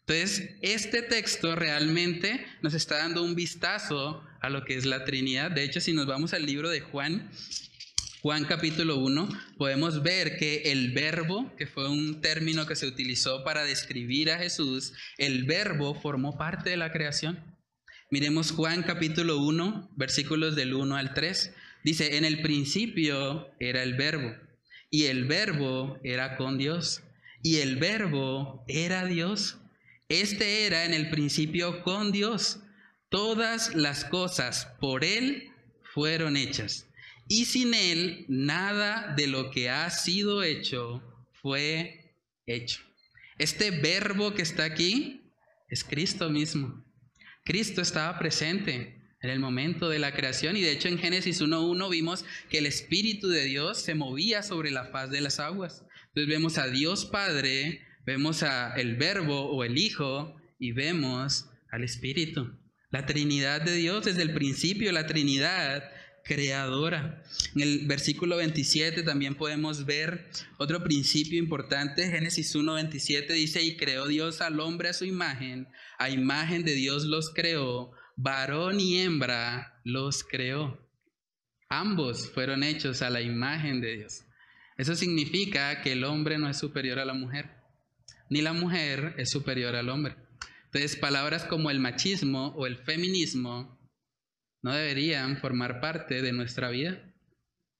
Entonces, 0.00 0.50
este 0.62 1.02
texto 1.02 1.56
realmente 1.56 2.46
nos 2.62 2.74
está 2.74 2.98
dando 2.98 3.22
un 3.22 3.34
vistazo 3.34 4.22
a 4.40 4.50
lo 4.50 4.64
que 4.64 4.76
es 4.76 4.84
la 4.84 5.04
Trinidad. 5.04 5.50
De 5.50 5.64
hecho, 5.64 5.80
si 5.80 5.92
nos 5.92 6.06
vamos 6.06 6.32
al 6.32 6.46
libro 6.46 6.68
de 6.68 6.80
Juan, 6.80 7.30
Juan 8.22 8.44
capítulo 8.44 8.98
1, 8.98 9.28
podemos 9.56 10.02
ver 10.02 10.36
que 10.36 10.72
el 10.72 10.92
verbo, 10.92 11.52
que 11.56 11.66
fue 11.66 11.88
un 11.88 12.20
término 12.20 12.66
que 12.66 12.76
se 12.76 12.86
utilizó 12.86 13.44
para 13.44 13.64
describir 13.64 14.30
a 14.30 14.38
Jesús, 14.38 14.94
el 15.18 15.44
verbo 15.44 15.94
formó 15.94 16.36
parte 16.36 16.70
de 16.70 16.76
la 16.76 16.92
creación. 16.92 17.56
Miremos 18.10 18.52
Juan 18.52 18.82
capítulo 18.84 19.38
1, 19.38 19.90
versículos 19.96 20.54
del 20.54 20.74
1 20.74 20.96
al 20.96 21.14
3. 21.14 21.52
Dice, 21.86 22.16
en 22.16 22.24
el 22.24 22.42
principio 22.42 23.48
era 23.60 23.84
el 23.84 23.94
verbo, 23.94 24.34
y 24.90 25.04
el 25.04 25.24
verbo 25.24 26.00
era 26.02 26.36
con 26.36 26.58
Dios, 26.58 27.04
y 27.44 27.58
el 27.58 27.76
verbo 27.76 28.64
era 28.66 29.06
Dios. 29.06 29.58
Este 30.08 30.66
era 30.66 30.84
en 30.84 30.92
el 30.92 31.10
principio 31.10 31.84
con 31.84 32.10
Dios. 32.10 32.58
Todas 33.08 33.76
las 33.76 34.04
cosas 34.04 34.66
por 34.80 35.04
Él 35.04 35.52
fueron 35.94 36.36
hechas. 36.36 36.88
Y 37.28 37.44
sin 37.44 37.72
Él 37.72 38.24
nada 38.26 39.14
de 39.16 39.28
lo 39.28 39.52
que 39.52 39.70
ha 39.70 39.88
sido 39.90 40.42
hecho 40.42 41.04
fue 41.40 42.16
hecho. 42.46 42.80
Este 43.38 43.70
verbo 43.70 44.34
que 44.34 44.42
está 44.42 44.64
aquí 44.64 45.20
es 45.68 45.84
Cristo 45.84 46.30
mismo. 46.30 46.84
Cristo 47.44 47.80
estaba 47.80 48.18
presente 48.18 48.95
el 49.30 49.40
momento 49.40 49.88
de 49.88 49.98
la 49.98 50.12
creación 50.12 50.56
y 50.56 50.62
de 50.62 50.72
hecho 50.72 50.88
en 50.88 50.98
Génesis 50.98 51.40
1.1 51.40 51.90
vimos 51.90 52.24
que 52.50 52.58
el 52.58 52.66
Espíritu 52.66 53.28
de 53.28 53.44
Dios 53.44 53.78
se 53.78 53.94
movía 53.94 54.42
sobre 54.42 54.70
la 54.70 54.86
faz 54.86 55.10
de 55.10 55.20
las 55.20 55.40
aguas. 55.40 55.84
Entonces 56.08 56.28
vemos 56.28 56.58
a 56.58 56.68
Dios 56.68 57.06
Padre 57.06 57.82
vemos 58.06 58.44
a 58.44 58.72
el 58.76 58.96
verbo 58.96 59.50
o 59.50 59.64
el 59.64 59.76
hijo 59.76 60.36
y 60.58 60.72
vemos 60.72 61.50
al 61.70 61.82
espíritu. 61.82 62.56
La 62.90 63.04
Trinidad 63.04 63.60
de 63.60 63.74
Dios 63.74 64.04
desde 64.04 64.22
el 64.22 64.32
principio, 64.32 64.92
la 64.92 65.06
Trinidad 65.06 65.90
creadora. 66.24 67.22
En 67.54 67.62
el 67.62 67.86
versículo 67.86 68.36
27 68.36 69.02
también 69.02 69.34
podemos 69.34 69.84
ver 69.84 70.30
otro 70.56 70.82
principio 70.82 71.38
importante. 71.38 72.08
Génesis 72.08 72.54
1:27 72.54 73.32
dice, 73.34 73.62
y 73.62 73.76
creó 73.76 74.06
Dios 74.06 74.40
al 74.40 74.60
hombre 74.60 74.88
a 74.88 74.92
su 74.92 75.04
imagen, 75.04 75.68
a 75.98 76.08
imagen 76.08 76.64
de 76.64 76.74
Dios 76.74 77.04
los 77.04 77.30
creó, 77.30 77.90
varón 78.16 78.80
y 78.80 78.98
hembra 78.98 79.80
los 79.84 80.24
creó. 80.24 80.84
Ambos 81.68 82.30
fueron 82.30 82.62
hechos 82.62 83.02
a 83.02 83.10
la 83.10 83.20
imagen 83.20 83.80
de 83.80 83.96
Dios. 83.96 84.24
Eso 84.76 84.94
significa 84.94 85.82
que 85.82 85.92
el 85.92 86.04
hombre 86.04 86.38
no 86.38 86.48
es 86.48 86.58
superior 86.58 86.98
a 86.98 87.04
la 87.04 87.14
mujer 87.14 87.56
ni 88.28 88.42
la 88.42 88.52
mujer 88.52 89.14
es 89.18 89.30
superior 89.30 89.76
al 89.76 89.88
hombre. 89.88 90.16
Entonces, 90.66 90.96
palabras 90.96 91.44
como 91.44 91.70
el 91.70 91.80
machismo 91.80 92.48
o 92.56 92.66
el 92.66 92.76
feminismo 92.76 93.78
no 94.62 94.72
deberían 94.72 95.38
formar 95.38 95.80
parte 95.80 96.22
de 96.22 96.32
nuestra 96.32 96.70
vida, 96.70 97.00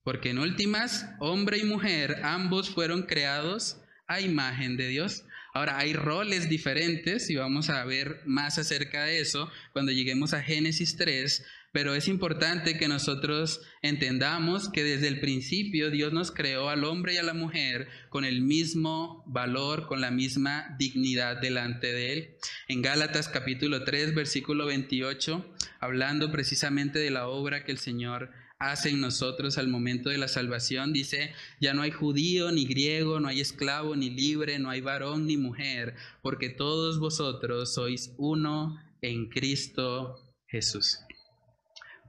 porque 0.02 0.30
en 0.30 0.38
últimas, 0.38 1.10
hombre 1.18 1.58
y 1.58 1.64
mujer, 1.64 2.20
ambos 2.22 2.70
fueron 2.70 3.02
creados 3.02 3.80
a 4.06 4.20
imagen 4.20 4.76
de 4.76 4.88
Dios. 4.88 5.24
Ahora, 5.56 5.78
hay 5.78 5.94
roles 5.94 6.50
diferentes 6.50 7.30
y 7.30 7.36
vamos 7.36 7.70
a 7.70 7.82
ver 7.86 8.20
más 8.26 8.58
acerca 8.58 9.04
de 9.04 9.20
eso 9.20 9.50
cuando 9.72 9.90
lleguemos 9.90 10.34
a 10.34 10.42
Génesis 10.42 10.98
3, 10.98 11.46
pero 11.72 11.94
es 11.94 12.08
importante 12.08 12.76
que 12.76 12.88
nosotros 12.88 13.62
entendamos 13.80 14.68
que 14.68 14.84
desde 14.84 15.08
el 15.08 15.18
principio 15.18 15.90
Dios 15.90 16.12
nos 16.12 16.30
creó 16.30 16.68
al 16.68 16.84
hombre 16.84 17.14
y 17.14 17.16
a 17.16 17.22
la 17.22 17.32
mujer 17.32 17.88
con 18.10 18.26
el 18.26 18.42
mismo 18.42 19.24
valor, 19.26 19.86
con 19.86 20.02
la 20.02 20.10
misma 20.10 20.76
dignidad 20.78 21.40
delante 21.40 21.90
de 21.90 22.12
Él. 22.12 22.36
En 22.68 22.82
Gálatas 22.82 23.30
capítulo 23.30 23.82
3, 23.82 24.14
versículo 24.14 24.66
28, 24.66 25.54
hablando 25.80 26.30
precisamente 26.30 26.98
de 26.98 27.10
la 27.10 27.28
obra 27.28 27.64
que 27.64 27.72
el 27.72 27.78
Señor 27.78 28.30
hace 28.58 28.90
en 28.90 29.00
nosotros 29.00 29.58
al 29.58 29.68
momento 29.68 30.10
de 30.10 30.18
la 30.18 30.28
salvación. 30.28 30.92
Dice, 30.92 31.32
ya 31.60 31.74
no 31.74 31.82
hay 31.82 31.90
judío 31.90 32.52
ni 32.52 32.66
griego, 32.66 33.20
no 33.20 33.28
hay 33.28 33.40
esclavo 33.40 33.96
ni 33.96 34.10
libre, 34.10 34.58
no 34.58 34.70
hay 34.70 34.80
varón 34.80 35.26
ni 35.26 35.36
mujer, 35.36 35.94
porque 36.22 36.48
todos 36.48 36.98
vosotros 36.98 37.74
sois 37.74 38.14
uno 38.16 38.80
en 39.02 39.28
Cristo 39.28 40.34
Jesús. 40.46 41.00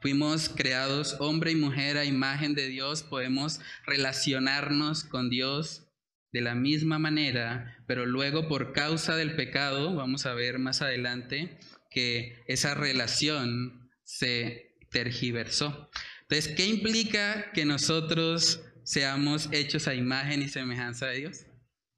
Fuimos 0.02 0.50
creados 0.50 1.16
hombre 1.20 1.52
y 1.52 1.56
mujer 1.56 1.98
a 1.98 2.06
imagen 2.06 2.54
de 2.54 2.68
Dios, 2.68 3.04
podemos 3.04 3.60
relacionarnos 3.86 5.04
con 5.04 5.30
Dios 5.30 5.88
de 6.32 6.42
la 6.42 6.54
misma 6.54 7.00
manera, 7.00 7.84
pero 7.88 8.06
luego 8.06 8.48
por 8.48 8.74
causa 8.74 9.16
del 9.16 9.36
pecado, 9.36 9.96
vamos 9.96 10.26
a 10.26 10.34
ver 10.34 10.60
más 10.60 10.82
adelante, 10.82 11.58
que 11.90 12.44
esa 12.48 12.76
relación 12.76 13.90
se 14.04 14.78
tergiversó. 14.92 15.90
Entonces, 16.30 16.56
¿qué 16.56 16.66
implica 16.66 17.52
que 17.54 17.64
nosotros 17.64 18.62
seamos 18.84 19.48
hechos 19.52 19.88
a 19.88 19.96
imagen 19.96 20.42
y 20.42 20.50
semejanza 20.50 21.08
de 21.08 21.20
Dios? 21.20 21.46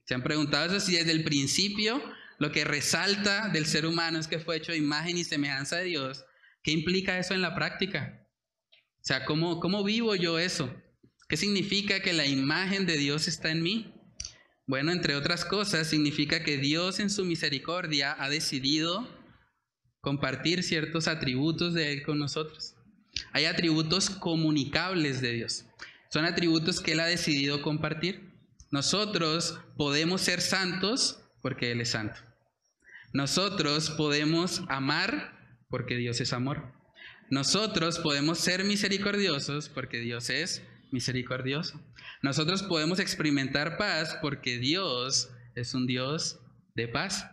¿Se 0.05 0.13
han 0.13 0.23
preguntado 0.23 0.65
eso? 0.65 0.85
Si 0.85 0.95
desde 0.95 1.11
el 1.11 1.23
principio 1.23 2.01
lo 2.37 2.51
que 2.51 2.63
resalta 2.63 3.49
del 3.49 3.65
ser 3.65 3.85
humano 3.85 4.19
es 4.19 4.27
que 4.27 4.39
fue 4.39 4.57
hecho 4.57 4.71
a 4.71 4.75
imagen 4.75 5.17
y 5.17 5.23
semejanza 5.23 5.77
de 5.77 5.85
Dios, 5.85 6.25
¿qué 6.61 6.71
implica 6.71 7.17
eso 7.17 7.33
en 7.33 7.41
la 7.41 7.55
práctica? 7.55 8.27
O 8.71 9.03
sea, 9.03 9.25
¿cómo, 9.25 9.59
cómo 9.59 9.83
vivo 9.83 10.15
yo 10.15 10.37
eso? 10.37 10.71
¿Qué 11.27 11.35
significa 11.35 12.01
que 12.01 12.13
la 12.13 12.27
imagen 12.27 12.85
de 12.85 12.97
Dios 12.97 13.27
está 13.27 13.49
en 13.49 13.63
mí? 13.63 13.93
Bueno, 14.67 14.91
entre 14.91 15.15
otras 15.15 15.43
cosas, 15.43 15.87
significa 15.87 16.43
que 16.43 16.57
Dios 16.57 16.99
en 16.99 17.09
su 17.09 17.25
misericordia 17.25 18.15
ha 18.19 18.29
decidido 18.29 19.09
compartir 20.01 20.61
ciertos 20.61 21.07
atributos 21.07 21.73
de 21.73 21.93
Él 21.93 22.03
con 22.03 22.19
nosotros. 22.19 22.75
Hay 23.33 23.45
atributos 23.45 24.09
comunicables 24.09 25.21
de 25.21 25.33
Dios. 25.33 25.65
Son 26.09 26.25
atributos 26.25 26.81
que 26.81 26.93
Él 26.93 26.99
ha 26.99 27.05
decidido 27.05 27.61
compartir. 27.61 28.31
Nosotros 28.71 29.59
podemos 29.77 30.21
ser 30.21 30.41
santos 30.41 31.21
porque 31.41 31.71
Él 31.71 31.81
es 31.81 31.89
santo. 31.89 32.19
Nosotros 33.13 33.89
podemos 33.91 34.63
amar 34.69 35.37
porque 35.69 35.95
Dios 35.97 36.21
es 36.21 36.33
amor. 36.33 36.73
Nosotros 37.29 37.99
podemos 37.99 38.39
ser 38.39 38.63
misericordiosos 38.63 39.69
porque 39.69 39.99
Dios 39.99 40.29
es 40.29 40.63
misericordioso. 40.91 41.79
Nosotros 42.21 42.63
podemos 42.63 42.99
experimentar 42.99 43.77
paz 43.77 44.17
porque 44.21 44.57
Dios 44.57 45.29
es 45.55 45.73
un 45.73 45.85
Dios 45.85 46.39
de 46.75 46.87
paz. 46.87 47.27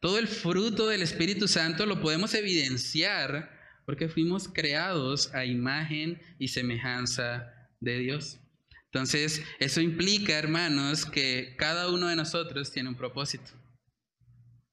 Todo 0.00 0.18
el 0.18 0.28
fruto 0.28 0.86
del 0.86 1.02
Espíritu 1.02 1.48
Santo 1.48 1.86
lo 1.86 2.00
podemos 2.00 2.34
evidenciar 2.34 3.53
porque 3.86 4.08
fuimos 4.08 4.48
creados 4.48 5.32
a 5.34 5.44
imagen 5.44 6.20
y 6.38 6.48
semejanza 6.48 7.52
de 7.80 7.98
Dios. 7.98 8.40
Entonces, 8.86 9.42
eso 9.58 9.80
implica, 9.80 10.38
hermanos, 10.38 11.04
que 11.04 11.54
cada 11.58 11.90
uno 11.90 12.08
de 12.08 12.16
nosotros 12.16 12.70
tiene 12.70 12.88
un 12.88 12.94
propósito. 12.94 13.50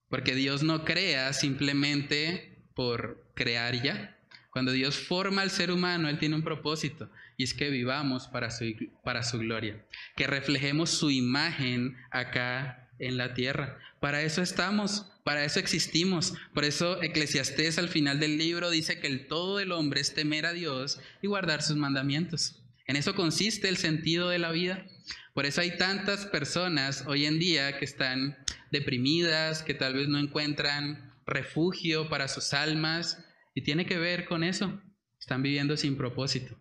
Porque 0.09 0.35
Dios 0.35 0.61
no 0.61 0.85
crea 0.85 1.33
simplemente 1.33 2.67
por 2.75 3.31
crear 3.33 3.81
ya. 3.81 4.17
Cuando 4.51 4.71
Dios 4.73 4.97
forma 4.97 5.41
al 5.41 5.49
ser 5.49 5.71
humano, 5.71 6.09
Él 6.09 6.19
tiene 6.19 6.35
un 6.35 6.43
propósito 6.43 7.09
y 7.37 7.43
es 7.43 7.53
que 7.55 7.69
vivamos 7.69 8.27
para 8.27 8.51
su, 8.51 8.65
para 9.03 9.23
su 9.23 9.39
gloria, 9.39 9.83
que 10.15 10.27
reflejemos 10.27 10.91
su 10.91 11.09
imagen 11.09 11.97
acá 12.11 12.91
en 12.99 13.17
la 13.17 13.33
tierra. 13.33 13.79
Para 14.01 14.23
eso 14.23 14.41
estamos, 14.41 15.05
para 15.23 15.45
eso 15.45 15.59
existimos. 15.59 16.33
Por 16.55 16.65
eso 16.65 17.03
Eclesiastés 17.03 17.77
al 17.77 17.87
final 17.87 18.19
del 18.19 18.39
libro 18.39 18.71
dice 18.71 18.99
que 18.99 19.05
el 19.05 19.27
todo 19.27 19.57
del 19.57 19.71
hombre 19.71 20.01
es 20.01 20.15
temer 20.15 20.47
a 20.47 20.53
Dios 20.53 20.99
y 21.21 21.27
guardar 21.27 21.61
sus 21.61 21.77
mandamientos. 21.77 22.63
En 22.87 22.95
eso 22.95 23.13
consiste 23.13 23.69
el 23.69 23.77
sentido 23.77 24.29
de 24.29 24.39
la 24.39 24.49
vida. 24.51 24.87
Por 25.35 25.45
eso 25.45 25.61
hay 25.61 25.77
tantas 25.77 26.25
personas 26.25 27.03
hoy 27.05 27.27
en 27.27 27.37
día 27.37 27.77
que 27.77 27.85
están 27.85 28.37
deprimidas, 28.71 29.61
que 29.61 29.75
tal 29.75 29.93
vez 29.93 30.07
no 30.07 30.17
encuentran 30.17 31.13
refugio 31.27 32.09
para 32.09 32.27
sus 32.27 32.55
almas 32.55 33.23
y 33.53 33.61
tiene 33.61 33.85
que 33.85 33.99
ver 33.99 34.25
con 34.25 34.43
eso. 34.43 34.81
Están 35.19 35.43
viviendo 35.43 35.77
sin 35.77 35.95
propósito. 35.95 36.57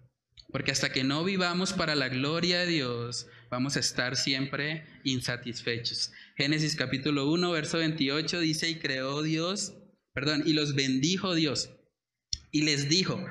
Porque 0.52 0.72
hasta 0.72 0.92
que 0.92 1.04
no 1.04 1.24
vivamos 1.24 1.72
para 1.72 1.94
la 1.94 2.08
gloria 2.08 2.60
de 2.60 2.66
Dios, 2.66 3.28
vamos 3.50 3.76
a 3.76 3.80
estar 3.80 4.16
siempre 4.16 4.84
insatisfechos. 5.04 6.12
Génesis 6.40 6.74
capítulo 6.74 7.30
1, 7.30 7.50
verso 7.50 7.76
28 7.76 8.40
dice, 8.40 8.70
y 8.70 8.76
creó 8.76 9.20
Dios, 9.20 9.74
perdón, 10.14 10.42
y 10.46 10.54
los 10.54 10.74
bendijo 10.74 11.34
Dios, 11.34 11.68
y 12.50 12.62
les 12.62 12.88
dijo, 12.88 13.22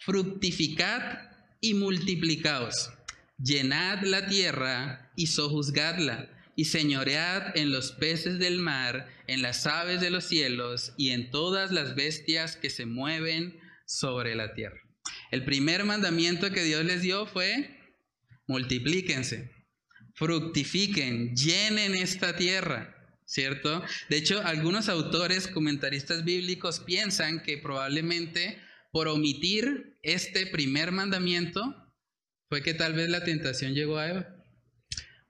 fructificad 0.00 1.30
y 1.62 1.72
multiplicaos, 1.72 2.90
llenad 3.38 4.02
la 4.02 4.26
tierra 4.26 5.10
y 5.16 5.28
sojuzgadla, 5.28 6.28
y 6.56 6.66
señoread 6.66 7.56
en 7.56 7.72
los 7.72 7.92
peces 7.92 8.38
del 8.38 8.58
mar, 8.58 9.08
en 9.28 9.40
las 9.40 9.66
aves 9.66 10.02
de 10.02 10.10
los 10.10 10.24
cielos, 10.24 10.92
y 10.98 11.12
en 11.12 11.30
todas 11.30 11.72
las 11.72 11.94
bestias 11.94 12.56
que 12.56 12.68
se 12.68 12.84
mueven 12.84 13.58
sobre 13.86 14.34
la 14.34 14.52
tierra. 14.52 14.82
El 15.30 15.46
primer 15.46 15.84
mandamiento 15.84 16.50
que 16.50 16.64
Dios 16.64 16.84
les 16.84 17.00
dio 17.00 17.24
fue, 17.24 17.80
multiplíquense, 18.46 19.57
fructifiquen, 20.18 21.34
llenen 21.36 21.94
esta 21.94 22.36
tierra, 22.36 22.94
¿cierto? 23.24 23.82
De 24.08 24.16
hecho, 24.16 24.40
algunos 24.44 24.88
autores, 24.88 25.46
comentaristas 25.46 26.24
bíblicos 26.24 26.80
piensan 26.80 27.42
que 27.42 27.58
probablemente 27.58 28.60
por 28.90 29.08
omitir 29.08 29.98
este 30.02 30.46
primer 30.46 30.92
mandamiento 30.92 31.74
fue 32.48 32.62
que 32.62 32.74
tal 32.74 32.94
vez 32.94 33.08
la 33.10 33.22
tentación 33.22 33.74
llegó 33.74 33.98
a 33.98 34.08
Eva. 34.08 34.34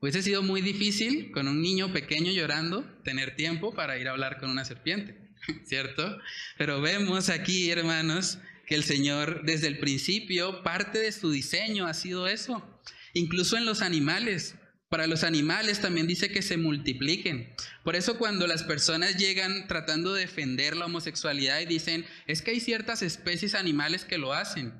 Hubiese 0.00 0.22
sido 0.22 0.42
muy 0.42 0.62
difícil 0.62 1.32
con 1.32 1.48
un 1.48 1.60
niño 1.60 1.92
pequeño 1.92 2.30
llorando 2.30 2.84
tener 3.02 3.34
tiempo 3.34 3.74
para 3.74 3.98
ir 3.98 4.08
a 4.08 4.12
hablar 4.12 4.38
con 4.38 4.48
una 4.48 4.64
serpiente, 4.64 5.32
¿cierto? 5.66 6.18
Pero 6.56 6.80
vemos 6.80 7.28
aquí, 7.28 7.68
hermanos, 7.70 8.38
que 8.64 8.76
el 8.76 8.84
Señor 8.84 9.42
desde 9.44 9.66
el 9.66 9.78
principio, 9.78 10.62
parte 10.62 10.98
de 10.98 11.10
su 11.10 11.30
diseño 11.30 11.86
ha 11.86 11.94
sido 11.94 12.26
eso. 12.28 12.80
Incluso 13.12 13.56
en 13.56 13.66
los 13.66 13.82
animales. 13.82 14.54
Para 14.88 15.06
los 15.06 15.22
animales 15.22 15.80
también 15.80 16.06
dice 16.06 16.30
que 16.30 16.40
se 16.40 16.56
multipliquen. 16.56 17.54
Por 17.84 17.94
eso 17.94 18.16
cuando 18.16 18.46
las 18.46 18.62
personas 18.62 19.16
llegan 19.16 19.68
tratando 19.68 20.14
de 20.14 20.22
defender 20.22 20.76
la 20.76 20.86
homosexualidad 20.86 21.60
y 21.60 21.66
dicen, 21.66 22.06
es 22.26 22.40
que 22.40 22.52
hay 22.52 22.60
ciertas 22.60 23.02
especies 23.02 23.54
animales 23.54 24.04
que 24.04 24.16
lo 24.16 24.32
hacen, 24.32 24.72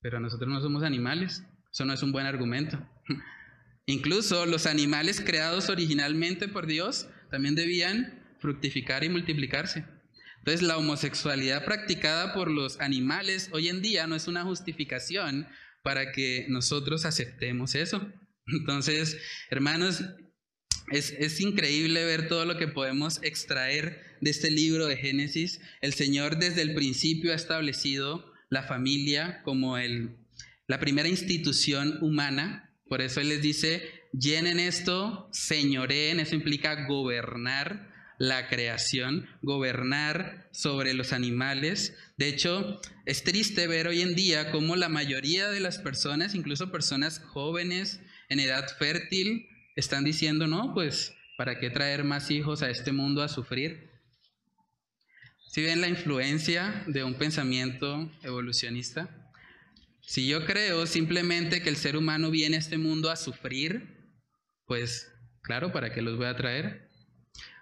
pero 0.00 0.20
nosotros 0.20 0.48
no 0.48 0.60
somos 0.60 0.82
animales, 0.84 1.42
eso 1.72 1.84
no 1.84 1.92
es 1.92 2.02
un 2.02 2.12
buen 2.12 2.26
argumento. 2.26 2.78
Incluso 3.86 4.46
los 4.46 4.66
animales 4.66 5.20
creados 5.20 5.68
originalmente 5.70 6.46
por 6.46 6.66
Dios 6.66 7.08
también 7.30 7.54
debían 7.54 8.22
fructificar 8.38 9.02
y 9.02 9.08
multiplicarse. 9.08 9.84
Entonces 10.38 10.62
la 10.62 10.76
homosexualidad 10.76 11.64
practicada 11.64 12.32
por 12.32 12.50
los 12.50 12.80
animales 12.80 13.50
hoy 13.52 13.68
en 13.68 13.82
día 13.82 14.06
no 14.06 14.14
es 14.14 14.28
una 14.28 14.44
justificación 14.44 15.48
para 15.82 16.12
que 16.12 16.46
nosotros 16.48 17.04
aceptemos 17.04 17.74
eso. 17.74 18.12
Entonces, 18.48 19.18
hermanos, 19.50 20.02
es, 20.90 21.40
increíble 21.40 22.04
ver 22.04 22.28
todo 22.28 22.44
lo 22.44 22.56
que 22.56 22.68
podemos 22.68 23.20
extraer 23.22 24.02
de 24.20 24.30
este 24.30 24.50
libro 24.50 24.86
de 24.86 24.96
Génesis. 24.96 25.60
El 25.80 25.92
Señor 25.92 26.38
desde 26.38 26.62
el 26.62 26.74
principio 26.74 27.32
ha 27.32 27.36
establecido 27.36 28.32
la 28.48 28.62
familia 28.62 29.42
como 29.42 29.76
el, 29.76 30.16
la 30.66 30.80
primera 30.80 31.08
institución 31.08 31.98
humana. 32.00 32.74
Por 32.88 33.02
eso 33.02 33.20
Él 33.20 33.28
les 33.28 33.42
dice, 33.42 33.82
llenen 34.12 34.58
esto, 34.58 35.28
señoreen, 35.32 36.20
eso 36.20 36.34
implica 36.34 36.86
gobernar 36.86 37.88
la 38.18 38.48
creación, 38.48 39.28
gobernar 39.42 40.48
sobre 40.52 40.94
los 40.94 41.12
animales. 41.12 41.94
De 42.16 42.28
hecho, 42.28 42.80
es 43.06 43.22
triste 43.22 43.66
ver 43.68 43.86
hoy 43.86 44.00
en 44.00 44.16
día 44.16 44.50
cómo 44.50 44.74
la 44.74 44.88
mayoría 44.88 45.48
de 45.48 45.60
las 45.60 45.78
personas, 45.78 46.34
incluso 46.34 46.72
personas 46.72 47.20
jóvenes, 47.20 48.00
en 48.28 48.40
edad 48.40 48.68
fértil 48.78 49.48
están 49.76 50.04
diciendo, 50.04 50.46
no, 50.46 50.74
pues, 50.74 51.14
¿para 51.36 51.58
qué 51.58 51.70
traer 51.70 52.04
más 52.04 52.30
hijos 52.30 52.62
a 52.62 52.70
este 52.70 52.92
mundo 52.92 53.22
a 53.22 53.28
sufrir? 53.28 53.90
Si 55.46 55.62
ven 55.62 55.80
la 55.80 55.88
influencia 55.88 56.84
de 56.86 57.04
un 57.04 57.14
pensamiento 57.14 58.10
evolucionista, 58.22 59.30
si 60.02 60.26
yo 60.26 60.44
creo 60.44 60.86
simplemente 60.86 61.62
que 61.62 61.68
el 61.68 61.76
ser 61.76 61.96
humano 61.96 62.30
viene 62.30 62.56
a 62.56 62.60
este 62.60 62.78
mundo 62.78 63.10
a 63.10 63.16
sufrir, 63.16 64.14
pues 64.66 65.10
claro, 65.42 65.72
¿para 65.72 65.92
qué 65.92 66.02
los 66.02 66.16
voy 66.16 66.26
a 66.26 66.36
traer? 66.36 66.88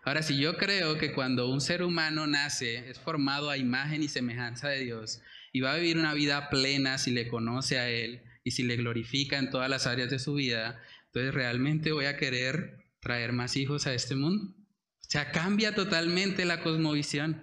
Ahora, 0.05 0.23
si 0.23 0.39
yo 0.39 0.57
creo 0.57 0.99
que 0.99 1.13
cuando 1.13 1.49
un 1.49 1.61
ser 1.61 1.83
humano 1.83 2.29
nace, 2.29 2.89
es 2.89 2.99
formado 3.01 3.51
a 3.51 3.57
imagen 3.57 4.05
y 4.05 4.09
semejanza 4.09 4.69
de 4.69 4.85
Dios 4.85 5.21
y 5.53 5.61
va 5.61 5.73
a 5.73 5.77
vivir 5.77 5.99
una 5.99 6.15
vida 6.15 6.49
plena 6.49 6.99
si 6.99 7.11
le 7.11 7.27
conoce 7.27 7.79
a 7.79 7.89
Él, 7.89 8.23
y 8.47 8.53
si 8.53 8.63
le 8.63 8.77
glorifica 8.77 9.39
en 9.39 9.51
todas 9.51 9.69
las 9.69 9.89
áreas 9.89 10.09
de 10.09 10.21
su 10.21 10.35
vida, 10.35 10.81
entonces 11.07 11.35
realmente 11.35 11.91
voy 11.91 12.05
a 12.05 12.17
querer 12.17 12.79
traer 13.01 13.33
más 13.33 13.57
hijos 13.57 13.89
a 13.89 13.93
este 13.93 14.15
mundo. 14.15 14.55
O 14.55 15.11
sea, 15.11 15.33
cambia 15.33 15.75
totalmente 15.75 16.45
la 16.45 16.61
cosmovisión. 16.61 17.43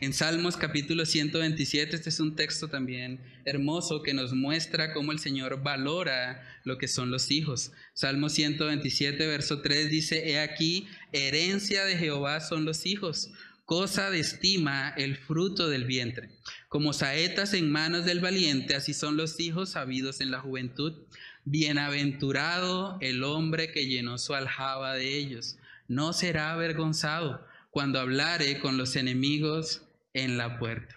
En 0.00 0.12
Salmos 0.12 0.56
capítulo 0.56 1.06
127, 1.06 1.94
este 1.94 2.08
es 2.08 2.18
un 2.18 2.34
texto 2.34 2.66
también 2.66 3.20
hermoso 3.44 4.02
que 4.02 4.12
nos 4.12 4.32
muestra 4.32 4.92
cómo 4.92 5.12
el 5.12 5.20
Señor 5.20 5.62
valora 5.62 6.42
lo 6.64 6.78
que 6.78 6.88
son 6.88 7.12
los 7.12 7.30
hijos. 7.30 7.70
Salmos 7.94 8.32
127, 8.32 9.24
verso 9.28 9.62
3 9.62 9.88
dice, 9.88 10.30
He 10.30 10.40
aquí, 10.40 10.88
herencia 11.12 11.84
de 11.84 11.96
Jehová 11.96 12.40
son 12.40 12.64
los 12.64 12.86
hijos, 12.86 13.30
cosa 13.66 14.10
de 14.10 14.18
estima 14.18 14.92
el 14.96 15.16
fruto 15.16 15.68
del 15.68 15.84
vientre. 15.84 16.30
Como 16.70 16.92
saetas 16.92 17.52
en 17.54 17.68
manos 17.68 18.04
del 18.04 18.20
valiente, 18.20 18.76
así 18.76 18.94
son 18.94 19.16
los 19.16 19.40
hijos 19.40 19.70
sabidos 19.70 20.20
en 20.20 20.30
la 20.30 20.38
juventud. 20.38 21.02
Bienaventurado 21.44 22.96
el 23.00 23.24
hombre 23.24 23.72
que 23.72 23.88
llenó 23.88 24.18
su 24.18 24.34
aljaba 24.34 24.94
de 24.94 25.16
ellos. 25.16 25.56
No 25.88 26.12
será 26.12 26.52
avergonzado 26.52 27.44
cuando 27.70 27.98
hablare 27.98 28.60
con 28.60 28.78
los 28.78 28.94
enemigos 28.94 29.82
en 30.14 30.38
la 30.38 30.60
puerta. 30.60 30.94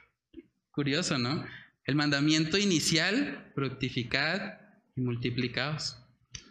Curioso, 0.69 1.17
¿no? 1.17 1.43
El 1.85 1.95
mandamiento 1.95 2.59
inicial, 2.59 3.51
fructificad 3.55 4.59
y 4.95 5.01
multiplicaos. 5.01 5.97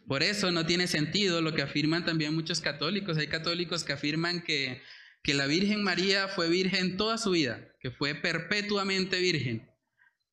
Por 0.08 0.24
eso 0.24 0.50
no 0.50 0.66
tiene 0.66 0.88
sentido 0.88 1.40
lo 1.42 1.54
que 1.54 1.62
afirman 1.62 2.04
también 2.04 2.34
muchos 2.34 2.60
católicos. 2.60 3.16
Hay 3.18 3.28
católicos 3.28 3.84
que 3.84 3.92
afirman 3.92 4.42
que, 4.42 4.82
que 5.22 5.34
la 5.34 5.46
Virgen 5.46 5.82
María 5.82 6.28
fue 6.28 6.48
virgen 6.48 6.96
toda 6.96 7.18
su 7.18 7.30
vida, 7.30 7.68
que 7.80 7.90
fue 7.90 8.14
perpetuamente 8.14 9.20
virgen. 9.20 9.68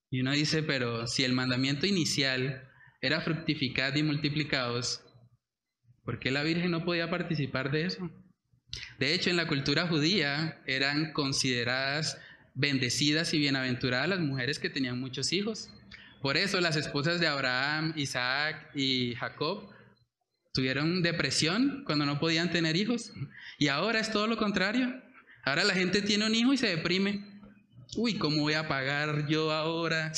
Y 0.09 0.21
uno 0.21 0.31
dice, 0.31 0.63
pero 0.63 1.05
si 1.07 1.23
el 1.23 1.33
mandamiento 1.33 1.85
inicial 1.85 2.67
era 3.01 3.21
fructificad 3.21 3.95
y 3.95 4.03
multiplicaos, 4.03 5.03
¿por 6.03 6.19
qué 6.19 6.31
la 6.31 6.43
Virgen 6.43 6.71
no 6.71 6.83
podía 6.83 7.09
participar 7.09 7.71
de 7.71 7.85
eso? 7.85 8.09
De 8.97 9.13
hecho, 9.13 9.29
en 9.29 9.37
la 9.37 9.47
cultura 9.47 9.87
judía 9.87 10.61
eran 10.65 11.13
consideradas 11.13 12.19
bendecidas 12.55 13.33
y 13.33 13.39
bienaventuradas 13.39 14.09
las 14.09 14.19
mujeres 14.19 14.59
que 14.59 14.69
tenían 14.69 14.99
muchos 14.99 15.31
hijos. 15.31 15.69
Por 16.21 16.35
eso 16.35 16.59
las 16.59 16.75
esposas 16.75 17.19
de 17.19 17.27
Abraham, 17.27 17.93
Isaac 17.95 18.71
y 18.75 19.15
Jacob 19.15 19.69
tuvieron 20.59 21.01
depresión 21.01 21.83
cuando 21.85 22.05
no 22.05 22.19
podían 22.19 22.51
tener 22.51 22.75
hijos. 22.75 23.13
Y 23.59 23.69
ahora 23.69 24.01
es 24.01 24.11
todo 24.11 24.27
lo 24.27 24.35
contrario. 24.35 25.01
Ahora 25.45 25.63
la 25.63 25.73
gente 25.73 26.01
tiene 26.01 26.25
un 26.25 26.35
hijo 26.35 26.51
y 26.51 26.57
se 26.57 26.67
deprime. 26.67 27.23
Uy, 27.95 28.15
¿cómo 28.15 28.41
voy 28.41 28.55
a 28.55 28.67
pagar 28.67 29.25
yo 29.29 29.53
ahora? 29.53 30.11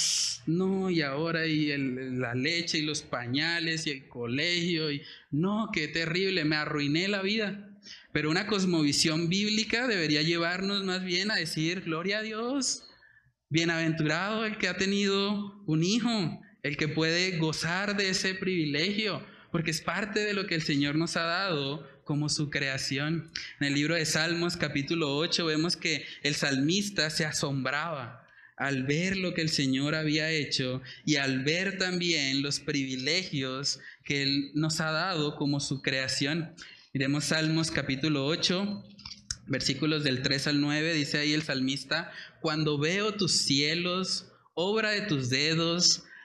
No, 0.47 0.89
y 0.89 1.03
ahora 1.03 1.45
y 1.45 1.77
la 1.77 2.33
leche 2.33 2.79
y 2.79 2.81
los 2.81 3.03
pañales 3.03 3.85
y 3.85 3.91
el 3.91 4.07
colegio. 4.07 4.91
Y, 4.91 5.03
no, 5.29 5.69
qué 5.71 5.87
terrible, 5.87 6.43
me 6.43 6.55
arruiné 6.55 7.07
la 7.07 7.21
vida. 7.21 7.69
Pero 8.11 8.31
una 8.31 8.47
cosmovisión 8.47 9.29
bíblica 9.29 9.87
debería 9.87 10.23
llevarnos 10.23 10.83
más 10.83 11.03
bien 11.03 11.29
a 11.29 11.35
decir, 11.35 11.81
gloria 11.81 12.17
a 12.17 12.23
Dios, 12.23 12.89
bienaventurado 13.49 14.43
el 14.45 14.57
que 14.57 14.69
ha 14.69 14.75
tenido 14.75 15.61
un 15.67 15.83
hijo, 15.83 16.41
el 16.63 16.77
que 16.77 16.87
puede 16.87 17.37
gozar 17.37 17.95
de 17.95 18.09
ese 18.09 18.33
privilegio, 18.33 19.23
porque 19.51 19.71
es 19.71 19.81
parte 19.81 20.21
de 20.21 20.33
lo 20.33 20.47
que 20.47 20.55
el 20.55 20.63
Señor 20.63 20.95
nos 20.95 21.17
ha 21.17 21.23
dado 21.23 21.87
como 22.03 22.29
su 22.29 22.49
creación. 22.49 23.31
En 23.59 23.67
el 23.67 23.73
libro 23.73 23.95
de 23.95 24.05
Salmos 24.05 24.57
capítulo 24.57 25.15
8 25.17 25.45
vemos 25.45 25.75
que 25.75 26.05
el 26.23 26.35
salmista 26.35 27.09
se 27.09 27.25
asombraba 27.25 28.27
al 28.57 28.83
ver 28.83 29.17
lo 29.17 29.33
que 29.33 29.41
el 29.41 29.49
Señor 29.49 29.95
había 29.95 30.29
hecho 30.29 30.81
y 31.05 31.15
al 31.15 31.43
ver 31.43 31.77
también 31.77 32.41
los 32.43 32.59
privilegios 32.59 33.79
que 34.05 34.23
Él 34.23 34.51
nos 34.53 34.79
ha 34.81 34.91
dado 34.91 35.35
como 35.35 35.59
su 35.59 35.81
creación. 35.81 36.53
Miremos 36.93 37.25
Salmos 37.25 37.71
capítulo 37.71 38.25
8, 38.25 38.83
versículos 39.47 40.03
del 40.03 40.21
3 40.21 40.47
al 40.47 40.61
9, 40.61 40.93
dice 40.93 41.17
ahí 41.17 41.33
el 41.33 41.41
salmista, 41.41 42.11
cuando 42.39 42.77
veo 42.77 43.13
tus 43.13 43.31
cielos, 43.31 44.31
obra 44.53 44.91
de 44.91 45.01
tus 45.01 45.29
dedos, 45.29 46.03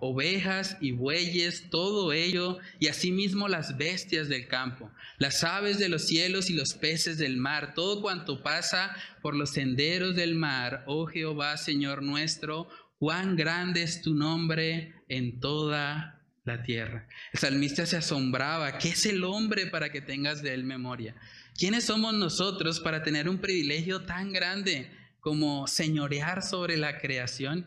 ovejas 0.00 0.76
y 0.80 0.92
bueyes, 0.92 1.70
todo 1.70 2.12
ello, 2.12 2.58
y 2.78 2.88
asimismo 2.88 3.48
las 3.48 3.76
bestias 3.76 4.28
del 4.28 4.48
campo, 4.48 4.90
las 5.18 5.44
aves 5.44 5.78
de 5.78 5.88
los 5.88 6.06
cielos 6.06 6.50
y 6.50 6.54
los 6.54 6.74
peces 6.74 7.18
del 7.18 7.36
mar, 7.36 7.74
todo 7.74 8.02
cuanto 8.02 8.42
pasa 8.42 8.96
por 9.22 9.34
los 9.34 9.50
senderos 9.50 10.16
del 10.16 10.34
mar, 10.34 10.84
oh 10.86 11.06
Jehová, 11.06 11.56
Señor 11.56 12.02
nuestro, 12.02 12.68
cuán 12.98 13.36
grande 13.36 13.82
es 13.82 14.02
tu 14.02 14.14
nombre 14.14 14.94
en 15.08 15.40
toda 15.40 16.22
la 16.44 16.62
tierra. 16.62 17.08
El 17.32 17.40
salmista 17.40 17.86
se 17.86 17.96
asombraba, 17.96 18.78
¿qué 18.78 18.90
es 18.90 19.06
el 19.06 19.24
hombre 19.24 19.66
para 19.66 19.90
que 19.90 20.00
tengas 20.00 20.42
de 20.42 20.54
él 20.54 20.64
memoria? 20.64 21.14
¿Quiénes 21.56 21.84
somos 21.84 22.14
nosotros 22.14 22.80
para 22.80 23.02
tener 23.02 23.28
un 23.28 23.38
privilegio 23.38 24.02
tan 24.02 24.32
grande? 24.32 24.90
como 25.20 25.66
señorear 25.66 26.42
sobre 26.42 26.76
la 26.76 26.98
creación. 26.98 27.66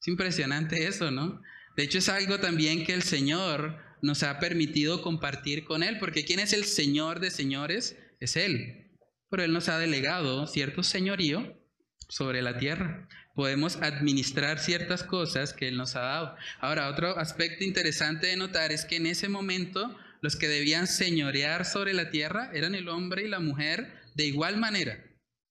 Es 0.00 0.08
impresionante 0.08 0.86
eso, 0.86 1.10
¿no? 1.10 1.40
De 1.76 1.84
hecho 1.84 1.98
es 1.98 2.08
algo 2.08 2.38
también 2.38 2.84
que 2.84 2.94
el 2.94 3.02
Señor 3.02 3.78
nos 4.02 4.22
ha 4.22 4.38
permitido 4.38 5.00
compartir 5.00 5.64
con 5.64 5.82
Él, 5.82 5.98
porque 5.98 6.24
¿quién 6.24 6.40
es 6.40 6.52
el 6.52 6.64
Señor 6.64 7.20
de 7.20 7.30
señores? 7.30 7.96
Es 8.20 8.36
Él. 8.36 8.90
Pero 9.30 9.44
Él 9.44 9.52
nos 9.52 9.68
ha 9.68 9.78
delegado 9.78 10.46
cierto 10.46 10.82
señorío 10.82 11.58
sobre 12.08 12.42
la 12.42 12.58
tierra. 12.58 13.08
Podemos 13.34 13.76
administrar 13.76 14.58
ciertas 14.58 15.04
cosas 15.04 15.54
que 15.54 15.68
Él 15.68 15.76
nos 15.76 15.96
ha 15.96 16.00
dado. 16.00 16.36
Ahora, 16.60 16.88
otro 16.90 17.16
aspecto 17.18 17.64
interesante 17.64 18.26
de 18.26 18.36
notar 18.36 18.72
es 18.72 18.84
que 18.84 18.96
en 18.96 19.06
ese 19.06 19.28
momento 19.28 19.96
los 20.20 20.36
que 20.36 20.48
debían 20.48 20.86
señorear 20.86 21.64
sobre 21.64 21.94
la 21.94 22.10
tierra 22.10 22.50
eran 22.52 22.74
el 22.74 22.88
hombre 22.88 23.24
y 23.24 23.28
la 23.28 23.40
mujer 23.40 24.00
de 24.14 24.26
igual 24.26 24.58
manera. 24.58 25.02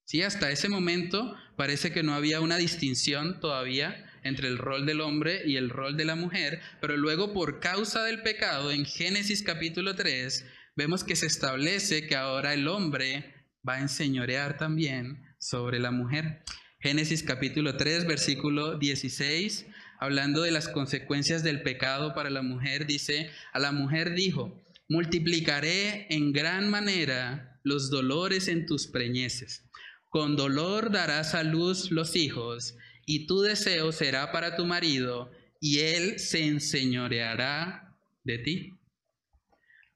Sí, 0.05 0.21
hasta 0.21 0.51
ese 0.51 0.69
momento 0.69 1.35
parece 1.55 1.91
que 1.91 2.03
no 2.03 2.13
había 2.13 2.41
una 2.41 2.57
distinción 2.57 3.39
todavía 3.39 4.10
entre 4.23 4.47
el 4.47 4.57
rol 4.57 4.85
del 4.85 5.01
hombre 5.01 5.41
y 5.45 5.57
el 5.57 5.69
rol 5.69 5.97
de 5.97 6.05
la 6.05 6.15
mujer, 6.15 6.61
pero 6.79 6.97
luego 6.97 7.33
por 7.33 7.59
causa 7.59 8.03
del 8.03 8.21
pecado, 8.21 8.71
en 8.71 8.85
Génesis 8.85 9.43
capítulo 9.43 9.95
3, 9.95 10.45
vemos 10.75 11.03
que 11.03 11.15
se 11.15 11.25
establece 11.25 12.07
que 12.07 12.15
ahora 12.15 12.53
el 12.53 12.67
hombre 12.67 13.33
va 13.67 13.75
a 13.75 13.81
enseñorear 13.81 14.57
también 14.57 15.23
sobre 15.39 15.79
la 15.79 15.91
mujer. 15.91 16.43
Génesis 16.79 17.23
capítulo 17.23 17.77
3, 17.77 18.07
versículo 18.07 18.77
16, 18.77 19.65
hablando 19.99 20.41
de 20.41 20.51
las 20.51 20.67
consecuencias 20.67 21.43
del 21.43 21.61
pecado 21.61 22.13
para 22.13 22.29
la 22.29 22.41
mujer, 22.41 22.87
dice, 22.87 23.29
a 23.53 23.59
la 23.59 23.71
mujer 23.71 24.13
dijo, 24.13 24.63
multiplicaré 24.89 26.07
en 26.09 26.33
gran 26.33 26.69
manera 26.69 27.59
los 27.63 27.89
dolores 27.89 28.47
en 28.47 28.65
tus 28.65 28.87
preñeces 28.87 29.65
con 30.11 30.35
dolor 30.35 30.91
darás 30.91 31.35
a 31.35 31.43
luz 31.43 31.89
los 31.89 32.17
hijos, 32.17 32.75
y 33.13 33.27
tu 33.27 33.41
deseo 33.41 33.91
será 33.91 34.31
para 34.31 34.55
tu 34.55 34.65
marido, 34.65 35.29
y 35.59 35.79
él 35.79 36.17
se 36.17 36.45
enseñoreará 36.45 37.93
de 38.23 38.37
ti. 38.37 38.73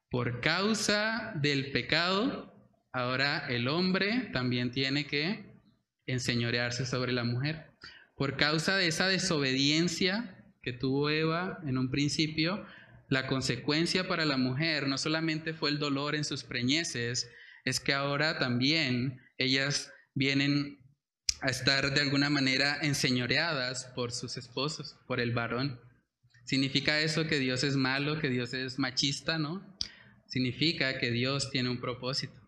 Por 0.10 0.42
causa 0.42 1.32
del 1.42 1.72
pecado, 1.72 2.54
ahora 2.92 3.48
el 3.48 3.70
hombre 3.70 4.30
también 4.34 4.72
tiene 4.72 5.08
que 5.08 5.46
enseñorearse 6.06 6.86
sobre 6.86 7.14
la 7.14 7.24
mujer. 7.24 7.72
Por 8.18 8.36
causa 8.36 8.76
de 8.76 8.88
esa 8.88 9.08
desobediencia 9.08 10.44
que 10.62 10.74
tuvo 10.74 11.10
Eva 11.10 11.60
en 11.66 11.78
un 11.78 11.92
principio, 11.92 12.66
la 13.08 13.28
consecuencia 13.28 14.10
para 14.10 14.26
la 14.26 14.36
mujer 14.36 14.90
no 14.90 14.98
solamente 14.98 15.54
fue 15.54 15.70
el 15.70 15.80
dolor 15.80 16.16
en 16.16 16.26
sus 16.26 16.44
preñeces, 16.44 17.32
es 17.64 17.80
que 17.80 17.94
ahora 17.94 18.40
también 18.40 19.22
ellas 19.38 19.94
vienen 20.16 20.85
a 21.42 21.50
estar 21.50 21.94
de 21.94 22.02
alguna 22.02 22.30
manera 22.30 22.78
enseñoreadas 22.82 23.86
por 23.96 24.12
sus 24.12 24.38
esposos, 24.38 24.98
por 25.08 25.20
el 25.20 25.32
varón. 25.32 25.80
¿Significa 26.46 27.00
eso 27.00 27.28
que 27.28 27.40
Dios 27.40 27.64
es 27.64 27.76
malo, 27.76 28.20
que 28.20 28.30
Dios 28.30 28.54
es 28.54 28.78
machista? 28.80 29.38
No. 29.38 29.76
Significa 30.28 31.00
que 31.00 31.12
Dios 31.12 31.50
tiene 31.52 31.70
un 31.70 31.80
propósito. 31.80 32.40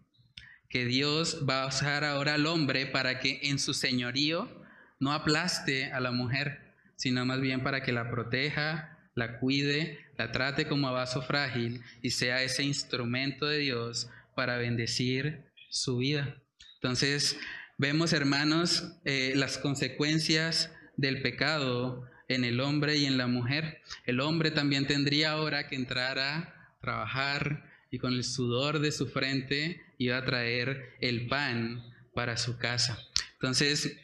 Que 0.69 0.85
Dios 0.85 1.45
va 1.47 1.63
a 1.63 1.67
usar 1.67 2.03
ahora 2.03 2.35
al 2.35 2.45
hombre 2.45 2.85
para 2.85 3.19
que 3.19 3.39
en 3.43 3.59
su 3.59 3.73
señorío 3.73 4.63
no 4.99 5.13
aplaste 5.13 5.91
a 5.91 5.99
la 5.99 6.11
mujer, 6.11 6.75
sino 6.95 7.25
más 7.25 7.41
bien 7.41 7.63
para 7.63 7.81
que 7.81 7.91
la 7.91 8.09
proteja, 8.09 8.97
la 9.15 9.39
cuide, 9.39 9.99
la 10.17 10.31
trate 10.31 10.67
como 10.67 10.87
a 10.87 10.91
vaso 10.91 11.21
frágil 11.21 11.81
y 12.01 12.11
sea 12.11 12.43
ese 12.43 12.63
instrumento 12.63 13.45
de 13.45 13.59
Dios 13.59 14.09
para 14.35 14.57
bendecir 14.57 15.45
su 15.69 15.97
vida. 15.97 16.41
Entonces, 16.75 17.37
vemos, 17.77 18.13
hermanos, 18.13 18.91
eh, 19.05 19.33
las 19.35 19.57
consecuencias 19.57 20.71
del 20.95 21.21
pecado 21.21 22.05
en 22.27 22.43
el 22.43 22.59
hombre 22.59 22.97
y 22.97 23.05
en 23.05 23.17
la 23.17 23.27
mujer. 23.27 23.81
El 24.05 24.19
hombre 24.19 24.51
también 24.51 24.87
tendría 24.87 25.31
ahora 25.31 25.67
que 25.67 25.75
entrar 25.75 26.19
a 26.19 26.75
trabajar 26.81 27.65
y 27.91 27.99
con 27.99 28.13
el 28.13 28.23
sudor 28.23 28.79
de 28.79 28.91
su 28.91 29.07
frente 29.07 29.81
iba 29.97 30.17
a 30.17 30.25
traer 30.25 30.95
el 30.99 31.27
pan 31.27 31.83
para 32.13 32.35
su 32.37 32.57
casa. 32.57 32.99
Entonces, 33.33 33.97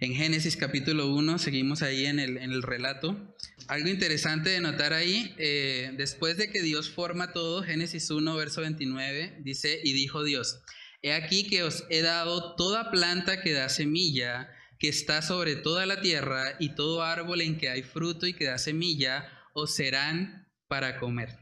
en 0.00 0.14
Génesis 0.14 0.56
capítulo 0.56 1.14
1, 1.14 1.38
seguimos 1.38 1.82
ahí 1.82 2.06
en 2.06 2.18
el, 2.18 2.36
en 2.36 2.50
el 2.50 2.62
relato. 2.62 3.36
Algo 3.68 3.88
interesante 3.88 4.50
de 4.50 4.60
notar 4.60 4.92
ahí, 4.92 5.32
eh, 5.38 5.92
después 5.96 6.36
de 6.36 6.50
que 6.50 6.60
Dios 6.60 6.90
forma 6.90 7.32
todo, 7.32 7.62
Génesis 7.62 8.10
1, 8.10 8.36
verso 8.36 8.62
29, 8.62 9.38
dice, 9.44 9.80
y 9.84 9.92
dijo 9.92 10.24
Dios, 10.24 10.60
he 11.02 11.12
aquí 11.12 11.48
que 11.48 11.64
os 11.64 11.84
he 11.90 12.00
dado 12.00 12.54
toda 12.54 12.90
planta 12.90 13.42
que 13.42 13.52
da 13.52 13.68
semilla, 13.68 14.48
que 14.78 14.88
está 14.88 15.20
sobre 15.20 15.56
toda 15.56 15.84
la 15.84 16.00
tierra, 16.00 16.54
y 16.58 16.74
todo 16.74 17.02
árbol 17.02 17.40
en 17.40 17.58
que 17.58 17.68
hay 17.68 17.82
fruto 17.82 18.26
y 18.26 18.34
que 18.34 18.46
da 18.46 18.58
semilla, 18.58 19.28
os 19.52 19.74
serán 19.74 20.48
para 20.68 20.98
comer. 20.98 21.36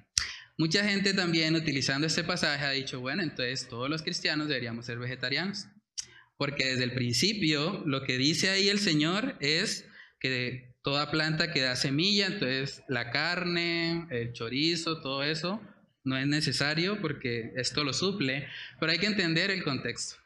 Mucha 0.58 0.84
gente 0.84 1.14
también 1.14 1.54
utilizando 1.54 2.06
este 2.06 2.24
pasaje 2.24 2.64
ha 2.64 2.70
dicho, 2.70 3.00
bueno, 3.00 3.22
entonces 3.22 3.68
todos 3.68 3.88
los 3.88 4.02
cristianos 4.02 4.48
deberíamos 4.48 4.86
ser 4.86 4.98
vegetarianos, 4.98 5.66
porque 6.36 6.66
desde 6.66 6.84
el 6.84 6.92
principio 6.92 7.82
lo 7.86 8.02
que 8.02 8.18
dice 8.18 8.50
ahí 8.50 8.68
el 8.68 8.78
Señor 8.78 9.36
es 9.40 9.86
que 10.18 10.74
toda 10.82 11.11
planta 11.11 11.52
que 11.52 11.61
da 11.61 11.76
semilla, 11.76 12.26
entonces 12.26 12.82
la 12.88 13.11
carne, 13.11 14.06
el 14.11 14.32
chorizo, 14.32 15.00
todo 15.00 15.22
eso 15.22 15.61
no 16.05 16.16
es 16.16 16.26
necesario 16.26 17.01
porque 17.01 17.53
esto 17.57 17.84
lo 17.84 17.92
suple, 17.92 18.48
pero 18.78 18.92
hay 18.92 18.98
que 18.98 19.07
entender 19.07 19.51
el 19.51 19.62
contexto. 19.62 20.16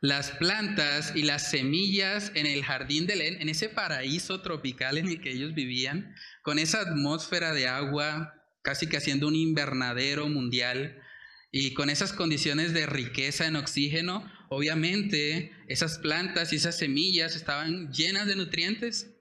Las 0.00 0.30
plantas 0.32 1.12
y 1.14 1.22
las 1.22 1.50
semillas 1.50 2.30
en 2.34 2.46
el 2.46 2.62
jardín 2.62 3.06
de 3.06 3.14
Edén, 3.14 3.40
en 3.40 3.48
ese 3.48 3.68
paraíso 3.68 4.42
tropical 4.42 4.98
en 4.98 5.08
el 5.08 5.20
que 5.20 5.30
ellos 5.30 5.54
vivían, 5.54 6.14
con 6.42 6.58
esa 6.58 6.80
atmósfera 6.80 7.52
de 7.52 7.66
agua, 7.66 8.34
casi 8.62 8.88
que 8.88 8.98
haciendo 8.98 9.26
un 9.26 9.34
invernadero 9.34 10.28
mundial, 10.28 11.02
y 11.50 11.72
con 11.72 11.88
esas 11.88 12.12
condiciones 12.12 12.74
de 12.74 12.84
riqueza 12.84 13.46
en 13.46 13.56
oxígeno, 13.56 14.30
obviamente 14.50 15.52
esas 15.68 15.98
plantas 15.98 16.52
y 16.52 16.56
esas 16.56 16.76
semillas 16.76 17.34
estaban 17.34 17.90
llenas 17.92 18.26
de 18.26 18.36
nutrientes, 18.36 19.14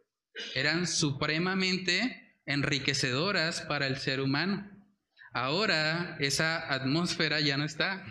eran 0.53 0.87
supremamente 0.87 2.41
enriquecedoras 2.45 3.61
para 3.61 3.87
el 3.87 3.97
ser 3.97 4.19
humano. 4.19 4.74
Ahora 5.35 6.15
esa 6.21 6.73
atmósfera 6.73 7.41
ya 7.41 7.57
no 7.57 7.65
está. 7.65 8.05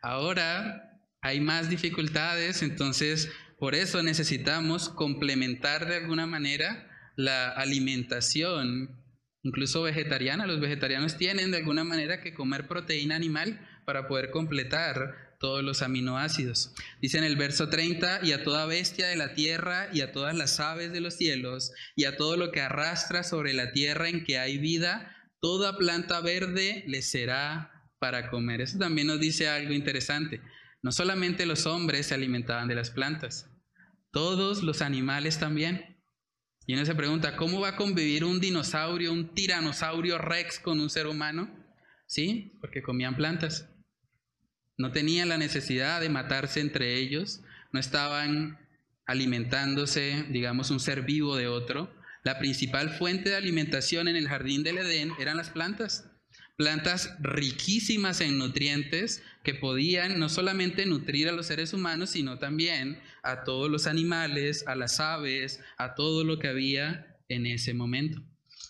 Ahora 0.00 0.98
hay 1.20 1.38
más 1.38 1.68
dificultades, 1.68 2.62
entonces 2.62 3.30
por 3.58 3.74
eso 3.74 4.02
necesitamos 4.02 4.88
complementar 4.88 5.86
de 5.86 5.96
alguna 5.96 6.26
manera 6.26 6.88
la 7.14 7.50
alimentación, 7.50 8.88
incluso 9.42 9.82
vegetariana. 9.82 10.46
Los 10.46 10.60
vegetarianos 10.60 11.18
tienen 11.18 11.50
de 11.50 11.58
alguna 11.58 11.84
manera 11.84 12.22
que 12.22 12.32
comer 12.32 12.66
proteína 12.66 13.16
animal 13.16 13.60
para 13.84 14.08
poder 14.08 14.30
completar 14.30 15.36
todos 15.38 15.62
los 15.62 15.82
aminoácidos. 15.82 16.72
Dice 17.02 17.18
en 17.18 17.24
el 17.24 17.36
verso 17.36 17.68
30, 17.68 18.20
y 18.22 18.32
a 18.32 18.42
toda 18.42 18.64
bestia 18.64 19.08
de 19.08 19.16
la 19.16 19.34
tierra, 19.34 19.90
y 19.92 20.00
a 20.00 20.10
todas 20.10 20.34
las 20.34 20.58
aves 20.58 20.90
de 20.90 21.02
los 21.02 21.16
cielos, 21.16 21.72
y 21.96 22.06
a 22.06 22.16
todo 22.16 22.38
lo 22.38 22.50
que 22.50 22.62
arrastra 22.62 23.24
sobre 23.24 23.52
la 23.52 23.72
tierra 23.72 24.08
en 24.08 24.24
que 24.24 24.38
hay 24.38 24.56
vida, 24.56 25.15
toda 25.46 25.78
planta 25.78 26.20
verde 26.20 26.82
le 26.88 27.02
será 27.02 27.88
para 28.00 28.30
comer. 28.30 28.60
Eso 28.60 28.78
también 28.78 29.06
nos 29.06 29.20
dice 29.20 29.48
algo 29.48 29.72
interesante. 29.74 30.40
No 30.82 30.90
solamente 30.90 31.46
los 31.46 31.66
hombres 31.66 32.06
se 32.06 32.14
alimentaban 32.14 32.66
de 32.66 32.74
las 32.74 32.90
plantas, 32.90 33.48
todos 34.10 34.64
los 34.64 34.82
animales 34.82 35.38
también. 35.38 36.02
Y 36.66 36.74
uno 36.74 36.84
se 36.84 36.96
pregunta, 36.96 37.36
¿cómo 37.36 37.60
va 37.60 37.68
a 37.68 37.76
convivir 37.76 38.24
un 38.24 38.40
dinosaurio, 38.40 39.12
un 39.12 39.36
tiranosaurio 39.36 40.18
rex 40.18 40.58
con 40.58 40.80
un 40.80 40.90
ser 40.90 41.06
humano? 41.06 41.48
Sí, 42.08 42.58
porque 42.60 42.82
comían 42.82 43.14
plantas. 43.14 43.68
No 44.76 44.90
tenían 44.90 45.28
la 45.28 45.38
necesidad 45.38 46.00
de 46.00 46.08
matarse 46.08 46.58
entre 46.58 46.96
ellos, 46.96 47.40
no 47.72 47.78
estaban 47.78 48.58
alimentándose, 49.06 50.26
digamos, 50.28 50.72
un 50.72 50.80
ser 50.80 51.02
vivo 51.02 51.36
de 51.36 51.46
otro, 51.46 51.94
la 52.26 52.40
principal 52.40 52.90
fuente 52.90 53.30
de 53.30 53.36
alimentación 53.36 54.08
en 54.08 54.16
el 54.16 54.26
jardín 54.26 54.64
del 54.64 54.78
Edén 54.78 55.12
eran 55.20 55.36
las 55.36 55.50
plantas. 55.50 56.10
Plantas 56.56 57.14
riquísimas 57.20 58.20
en 58.20 58.36
nutrientes 58.36 59.22
que 59.44 59.54
podían 59.54 60.18
no 60.18 60.28
solamente 60.28 60.86
nutrir 60.86 61.28
a 61.28 61.32
los 61.32 61.46
seres 61.46 61.72
humanos, 61.72 62.10
sino 62.10 62.40
también 62.40 63.00
a 63.22 63.44
todos 63.44 63.70
los 63.70 63.86
animales, 63.86 64.64
a 64.66 64.74
las 64.74 64.98
aves, 64.98 65.60
a 65.78 65.94
todo 65.94 66.24
lo 66.24 66.40
que 66.40 66.48
había 66.48 67.16
en 67.28 67.46
ese 67.46 67.74
momento. 67.74 68.20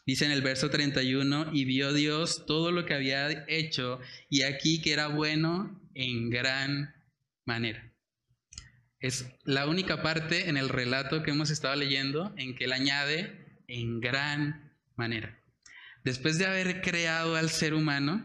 Dice 0.04 0.26
en 0.26 0.32
el 0.32 0.42
verso 0.42 0.68
31, 0.68 1.52
y 1.54 1.64
vio 1.64 1.94
Dios 1.94 2.44
todo 2.44 2.72
lo 2.72 2.84
que 2.84 2.92
había 2.92 3.46
hecho, 3.48 4.00
y 4.28 4.42
aquí 4.42 4.82
que 4.82 4.92
era 4.92 5.08
bueno 5.08 5.80
en 5.94 6.28
gran 6.28 6.94
manera. 7.46 7.90
Es 9.00 9.30
la 9.44 9.66
única 9.66 10.02
parte 10.02 10.50
en 10.50 10.58
el 10.58 10.68
relato 10.68 11.22
que 11.22 11.30
hemos 11.30 11.48
estado 11.48 11.74
leyendo 11.74 12.34
en 12.36 12.54
que 12.54 12.64
él 12.64 12.74
añade 12.74 13.45
en 13.68 14.00
gran 14.00 14.72
manera. 14.96 15.38
Después 16.04 16.38
de 16.38 16.46
haber 16.46 16.80
creado 16.82 17.36
al 17.36 17.50
ser 17.50 17.74
humano, 17.74 18.24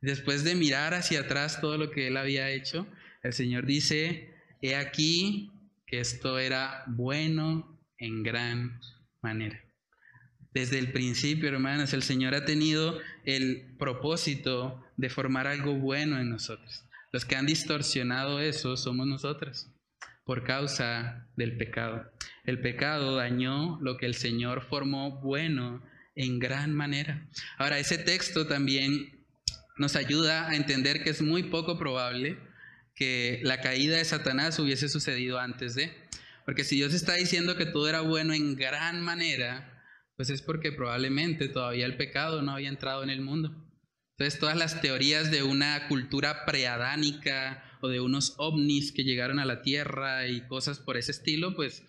después 0.00 0.44
de 0.44 0.54
mirar 0.54 0.94
hacia 0.94 1.20
atrás 1.20 1.60
todo 1.60 1.78
lo 1.78 1.90
que 1.90 2.08
él 2.08 2.16
había 2.16 2.50
hecho, 2.50 2.86
el 3.22 3.32
Señor 3.32 3.66
dice, 3.66 4.34
he 4.60 4.74
aquí 4.74 5.52
que 5.86 6.00
esto 6.00 6.38
era 6.38 6.84
bueno 6.88 7.80
en 7.98 8.22
gran 8.22 8.80
manera. 9.20 9.62
Desde 10.52 10.78
el 10.78 10.92
principio, 10.92 11.48
hermanos, 11.48 11.92
el 11.94 12.02
Señor 12.02 12.34
ha 12.34 12.44
tenido 12.44 12.98
el 13.24 13.74
propósito 13.78 14.84
de 14.96 15.08
formar 15.08 15.46
algo 15.46 15.74
bueno 15.74 16.18
en 16.18 16.28
nosotros. 16.28 16.84
Los 17.10 17.24
que 17.24 17.36
han 17.36 17.46
distorsionado 17.46 18.40
eso 18.40 18.76
somos 18.76 19.06
nosotros 19.06 19.70
por 20.24 20.44
causa 20.44 21.28
del 21.36 21.56
pecado. 21.56 22.10
El 22.44 22.60
pecado 22.60 23.16
dañó 23.16 23.78
lo 23.80 23.96
que 23.96 24.06
el 24.06 24.14
Señor 24.14 24.62
formó 24.62 25.20
bueno 25.20 25.82
en 26.14 26.38
gran 26.38 26.74
manera. 26.74 27.28
Ahora, 27.58 27.78
ese 27.78 27.98
texto 27.98 28.46
también 28.46 29.24
nos 29.76 29.96
ayuda 29.96 30.48
a 30.48 30.56
entender 30.56 31.02
que 31.02 31.10
es 31.10 31.22
muy 31.22 31.44
poco 31.44 31.78
probable 31.78 32.38
que 32.94 33.40
la 33.42 33.60
caída 33.60 33.96
de 33.96 34.04
Satanás 34.04 34.58
hubiese 34.58 34.88
sucedido 34.88 35.38
antes 35.38 35.74
de. 35.74 35.92
Porque 36.44 36.64
si 36.64 36.76
Dios 36.76 36.92
está 36.94 37.14
diciendo 37.14 37.56
que 37.56 37.66
todo 37.66 37.88
era 37.88 38.00
bueno 38.00 38.34
en 38.34 38.56
gran 38.56 39.00
manera, 39.00 39.82
pues 40.16 40.28
es 40.30 40.42
porque 40.42 40.72
probablemente 40.72 41.48
todavía 41.48 41.86
el 41.86 41.96
pecado 41.96 42.42
no 42.42 42.52
había 42.52 42.68
entrado 42.68 43.02
en 43.02 43.10
el 43.10 43.20
mundo. 43.20 43.54
Entonces 44.16 44.38
todas 44.38 44.56
las 44.56 44.80
teorías 44.80 45.30
de 45.30 45.42
una 45.42 45.88
cultura 45.88 46.44
preadánica 46.44 47.64
o 47.80 47.88
de 47.88 48.00
unos 48.00 48.34
ovnis 48.38 48.92
que 48.92 49.04
llegaron 49.04 49.38
a 49.38 49.44
la 49.44 49.62
Tierra 49.62 50.26
y 50.26 50.46
cosas 50.46 50.78
por 50.78 50.96
ese 50.96 51.12
estilo, 51.12 51.56
pues 51.56 51.84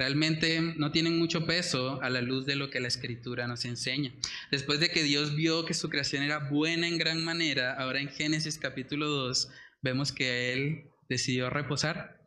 realmente 0.00 0.62
no 0.78 0.92
tienen 0.92 1.18
mucho 1.18 1.44
peso 1.44 2.00
a 2.00 2.08
la 2.08 2.22
luz 2.22 2.46
de 2.46 2.56
lo 2.56 2.70
que 2.70 2.80
la 2.80 2.88
escritura 2.88 3.46
nos 3.46 3.66
enseña. 3.66 4.14
Después 4.50 4.80
de 4.80 4.88
que 4.88 5.02
Dios 5.02 5.36
vio 5.36 5.66
que 5.66 5.74
su 5.74 5.90
creación 5.90 6.22
era 6.22 6.48
buena 6.48 6.88
en 6.88 6.96
gran 6.96 7.22
manera, 7.22 7.74
ahora 7.74 8.00
en 8.00 8.08
Génesis 8.08 8.56
capítulo 8.56 9.08
2 9.08 9.50
vemos 9.82 10.10
que 10.10 10.54
Él 10.54 10.84
decidió 11.10 11.50
reposar. 11.50 12.18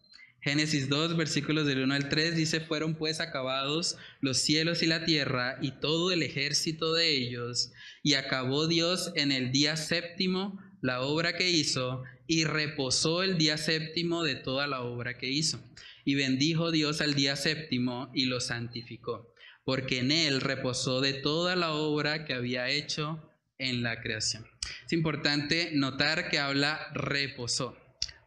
Génesis 0.42 0.88
2, 0.88 1.18
versículos 1.18 1.66
del 1.66 1.82
1 1.82 1.96
al 1.96 2.10
3 2.10 2.36
dice, 2.36 2.60
fueron 2.60 2.94
pues 2.94 3.20
acabados 3.20 3.98
los 4.22 4.38
cielos 4.38 4.84
y 4.84 4.86
la 4.86 5.04
tierra 5.04 5.58
y 5.60 5.72
todo 5.72 6.12
el 6.12 6.22
ejército 6.22 6.94
de 6.94 7.10
ellos, 7.10 7.72
y 8.04 8.14
acabó 8.14 8.68
Dios 8.68 9.12
en 9.16 9.32
el 9.32 9.52
día 9.52 9.78
séptimo 9.78 10.60
la 10.82 11.02
obra 11.02 11.38
que 11.38 11.50
hizo, 11.50 12.04
y 12.28 12.46
reposó 12.46 13.24
el 13.24 13.38
día 13.38 13.58
séptimo 13.58 14.24
de 14.24 14.36
toda 14.36 14.68
la 14.68 14.82
obra 14.82 15.18
que 15.18 15.30
hizo. 15.30 15.64
Y 16.06 16.16
bendijo 16.16 16.72
Dios 16.72 17.02
al 17.02 17.14
día 17.14 17.36
séptimo 17.36 18.12
y 18.14 18.26
lo 18.26 18.40
santificó, 18.40 19.34
porque 19.64 20.00
en 20.00 20.12
él 20.12 20.42
reposó 20.42 21.02
de 21.02 21.14
toda 21.14 21.56
la 21.56 21.74
obra 21.74 22.26
que 22.26 22.34
había 22.34 22.70
hecho 22.70 23.30
en 23.58 23.84
la 23.84 24.02
creación. 24.02 24.46
Es 24.86 24.94
importante 24.94 25.72
notar 25.74 26.30
que 26.30 26.40
habla 26.40 26.88
reposó, 26.94 27.78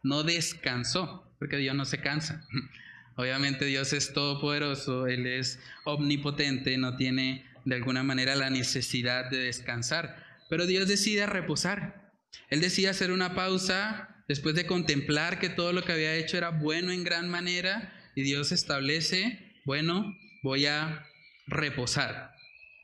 no 0.03 0.23
descansó 0.23 1.27
porque 1.39 1.57
Dios 1.57 1.75
no 1.75 1.85
se 1.85 1.99
cansa. 1.99 2.47
Obviamente 3.15 3.65
Dios 3.65 3.93
es 3.93 4.13
todopoderoso, 4.13 5.07
Él 5.07 5.25
es 5.25 5.59
omnipotente, 5.85 6.77
no 6.77 6.95
tiene 6.95 7.45
de 7.65 7.75
alguna 7.75 8.03
manera 8.03 8.35
la 8.35 8.49
necesidad 8.49 9.29
de 9.29 9.37
descansar, 9.37 10.23
pero 10.49 10.65
Dios 10.65 10.87
decide 10.87 11.25
reposar. 11.25 12.06
Él 12.49 12.61
decide 12.61 12.89
hacer 12.89 13.11
una 13.11 13.35
pausa 13.35 14.23
después 14.27 14.55
de 14.55 14.65
contemplar 14.65 15.39
que 15.39 15.49
todo 15.49 15.73
lo 15.73 15.83
que 15.83 15.93
había 15.93 16.15
hecho 16.15 16.37
era 16.37 16.49
bueno 16.49 16.91
en 16.91 17.03
gran 17.03 17.29
manera 17.29 17.93
y 18.15 18.23
Dios 18.23 18.51
establece, 18.51 19.53
bueno, 19.65 20.15
voy 20.43 20.65
a 20.65 21.05
reposar 21.47 22.33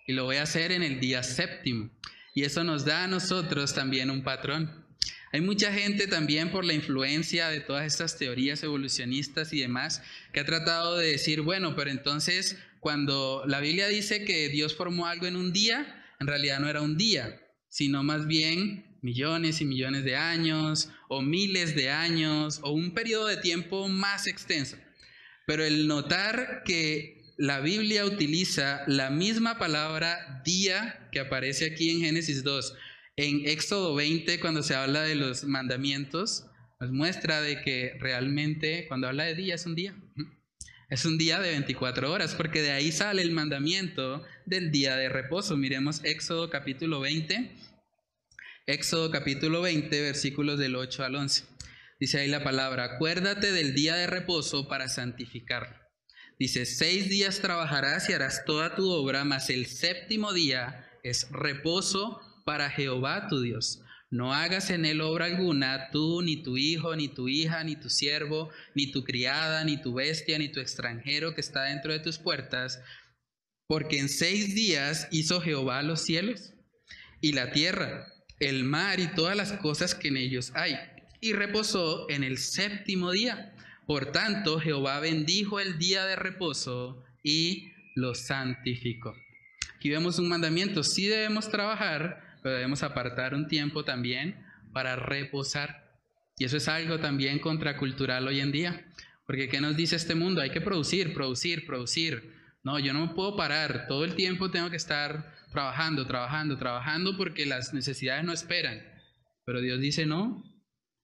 y 0.06 0.14
lo 0.14 0.26
voy 0.26 0.38
a 0.38 0.44
hacer 0.44 0.72
en 0.72 0.84
el 0.84 1.00
día 1.00 1.24
séptimo. 1.24 1.90
Y 2.36 2.44
eso 2.44 2.64
nos 2.64 2.86
da 2.86 3.04
a 3.04 3.08
nosotros 3.08 3.74
también 3.74 4.10
un 4.10 4.24
patrón. 4.24 4.86
Hay 5.32 5.42
mucha 5.42 5.74
gente 5.74 6.08
también 6.08 6.52
por 6.52 6.64
la 6.64 6.74
influencia 6.74 7.50
de 7.50 7.60
todas 7.60 7.86
estas 7.86 8.18
teorías 8.18 8.62
evolucionistas 8.64 9.52
y 9.54 9.62
demás 9.62 10.04
que 10.32 10.40
ha 10.40 10.46
tratado 10.46 10.98
de 10.98 11.08
decir, 11.08 11.42
bueno, 11.42 11.76
pero 11.76 11.90
entonces 11.90 12.58
cuando 12.80 13.44
la 13.48 13.60
Biblia 13.60 13.88
dice 13.88 14.26
que 14.26 14.50
Dios 14.50 14.76
formó 14.76 15.08
algo 15.08 15.26
en 15.26 15.36
un 15.36 15.52
día, 15.52 16.06
en 16.20 16.28
realidad 16.28 16.60
no 16.60 16.70
era 16.70 16.82
un 16.82 16.98
día, 16.98 17.42
sino 17.70 18.04
más 18.04 18.28
bien 18.28 18.93
millones 19.04 19.62
y 19.62 19.66
millones 19.66 20.04
de 20.04 20.16
años 20.16 20.90
o 21.10 21.22
miles 21.22 21.76
de 21.76 21.92
años 21.92 22.60
o 22.64 22.72
un 22.72 22.94
periodo 22.94 23.28
de 23.28 23.38
tiempo 23.38 23.88
más 23.88 24.26
extenso. 24.26 24.78
Pero 25.46 25.64
el 25.64 25.88
notar 25.88 26.64
que 26.66 27.22
la 27.38 27.60
Biblia 27.60 28.06
utiliza 28.06 28.84
la 28.88 29.10
misma 29.10 29.58
palabra 29.58 30.42
día 30.46 31.10
que 31.12 31.20
aparece 31.20 31.66
aquí 31.66 31.90
en 31.90 32.00
Génesis 32.00 32.44
2, 32.44 32.76
en 33.18 33.48
Éxodo 33.48 33.94
20 33.96 34.40
cuando 34.40 34.64
se 34.64 34.76
habla 34.76 35.04
de 35.04 35.16
los 35.16 35.44
mandamientos, 35.44 36.46
nos 36.80 36.92
muestra 36.92 37.42
de 37.42 37.62
que 37.62 37.98
realmente 38.00 38.86
cuando 38.88 39.08
habla 39.08 39.26
de 39.26 39.36
día 39.36 39.56
es 39.56 39.66
un 39.66 39.76
día. 39.76 39.96
Es 40.90 41.06
un 41.06 41.18
día 41.18 41.40
de 41.40 41.50
24 41.50 42.12
horas, 42.12 42.36
porque 42.36 42.62
de 42.62 42.72
ahí 42.72 42.92
sale 42.92 43.24
el 43.24 43.32
mandamiento 43.32 44.24
del 44.46 44.70
día 44.72 44.96
de 44.96 45.10
reposo. 45.10 45.58
Miremos 45.58 46.04
Éxodo 46.04 46.52
capítulo 46.52 47.00
20, 47.00 47.52
Éxodo 48.66 49.12
capítulo 49.12 49.62
20, 49.62 50.02
versículos 50.02 50.58
del 50.58 50.78
8 50.78 51.04
al 51.04 51.16
11. 51.16 51.44
Dice 52.00 52.20
ahí 52.22 52.30
la 52.30 52.46
palabra, 52.46 52.86
acuérdate 52.86 53.52
del 53.52 53.76
día 53.76 53.96
de 53.96 54.08
reposo 54.08 54.70
para 54.70 54.88
santificarlo. 54.88 55.76
Dice, 56.40 56.66
seis 56.66 57.10
días 57.10 57.42
trabajarás 57.42 58.10
y 58.10 58.14
harás 58.14 58.46
toda 58.46 58.74
tu 58.74 58.90
obra, 58.90 59.26
mas 59.26 59.50
el 59.50 59.66
séptimo 59.66 60.32
día 60.32 60.90
es 61.04 61.30
reposo 61.30 62.22
para 62.46 62.70
Jehová 62.70 63.28
tu 63.28 63.42
Dios. 63.42 63.82
No 64.10 64.34
hagas 64.34 64.70
en 64.70 64.86
él 64.86 65.02
obra 65.02 65.26
alguna, 65.26 65.90
tú, 65.92 66.22
ni 66.22 66.42
tu 66.42 66.56
hijo, 66.56 66.96
ni 66.96 67.10
tu 67.10 67.28
hija, 67.28 67.66
ni 67.66 67.76
tu 67.76 67.90
siervo, 67.90 68.50
ni 68.76 68.92
tu 68.94 69.04
criada, 69.04 69.66
ni 69.66 69.76
tu 69.76 69.94
bestia, 69.94 70.40
ni 70.40 70.48
tu 70.48 70.62
extranjero 70.62 71.36
que 71.36 71.42
está 71.42 71.64
dentro 71.64 71.92
de 71.92 72.00
tus 72.00 72.18
puertas, 72.18 72.80
porque 73.68 74.00
en 74.00 74.08
seis 74.08 74.56
días 74.56 75.10
hizo 75.12 75.42
Jehová 75.42 75.84
los 75.84 76.00
cielos 76.00 76.54
y 77.20 77.34
la 77.34 77.52
tierra 77.52 78.13
el 78.40 78.64
mar 78.64 79.00
y 79.00 79.08
todas 79.08 79.36
las 79.36 79.54
cosas 79.54 79.96
que 79.96 80.10
en 80.10 80.18
ellos 80.18 80.52
hay, 80.56 80.78
y 81.22 81.34
reposó 81.34 82.10
en 82.10 82.24
el 82.24 82.38
séptimo 82.38 83.12
día. 83.12 83.54
Por 83.86 84.12
tanto, 84.12 84.60
Jehová 84.60 85.00
bendijo 85.00 85.60
el 85.60 85.78
día 85.78 86.06
de 86.06 86.16
reposo 86.16 87.04
y 87.24 87.72
lo 87.96 88.16
santificó. 88.16 89.16
Aquí 89.76 89.90
vemos 89.90 90.20
un 90.20 90.30
mandamiento, 90.30 90.84
sí 90.84 91.08
debemos 91.08 91.50
trabajar, 91.50 92.38
pero 92.42 92.56
debemos 92.56 92.84
apartar 92.84 93.34
un 93.34 93.48
tiempo 93.48 93.84
también 93.84 94.46
para 94.72 94.96
reposar. 94.96 95.92
Y 96.38 96.46
eso 96.46 96.58
es 96.58 96.68
algo 96.68 97.00
también 97.00 97.40
contracultural 97.40 98.28
hoy 98.28 98.40
en 98.40 98.52
día, 98.52 98.86
porque 99.26 99.48
¿qué 99.48 99.62
nos 99.62 99.76
dice 99.76 99.96
este 99.96 100.16
mundo? 100.16 100.42
Hay 100.42 100.50
que 100.50 100.62
producir, 100.62 101.14
producir, 101.14 101.66
producir. 101.66 102.33
No, 102.64 102.80
yo 102.80 102.94
no 102.94 103.14
puedo 103.14 103.36
parar, 103.36 103.88
todo 103.88 104.06
el 104.06 104.16
tiempo 104.16 104.50
tengo 104.50 104.70
que 104.70 104.78
estar 104.78 105.34
trabajando, 105.52 106.08
trabajando, 106.08 106.58
trabajando 106.58 107.18
porque 107.18 107.46
las 107.46 107.74
necesidades 107.74 108.24
no 108.24 108.34
esperan. 108.34 108.82
Pero 109.46 109.62
Dios 109.62 109.80
dice, 109.82 110.06
no, 110.06 110.44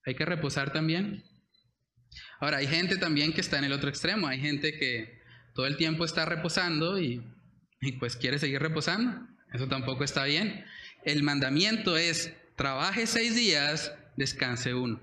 hay 0.06 0.14
que 0.14 0.24
reposar 0.24 0.72
también. 0.72 1.22
Ahora, 2.40 2.58
hay 2.58 2.66
gente 2.66 2.96
también 2.96 3.32
que 3.32 3.42
está 3.42 3.58
en 3.58 3.64
el 3.64 3.72
otro 3.72 3.90
extremo, 3.90 4.26
hay 4.26 4.40
gente 4.40 4.78
que 4.78 5.20
todo 5.54 5.66
el 5.66 5.76
tiempo 5.76 6.04
está 6.04 6.24
reposando 6.24 6.98
y, 6.98 7.22
y 7.82 7.92
pues 7.92 8.16
quiere 8.16 8.38
seguir 8.38 8.60
reposando. 8.60 9.26
Eso 9.52 9.68
tampoco 9.68 10.04
está 10.04 10.24
bien. 10.24 10.64
El 11.04 11.22
mandamiento 11.22 11.96
es, 11.96 12.34
trabaje 12.56 13.06
seis 13.06 13.34
días, 13.34 13.92
descanse 14.16 14.74
uno, 14.74 15.00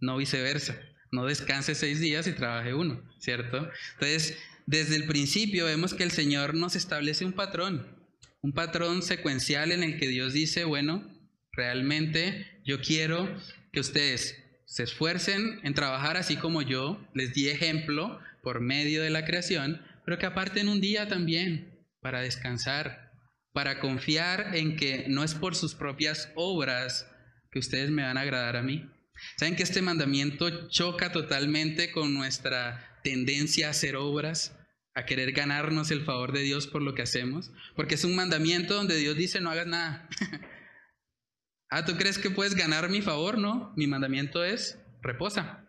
no 0.00 0.16
viceversa. 0.16 0.76
No 1.12 1.26
descanse 1.26 1.74
seis 1.74 2.00
días 2.00 2.26
y 2.26 2.32
trabaje 2.32 2.72
uno, 2.72 3.02
¿cierto? 3.18 3.70
Entonces, 3.92 4.38
desde 4.66 4.96
el 4.96 5.06
principio 5.06 5.66
vemos 5.66 5.94
que 5.94 6.04
el 6.04 6.10
Señor 6.10 6.54
nos 6.54 6.76
establece 6.76 7.24
un 7.24 7.32
patrón 7.32 8.02
un 8.42 8.52
patrón 8.52 9.02
secuencial 9.02 9.70
en 9.70 9.84
el 9.84 9.98
que 9.98 10.08
Dios 10.08 10.32
dice, 10.32 10.64
bueno, 10.64 11.08
realmente 11.52 12.60
yo 12.64 12.80
quiero 12.80 13.32
que 13.72 13.80
ustedes 13.80 14.36
se 14.66 14.82
esfuercen 14.82 15.60
en 15.62 15.74
trabajar 15.74 16.16
así 16.16 16.36
como 16.36 16.60
yo 16.60 17.00
les 17.14 17.32
di 17.34 17.48
ejemplo 17.48 18.20
por 18.42 18.60
medio 18.60 19.02
de 19.02 19.10
la 19.10 19.24
creación, 19.24 19.80
pero 20.04 20.18
que 20.18 20.26
aparten 20.26 20.68
un 20.68 20.80
día 20.80 21.06
también 21.06 21.86
para 22.00 22.20
descansar, 22.20 23.12
para 23.52 23.78
confiar 23.78 24.56
en 24.56 24.76
que 24.76 25.04
no 25.08 25.22
es 25.22 25.34
por 25.34 25.54
sus 25.54 25.74
propias 25.74 26.30
obras 26.34 27.06
que 27.52 27.60
ustedes 27.60 27.90
me 27.90 28.02
van 28.02 28.18
a 28.18 28.22
agradar 28.22 28.56
a 28.56 28.62
mí. 28.62 28.90
¿Saben 29.36 29.54
que 29.54 29.62
este 29.62 29.82
mandamiento 29.82 30.68
choca 30.68 31.12
totalmente 31.12 31.92
con 31.92 32.12
nuestra 32.12 32.91
tendencia 33.02 33.68
a 33.68 33.70
hacer 33.70 33.96
obras? 33.96 34.56
a 34.94 35.06
querer 35.06 35.32
ganarnos 35.32 35.90
el 35.90 36.04
favor 36.04 36.32
de 36.32 36.42
Dios 36.42 36.66
por 36.66 36.82
lo 36.82 36.94
que 36.94 37.02
hacemos, 37.02 37.50
porque 37.74 37.94
es 37.94 38.04
un 38.04 38.14
mandamiento 38.14 38.74
donde 38.74 38.96
Dios 38.96 39.16
dice 39.16 39.40
no 39.40 39.50
hagas 39.50 39.66
nada. 39.66 40.08
ah, 41.70 41.84
¿tú 41.84 41.96
crees 41.96 42.18
que 42.18 42.30
puedes 42.30 42.54
ganar 42.54 42.90
mi 42.90 43.00
favor? 43.00 43.38
No, 43.38 43.72
mi 43.76 43.86
mandamiento 43.86 44.44
es 44.44 44.78
reposa, 45.00 45.66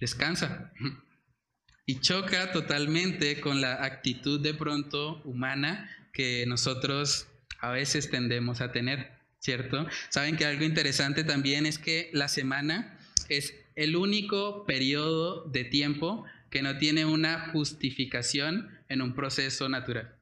descansa. 0.00 0.72
y 1.86 2.00
choca 2.00 2.52
totalmente 2.52 3.40
con 3.40 3.60
la 3.60 3.84
actitud 3.84 4.40
de 4.40 4.54
pronto 4.54 5.22
humana 5.24 5.90
que 6.12 6.44
nosotros 6.46 7.28
a 7.60 7.70
veces 7.70 8.10
tendemos 8.10 8.60
a 8.60 8.72
tener, 8.72 9.12
¿cierto? 9.38 9.86
Saben 10.10 10.36
que 10.36 10.44
algo 10.44 10.64
interesante 10.64 11.24
también 11.24 11.64
es 11.64 11.78
que 11.78 12.10
la 12.12 12.28
semana 12.28 12.98
es 13.28 13.54
el 13.74 13.96
único 13.96 14.66
periodo 14.66 15.44
de 15.44 15.64
tiempo 15.64 16.24
que 16.50 16.62
no 16.62 16.78
tiene 16.78 17.04
una 17.04 17.50
justificación 17.50 18.68
en 18.88 19.02
un 19.02 19.14
proceso 19.14 19.68
natural. 19.68 20.18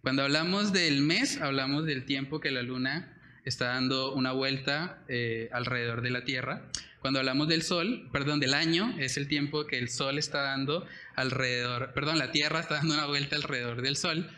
Cuando 0.00 0.22
hablamos 0.22 0.72
del 0.72 1.02
mes, 1.02 1.40
hablamos 1.40 1.84
del 1.84 2.04
tiempo 2.04 2.40
que 2.40 2.50
la 2.50 2.62
luna 2.62 3.14
está 3.44 3.68
dando 3.68 4.14
una 4.14 4.32
vuelta 4.32 5.04
eh, 5.08 5.48
alrededor 5.52 6.02
de 6.02 6.10
la 6.10 6.24
Tierra. 6.24 6.70
Cuando 7.00 7.18
hablamos 7.18 7.48
del 7.48 7.62
sol, 7.62 8.08
perdón, 8.12 8.40
del 8.40 8.54
año, 8.54 8.94
es 8.98 9.16
el 9.16 9.28
tiempo 9.28 9.66
que 9.66 9.78
el 9.78 9.88
sol 9.88 10.18
está 10.18 10.42
dando 10.42 10.86
alrededor, 11.16 11.92
perdón, 11.94 12.18
la 12.18 12.30
Tierra 12.30 12.60
está 12.60 12.76
dando 12.76 12.94
una 12.94 13.06
vuelta 13.06 13.36
alrededor 13.36 13.82
del 13.82 13.96
sol. 13.96 14.30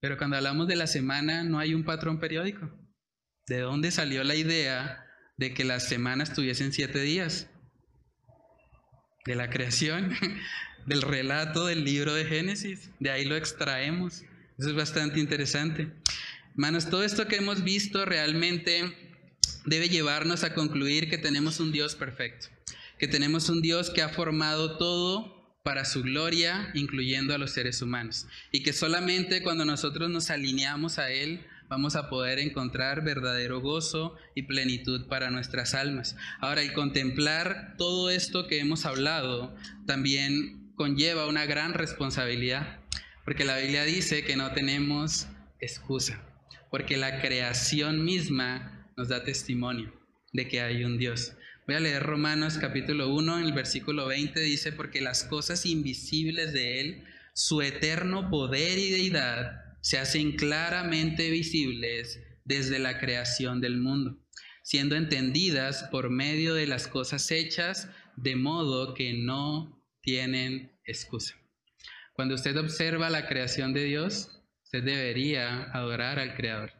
Pero 0.00 0.18
cuando 0.18 0.36
hablamos 0.36 0.66
de 0.68 0.76
la 0.76 0.86
semana, 0.86 1.44
no 1.44 1.58
hay 1.58 1.74
un 1.74 1.84
patrón 1.84 2.18
periódico. 2.18 2.70
¿De 3.46 3.60
dónde 3.60 3.90
salió 3.90 4.24
la 4.24 4.34
idea 4.34 5.06
de 5.36 5.54
que 5.54 5.64
las 5.64 5.88
semanas 5.88 6.34
tuviesen 6.34 6.72
siete 6.72 7.00
días? 7.00 7.51
De 9.24 9.34
la 9.34 9.50
creación, 9.50 10.16
del 10.86 11.02
relato 11.02 11.66
del 11.66 11.84
libro 11.84 12.14
de 12.14 12.24
Génesis. 12.24 12.90
De 13.00 13.10
ahí 13.10 13.24
lo 13.24 13.36
extraemos. 13.36 14.22
Eso 14.58 14.70
es 14.70 14.74
bastante 14.74 15.20
interesante. 15.20 15.88
Hermanos, 16.52 16.90
todo 16.90 17.02
esto 17.02 17.26
que 17.26 17.36
hemos 17.36 17.64
visto 17.64 18.04
realmente 18.04 18.94
debe 19.64 19.88
llevarnos 19.88 20.44
a 20.44 20.54
concluir 20.54 21.08
que 21.08 21.18
tenemos 21.18 21.60
un 21.60 21.72
Dios 21.72 21.94
perfecto, 21.94 22.48
que 22.98 23.08
tenemos 23.08 23.48
un 23.48 23.62
Dios 23.62 23.90
que 23.90 24.02
ha 24.02 24.08
formado 24.08 24.76
todo 24.76 25.42
para 25.62 25.84
su 25.84 26.02
gloria, 26.02 26.70
incluyendo 26.74 27.34
a 27.34 27.38
los 27.38 27.52
seres 27.52 27.80
humanos, 27.82 28.26
y 28.50 28.62
que 28.62 28.72
solamente 28.72 29.42
cuando 29.42 29.64
nosotros 29.64 30.10
nos 30.10 30.30
alineamos 30.30 30.98
a 30.98 31.10
Él, 31.10 31.46
vamos 31.72 31.96
a 31.96 32.10
poder 32.10 32.38
encontrar 32.38 33.02
verdadero 33.02 33.62
gozo 33.62 34.14
y 34.34 34.42
plenitud 34.42 35.06
para 35.06 35.30
nuestras 35.30 35.72
almas. 35.72 36.16
Ahora, 36.38 36.60
el 36.60 36.74
contemplar 36.74 37.76
todo 37.78 38.10
esto 38.10 38.46
que 38.46 38.58
hemos 38.58 38.84
hablado 38.84 39.56
también 39.86 40.70
conlleva 40.74 41.26
una 41.26 41.46
gran 41.46 41.72
responsabilidad, 41.72 42.78
porque 43.24 43.46
la 43.46 43.56
Biblia 43.56 43.84
dice 43.84 44.22
que 44.22 44.36
no 44.36 44.52
tenemos 44.52 45.28
excusa, 45.60 46.22
porque 46.70 46.98
la 46.98 47.22
creación 47.22 48.04
misma 48.04 48.86
nos 48.98 49.08
da 49.08 49.24
testimonio 49.24 49.94
de 50.34 50.48
que 50.48 50.60
hay 50.60 50.84
un 50.84 50.98
Dios. 50.98 51.32
Voy 51.66 51.76
a 51.76 51.80
leer 51.80 52.02
Romanos 52.02 52.58
capítulo 52.58 53.14
1, 53.14 53.38
en 53.38 53.44
el 53.46 53.54
versículo 53.54 54.06
20 54.08 54.40
dice, 54.40 54.72
porque 54.72 55.00
las 55.00 55.24
cosas 55.24 55.64
invisibles 55.64 56.52
de 56.52 56.80
Él, 56.80 57.04
su 57.32 57.62
eterno 57.62 58.28
poder 58.28 58.78
y 58.78 58.90
deidad, 58.90 59.61
se 59.82 59.98
hacen 59.98 60.36
claramente 60.36 61.28
visibles 61.30 62.20
desde 62.44 62.78
la 62.78 62.98
creación 62.98 63.60
del 63.60 63.76
mundo, 63.76 64.18
siendo 64.62 64.96
entendidas 64.96 65.88
por 65.90 66.08
medio 66.08 66.54
de 66.54 66.66
las 66.66 66.88
cosas 66.88 67.30
hechas, 67.30 67.90
de 68.16 68.36
modo 68.36 68.94
que 68.94 69.12
no 69.12 69.84
tienen 70.00 70.72
excusa. 70.84 71.34
Cuando 72.14 72.34
usted 72.34 72.56
observa 72.56 73.10
la 73.10 73.26
creación 73.26 73.72
de 73.72 73.84
Dios, 73.84 74.42
usted 74.62 74.84
debería 74.84 75.64
adorar 75.72 76.18
al 76.18 76.34
Creador. 76.34 76.72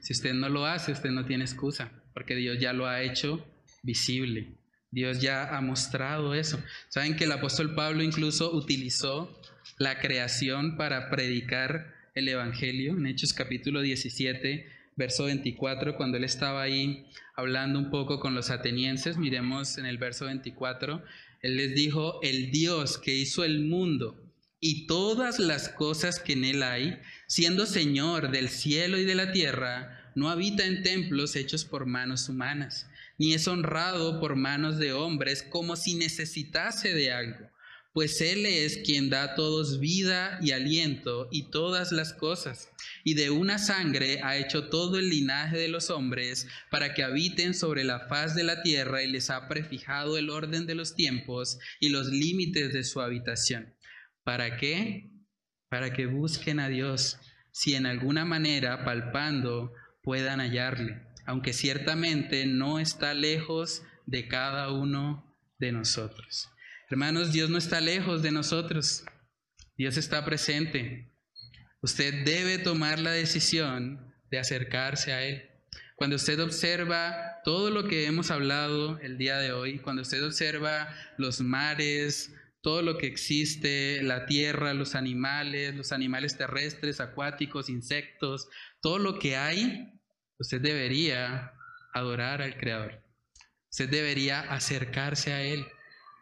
Si 0.00 0.12
usted 0.12 0.32
no 0.34 0.48
lo 0.48 0.66
hace, 0.66 0.92
usted 0.92 1.10
no 1.10 1.26
tiene 1.26 1.44
excusa, 1.44 1.92
porque 2.14 2.36
Dios 2.36 2.58
ya 2.60 2.72
lo 2.72 2.86
ha 2.86 3.02
hecho 3.02 3.44
visible. 3.82 4.58
Dios 4.90 5.20
ya 5.20 5.56
ha 5.56 5.60
mostrado 5.60 6.34
eso. 6.34 6.62
Saben 6.88 7.16
que 7.16 7.24
el 7.24 7.32
apóstol 7.32 7.74
Pablo 7.74 8.02
incluso 8.02 8.54
utilizó 8.54 9.40
la 9.78 9.98
creación 9.98 10.76
para 10.76 11.10
predicar 11.10 12.01
el 12.14 12.28
Evangelio, 12.28 12.92
en 12.92 13.06
Hechos 13.06 13.32
capítulo 13.32 13.80
17, 13.80 14.66
verso 14.96 15.24
24, 15.24 15.96
cuando 15.96 16.18
él 16.18 16.24
estaba 16.24 16.62
ahí 16.62 17.06
hablando 17.34 17.78
un 17.78 17.90
poco 17.90 18.20
con 18.20 18.34
los 18.34 18.50
atenienses, 18.50 19.16
miremos 19.16 19.78
en 19.78 19.86
el 19.86 19.96
verso 19.96 20.26
24, 20.26 21.02
él 21.40 21.56
les 21.56 21.74
dijo, 21.74 22.20
el 22.22 22.50
Dios 22.50 22.98
que 22.98 23.14
hizo 23.14 23.44
el 23.44 23.64
mundo 23.64 24.22
y 24.60 24.86
todas 24.86 25.38
las 25.38 25.70
cosas 25.70 26.20
que 26.20 26.34
en 26.34 26.44
él 26.44 26.62
hay, 26.62 26.98
siendo 27.26 27.64
Señor 27.64 28.30
del 28.30 28.50
cielo 28.50 28.98
y 28.98 29.04
de 29.04 29.14
la 29.14 29.32
tierra, 29.32 30.12
no 30.14 30.28
habita 30.28 30.66
en 30.66 30.82
templos 30.82 31.34
hechos 31.34 31.64
por 31.64 31.86
manos 31.86 32.28
humanas, 32.28 32.90
ni 33.16 33.32
es 33.32 33.48
honrado 33.48 34.20
por 34.20 34.36
manos 34.36 34.78
de 34.78 34.92
hombres 34.92 35.42
como 35.42 35.76
si 35.76 35.94
necesitase 35.94 36.92
de 36.92 37.10
algo, 37.10 37.48
pues 37.92 38.20
Él 38.22 38.46
es 38.46 38.78
quien 38.78 39.10
da 39.10 39.22
a 39.22 39.34
todos 39.34 39.78
vida 39.78 40.38
y 40.40 40.52
aliento 40.52 41.28
y 41.30 41.50
todas 41.50 41.92
las 41.92 42.14
cosas, 42.14 42.70
y 43.04 43.14
de 43.14 43.30
una 43.30 43.58
sangre 43.58 44.20
ha 44.22 44.36
hecho 44.38 44.68
todo 44.68 44.98
el 44.98 45.10
linaje 45.10 45.58
de 45.58 45.68
los 45.68 45.90
hombres 45.90 46.48
para 46.70 46.94
que 46.94 47.02
habiten 47.02 47.52
sobre 47.52 47.84
la 47.84 48.00
faz 48.08 48.34
de 48.34 48.44
la 48.44 48.62
tierra 48.62 49.02
y 49.02 49.10
les 49.10 49.28
ha 49.28 49.46
prefijado 49.46 50.16
el 50.16 50.30
orden 50.30 50.66
de 50.66 50.74
los 50.74 50.94
tiempos 50.94 51.58
y 51.80 51.90
los 51.90 52.08
límites 52.08 52.72
de 52.72 52.84
su 52.84 53.00
habitación. 53.00 53.74
¿Para 54.24 54.56
qué? 54.56 55.10
Para 55.68 55.92
que 55.92 56.06
busquen 56.06 56.60
a 56.60 56.68
Dios, 56.68 57.18
si 57.50 57.74
en 57.74 57.86
alguna 57.86 58.24
manera 58.24 58.84
palpando 58.84 59.72
puedan 60.02 60.40
hallarle, 60.40 61.02
aunque 61.26 61.52
ciertamente 61.52 62.46
no 62.46 62.78
está 62.78 63.12
lejos 63.12 63.82
de 64.06 64.28
cada 64.28 64.72
uno 64.72 65.36
de 65.58 65.72
nosotros. 65.72 66.51
Hermanos, 66.92 67.32
Dios 67.32 67.48
no 67.48 67.56
está 67.56 67.80
lejos 67.80 68.20
de 68.20 68.30
nosotros, 68.30 69.02
Dios 69.78 69.96
está 69.96 70.26
presente. 70.26 71.10
Usted 71.80 72.22
debe 72.26 72.58
tomar 72.58 72.98
la 72.98 73.12
decisión 73.12 74.14
de 74.30 74.38
acercarse 74.38 75.14
a 75.14 75.24
Él. 75.24 75.42
Cuando 75.96 76.16
usted 76.16 76.38
observa 76.38 77.40
todo 77.44 77.70
lo 77.70 77.88
que 77.88 78.04
hemos 78.04 78.30
hablado 78.30 78.98
el 78.98 79.16
día 79.16 79.38
de 79.38 79.54
hoy, 79.54 79.78
cuando 79.78 80.02
usted 80.02 80.22
observa 80.22 80.94
los 81.16 81.40
mares, 81.40 82.30
todo 82.60 82.82
lo 82.82 82.98
que 82.98 83.06
existe, 83.06 84.02
la 84.02 84.26
tierra, 84.26 84.74
los 84.74 84.94
animales, 84.94 85.74
los 85.74 85.92
animales 85.92 86.36
terrestres, 86.36 87.00
acuáticos, 87.00 87.70
insectos, 87.70 88.48
todo 88.82 88.98
lo 88.98 89.18
que 89.18 89.38
hay, 89.38 89.98
usted 90.38 90.60
debería 90.60 91.54
adorar 91.94 92.42
al 92.42 92.58
Creador. 92.58 93.02
Usted 93.70 93.88
debería 93.88 94.40
acercarse 94.40 95.32
a 95.32 95.42
Él, 95.42 95.64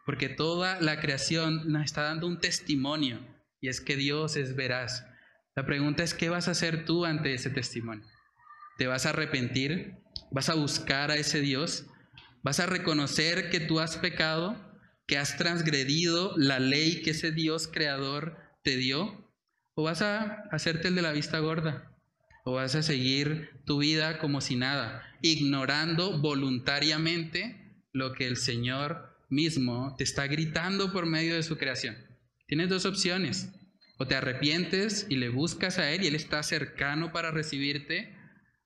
porque 0.05 0.29
toda 0.29 0.79
la 0.81 0.99
creación 0.99 1.71
nos 1.71 1.85
está 1.85 2.03
dando 2.03 2.27
un 2.27 2.39
testimonio, 2.39 3.19
y 3.59 3.69
es 3.69 3.81
que 3.81 3.95
Dios 3.95 4.35
es 4.35 4.55
veraz. 4.55 5.05
La 5.55 5.65
pregunta 5.65 6.03
es, 6.03 6.13
¿qué 6.13 6.29
vas 6.29 6.47
a 6.47 6.51
hacer 6.51 6.85
tú 6.85 7.05
ante 7.05 7.33
ese 7.33 7.49
testimonio? 7.49 8.05
¿Te 8.77 8.87
vas 8.87 9.05
a 9.05 9.09
arrepentir? 9.09 9.97
¿Vas 10.31 10.49
a 10.49 10.55
buscar 10.55 11.11
a 11.11 11.15
ese 11.15 11.41
Dios? 11.41 11.85
¿Vas 12.43 12.59
a 12.59 12.65
reconocer 12.65 13.49
que 13.49 13.59
tú 13.59 13.79
has 13.79 13.97
pecado? 13.97 14.71
que 15.11 15.17
has 15.17 15.35
transgredido 15.35 16.33
la 16.37 16.59
ley 16.59 17.01
que 17.01 17.09
ese 17.09 17.33
Dios 17.33 17.67
creador 17.67 18.37
te 18.63 18.77
dio? 18.77 19.29
¿O 19.75 19.83
vas 19.83 20.01
a 20.01 20.43
hacerte 20.51 20.87
el 20.87 20.95
de 20.95 21.01
la 21.01 21.11
vista 21.11 21.39
gorda? 21.39 21.97
¿O 22.45 22.53
vas 22.53 22.75
a 22.75 22.81
seguir 22.81 23.61
tu 23.65 23.79
vida 23.79 24.19
como 24.19 24.39
si 24.39 24.55
nada, 24.55 25.03
ignorando 25.21 26.17
voluntariamente 26.21 27.83
lo 27.91 28.13
que 28.13 28.25
el 28.25 28.37
Señor 28.37 29.10
mismo 29.31 29.95
te 29.97 30.03
está 30.03 30.27
gritando 30.27 30.91
por 30.91 31.05
medio 31.05 31.35
de 31.35 31.43
su 31.43 31.57
creación? 31.57 31.97
Tienes 32.47 32.69
dos 32.69 32.85
opciones. 32.85 33.49
O 33.97 34.07
te 34.07 34.15
arrepientes 34.15 35.05
y 35.09 35.15
le 35.15 35.29
buscas 35.29 35.77
a 35.77 35.91
Él 35.91 36.03
y 36.03 36.07
Él 36.07 36.15
está 36.15 36.41
cercano 36.41 37.11
para 37.11 37.29
recibirte, 37.29 38.15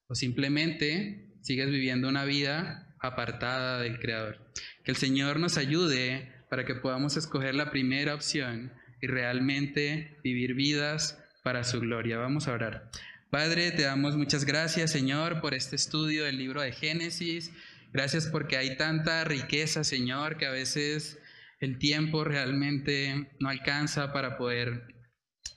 o 0.07 0.15
simplemente 0.15 1.37
sigues 1.41 1.69
viviendo 1.69 2.07
una 2.07 2.23
vida 2.23 2.95
apartada 3.01 3.79
del 3.81 3.99
Creador. 3.99 4.51
Que 4.83 4.91
el 4.91 4.97
Señor 4.97 5.39
nos 5.39 5.57
ayude 5.57 6.31
para 6.49 6.65
que 6.65 6.75
podamos 6.75 7.17
escoger 7.17 7.53
la 7.53 7.69
primera 7.69 8.15
opción 8.15 8.71
y 9.01 9.07
realmente 9.07 10.17
vivir 10.23 10.53
vidas 10.53 11.21
para 11.43 11.63
su 11.63 11.79
gloria. 11.79 12.17
Vamos 12.17 12.47
a 12.47 12.53
orar. 12.53 12.89
Padre, 13.29 13.71
te 13.71 13.83
damos 13.83 14.15
muchas 14.15 14.45
gracias, 14.45 14.91
Señor, 14.91 15.41
por 15.41 15.53
este 15.53 15.75
estudio 15.75 16.23
del 16.23 16.37
libro 16.37 16.61
de 16.61 16.71
Génesis. 16.71 17.51
Gracias 17.95 18.27
porque 18.27 18.57
hay 18.57 18.77
tanta 18.77 19.23
riqueza, 19.23 19.83
Señor, 19.83 20.37
que 20.37 20.45
a 20.45 20.51
veces 20.51 21.17
el 21.59 21.79
tiempo 21.79 22.23
realmente 22.23 23.31
no 23.39 23.49
alcanza 23.49 24.13
para 24.13 24.37
poder 24.37 24.83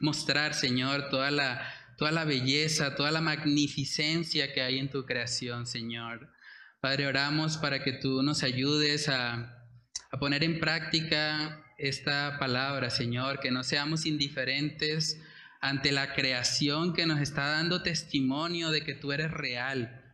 mostrar, 0.01 0.55
Señor, 0.55 1.11
toda 1.11 1.31
la, 1.31 1.69
toda 1.99 2.13
la 2.13 2.25
belleza, 2.25 2.95
toda 2.95 3.11
la 3.11 3.21
magnificencia 3.21 4.53
que 4.53 4.63
hay 4.63 4.79
en 4.79 4.89
tu 4.89 5.05
creación, 5.05 5.67
Señor. 5.67 6.33
Padre, 6.81 7.07
oramos 7.09 7.59
para 7.59 7.83
que 7.83 7.93
tú 7.93 8.23
nos 8.23 8.43
ayudes 8.43 9.09
a 9.09 9.59
a 10.11 10.19
poner 10.19 10.43
en 10.43 10.59
práctica 10.59 11.65
esta 11.77 12.39
palabra, 12.39 12.91
Señor, 12.91 13.41
que 13.41 13.51
no 13.51 13.63
seamos 13.63 14.07
indiferentes 14.07 15.21
ante 15.61 15.93
la 15.93 16.15
creación 16.15 16.95
que 16.95 17.07
nos 17.07 17.21
está 17.21 17.47
dando 17.49 17.83
testimonio 17.83 18.71
de 18.71 18.83
que 18.85 18.95
tú 18.95 19.13
eres 19.13 19.31
real, 19.31 20.08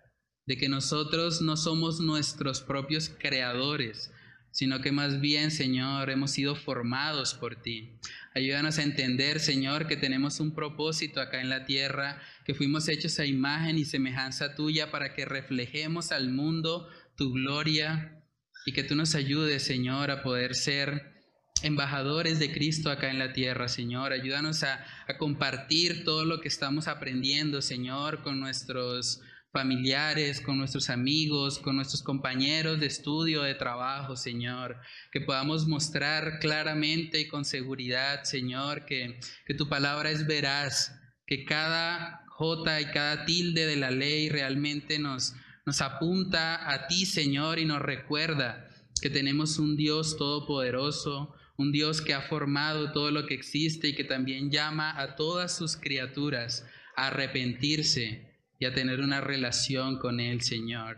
de 0.47 0.57
que 0.57 0.68
nosotros 0.68 1.40
no 1.40 1.57
somos 1.57 2.01
nuestros 2.01 2.61
propios 2.61 3.11
creadores, 3.18 4.12
sino 4.51 4.80
que 4.80 4.92
más 4.92 5.20
bien, 5.20 5.51
Señor, 5.51 6.11
hemos 6.11 6.30
sido 6.30 6.55
formados 6.55 7.34
por 7.34 7.57
ti. 7.57 7.99
Ayúdanos 8.34 8.78
a 8.78 8.84
entender, 8.84 9.40
Señor, 9.40 9.88
que 9.88 9.97
tenemos 9.97 10.38
un 10.38 10.55
propósito 10.55 11.20
acá 11.20 11.40
en 11.40 11.49
la 11.49 11.64
tierra, 11.64 12.22
que 12.45 12.55
fuimos 12.55 12.88
hechos 12.88 13.18
a 13.18 13.26
imagen 13.26 13.78
y 13.78 13.84
semejanza 13.84 14.55
tuya 14.55 14.92
para 14.92 15.12
que 15.14 15.24
reflejemos 15.24 16.12
al 16.12 16.30
mundo 16.30 16.88
tu 17.16 17.32
gloria 17.32 18.22
y 18.64 18.72
que 18.72 18.84
tú 18.84 18.95
nos 18.95 19.14
ayudes, 19.14 19.64
Señor, 19.64 20.11
a 20.11 20.22
poder 20.22 20.55
ser 20.55 21.14
embajadores 21.62 22.38
de 22.38 22.53
Cristo 22.53 22.90
acá 22.90 23.11
en 23.11 23.18
la 23.18 23.32
tierra, 23.32 23.68
Señor. 23.68 24.12
Ayúdanos 24.12 24.62
a, 24.62 24.84
a, 25.09 25.18
compartir 25.18 26.05
todo 26.05 26.24
lo 26.24 26.40
que 26.40 26.49
estamos 26.49 26.86
aprendiendo, 26.86 27.61
Señor, 27.61 28.22
con 28.22 28.38
nuestros 28.38 29.20
familiares, 29.55 30.40
con 30.40 30.59
nuestros 30.59 30.90
amigos, 30.90 31.61
con 31.61 31.76
nuestros 31.76 32.02
compañeros 32.02 32.80
de 32.80 32.86
estudio, 32.86 33.42
de 33.42 33.55
trabajo, 33.55 34.16
Señor. 34.16 34.80
Que 35.12 35.20
podamos 35.20 35.68
mostrar 35.68 36.40
claramente 36.40 37.20
y 37.20 37.28
con 37.28 37.44
seguridad, 37.44 38.24
Señor, 38.24 38.84
que, 38.84 39.20
que 39.46 39.55
tu 39.55 39.68
palabra 39.68 40.11
es 40.11 40.26
veraz, 40.26 41.00
que 41.24 41.44
cada 41.44 42.26
jota 42.30 42.80
y 42.80 42.86
cada 42.86 43.24
tilde 43.26 43.64
de 43.66 43.76
la 43.76 43.92
ley 43.92 44.28
realmente 44.28 44.98
nos, 44.98 45.34
nos 45.64 45.80
apunta 45.80 46.72
a 46.72 46.88
ti, 46.88 47.07
Señor, 47.07 47.61
y 47.61 47.64
nos 47.64 47.80
recuerda 47.80 48.68
que 49.00 49.09
tenemos 49.09 49.61
un 49.61 49.76
Dios 49.76 50.16
todopoderoso, 50.16 51.32
un 51.57 51.70
Dios 51.70 52.02
que 52.02 52.12
ha 52.12 52.22
formado 52.22 52.90
todo 52.90 53.12
lo 53.12 53.24
que 53.26 53.34
existe 53.34 53.86
y 53.86 53.94
que 53.94 54.02
también 54.02 54.50
llama 54.50 55.00
a 55.00 55.14
todas 55.14 55.57
sus 55.57 55.76
criaturas 55.76 56.66
a 56.96 57.07
arrepentirse 57.07 58.34
y 58.64 58.66
a 58.66 58.72
tener 58.72 59.00
una 59.02 59.20
relación 59.20 59.98
con 59.98 60.20
Él, 60.20 60.40
Señor. 60.40 60.96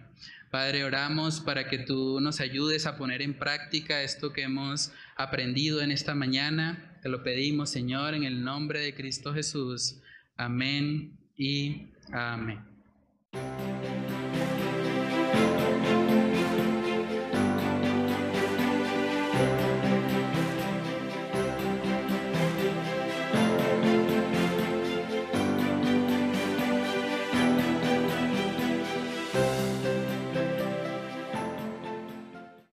Padre, 0.52 0.84
oramos 0.84 1.40
para 1.40 1.68
que 1.68 1.78
tú 1.78 2.20
nos 2.20 2.38
ayudes 2.38 2.86
a 2.86 2.96
poner 2.96 3.22
en 3.22 3.36
práctica 3.36 4.04
esto 4.04 4.32
que 4.32 4.42
hemos 4.42 4.92
aprendido 5.16 5.80
en 5.82 5.90
esta 5.90 6.14
mañana. 6.14 6.96
Te 7.02 7.08
lo 7.08 7.24
pedimos, 7.24 7.70
Señor, 7.70 8.14
en 8.14 8.22
el 8.22 8.44
nombre 8.44 8.78
de 8.78 8.94
Cristo 8.94 9.34
Jesús. 9.34 9.96
Amén 10.36 11.18
y 11.36 11.88
amén. 12.12 12.60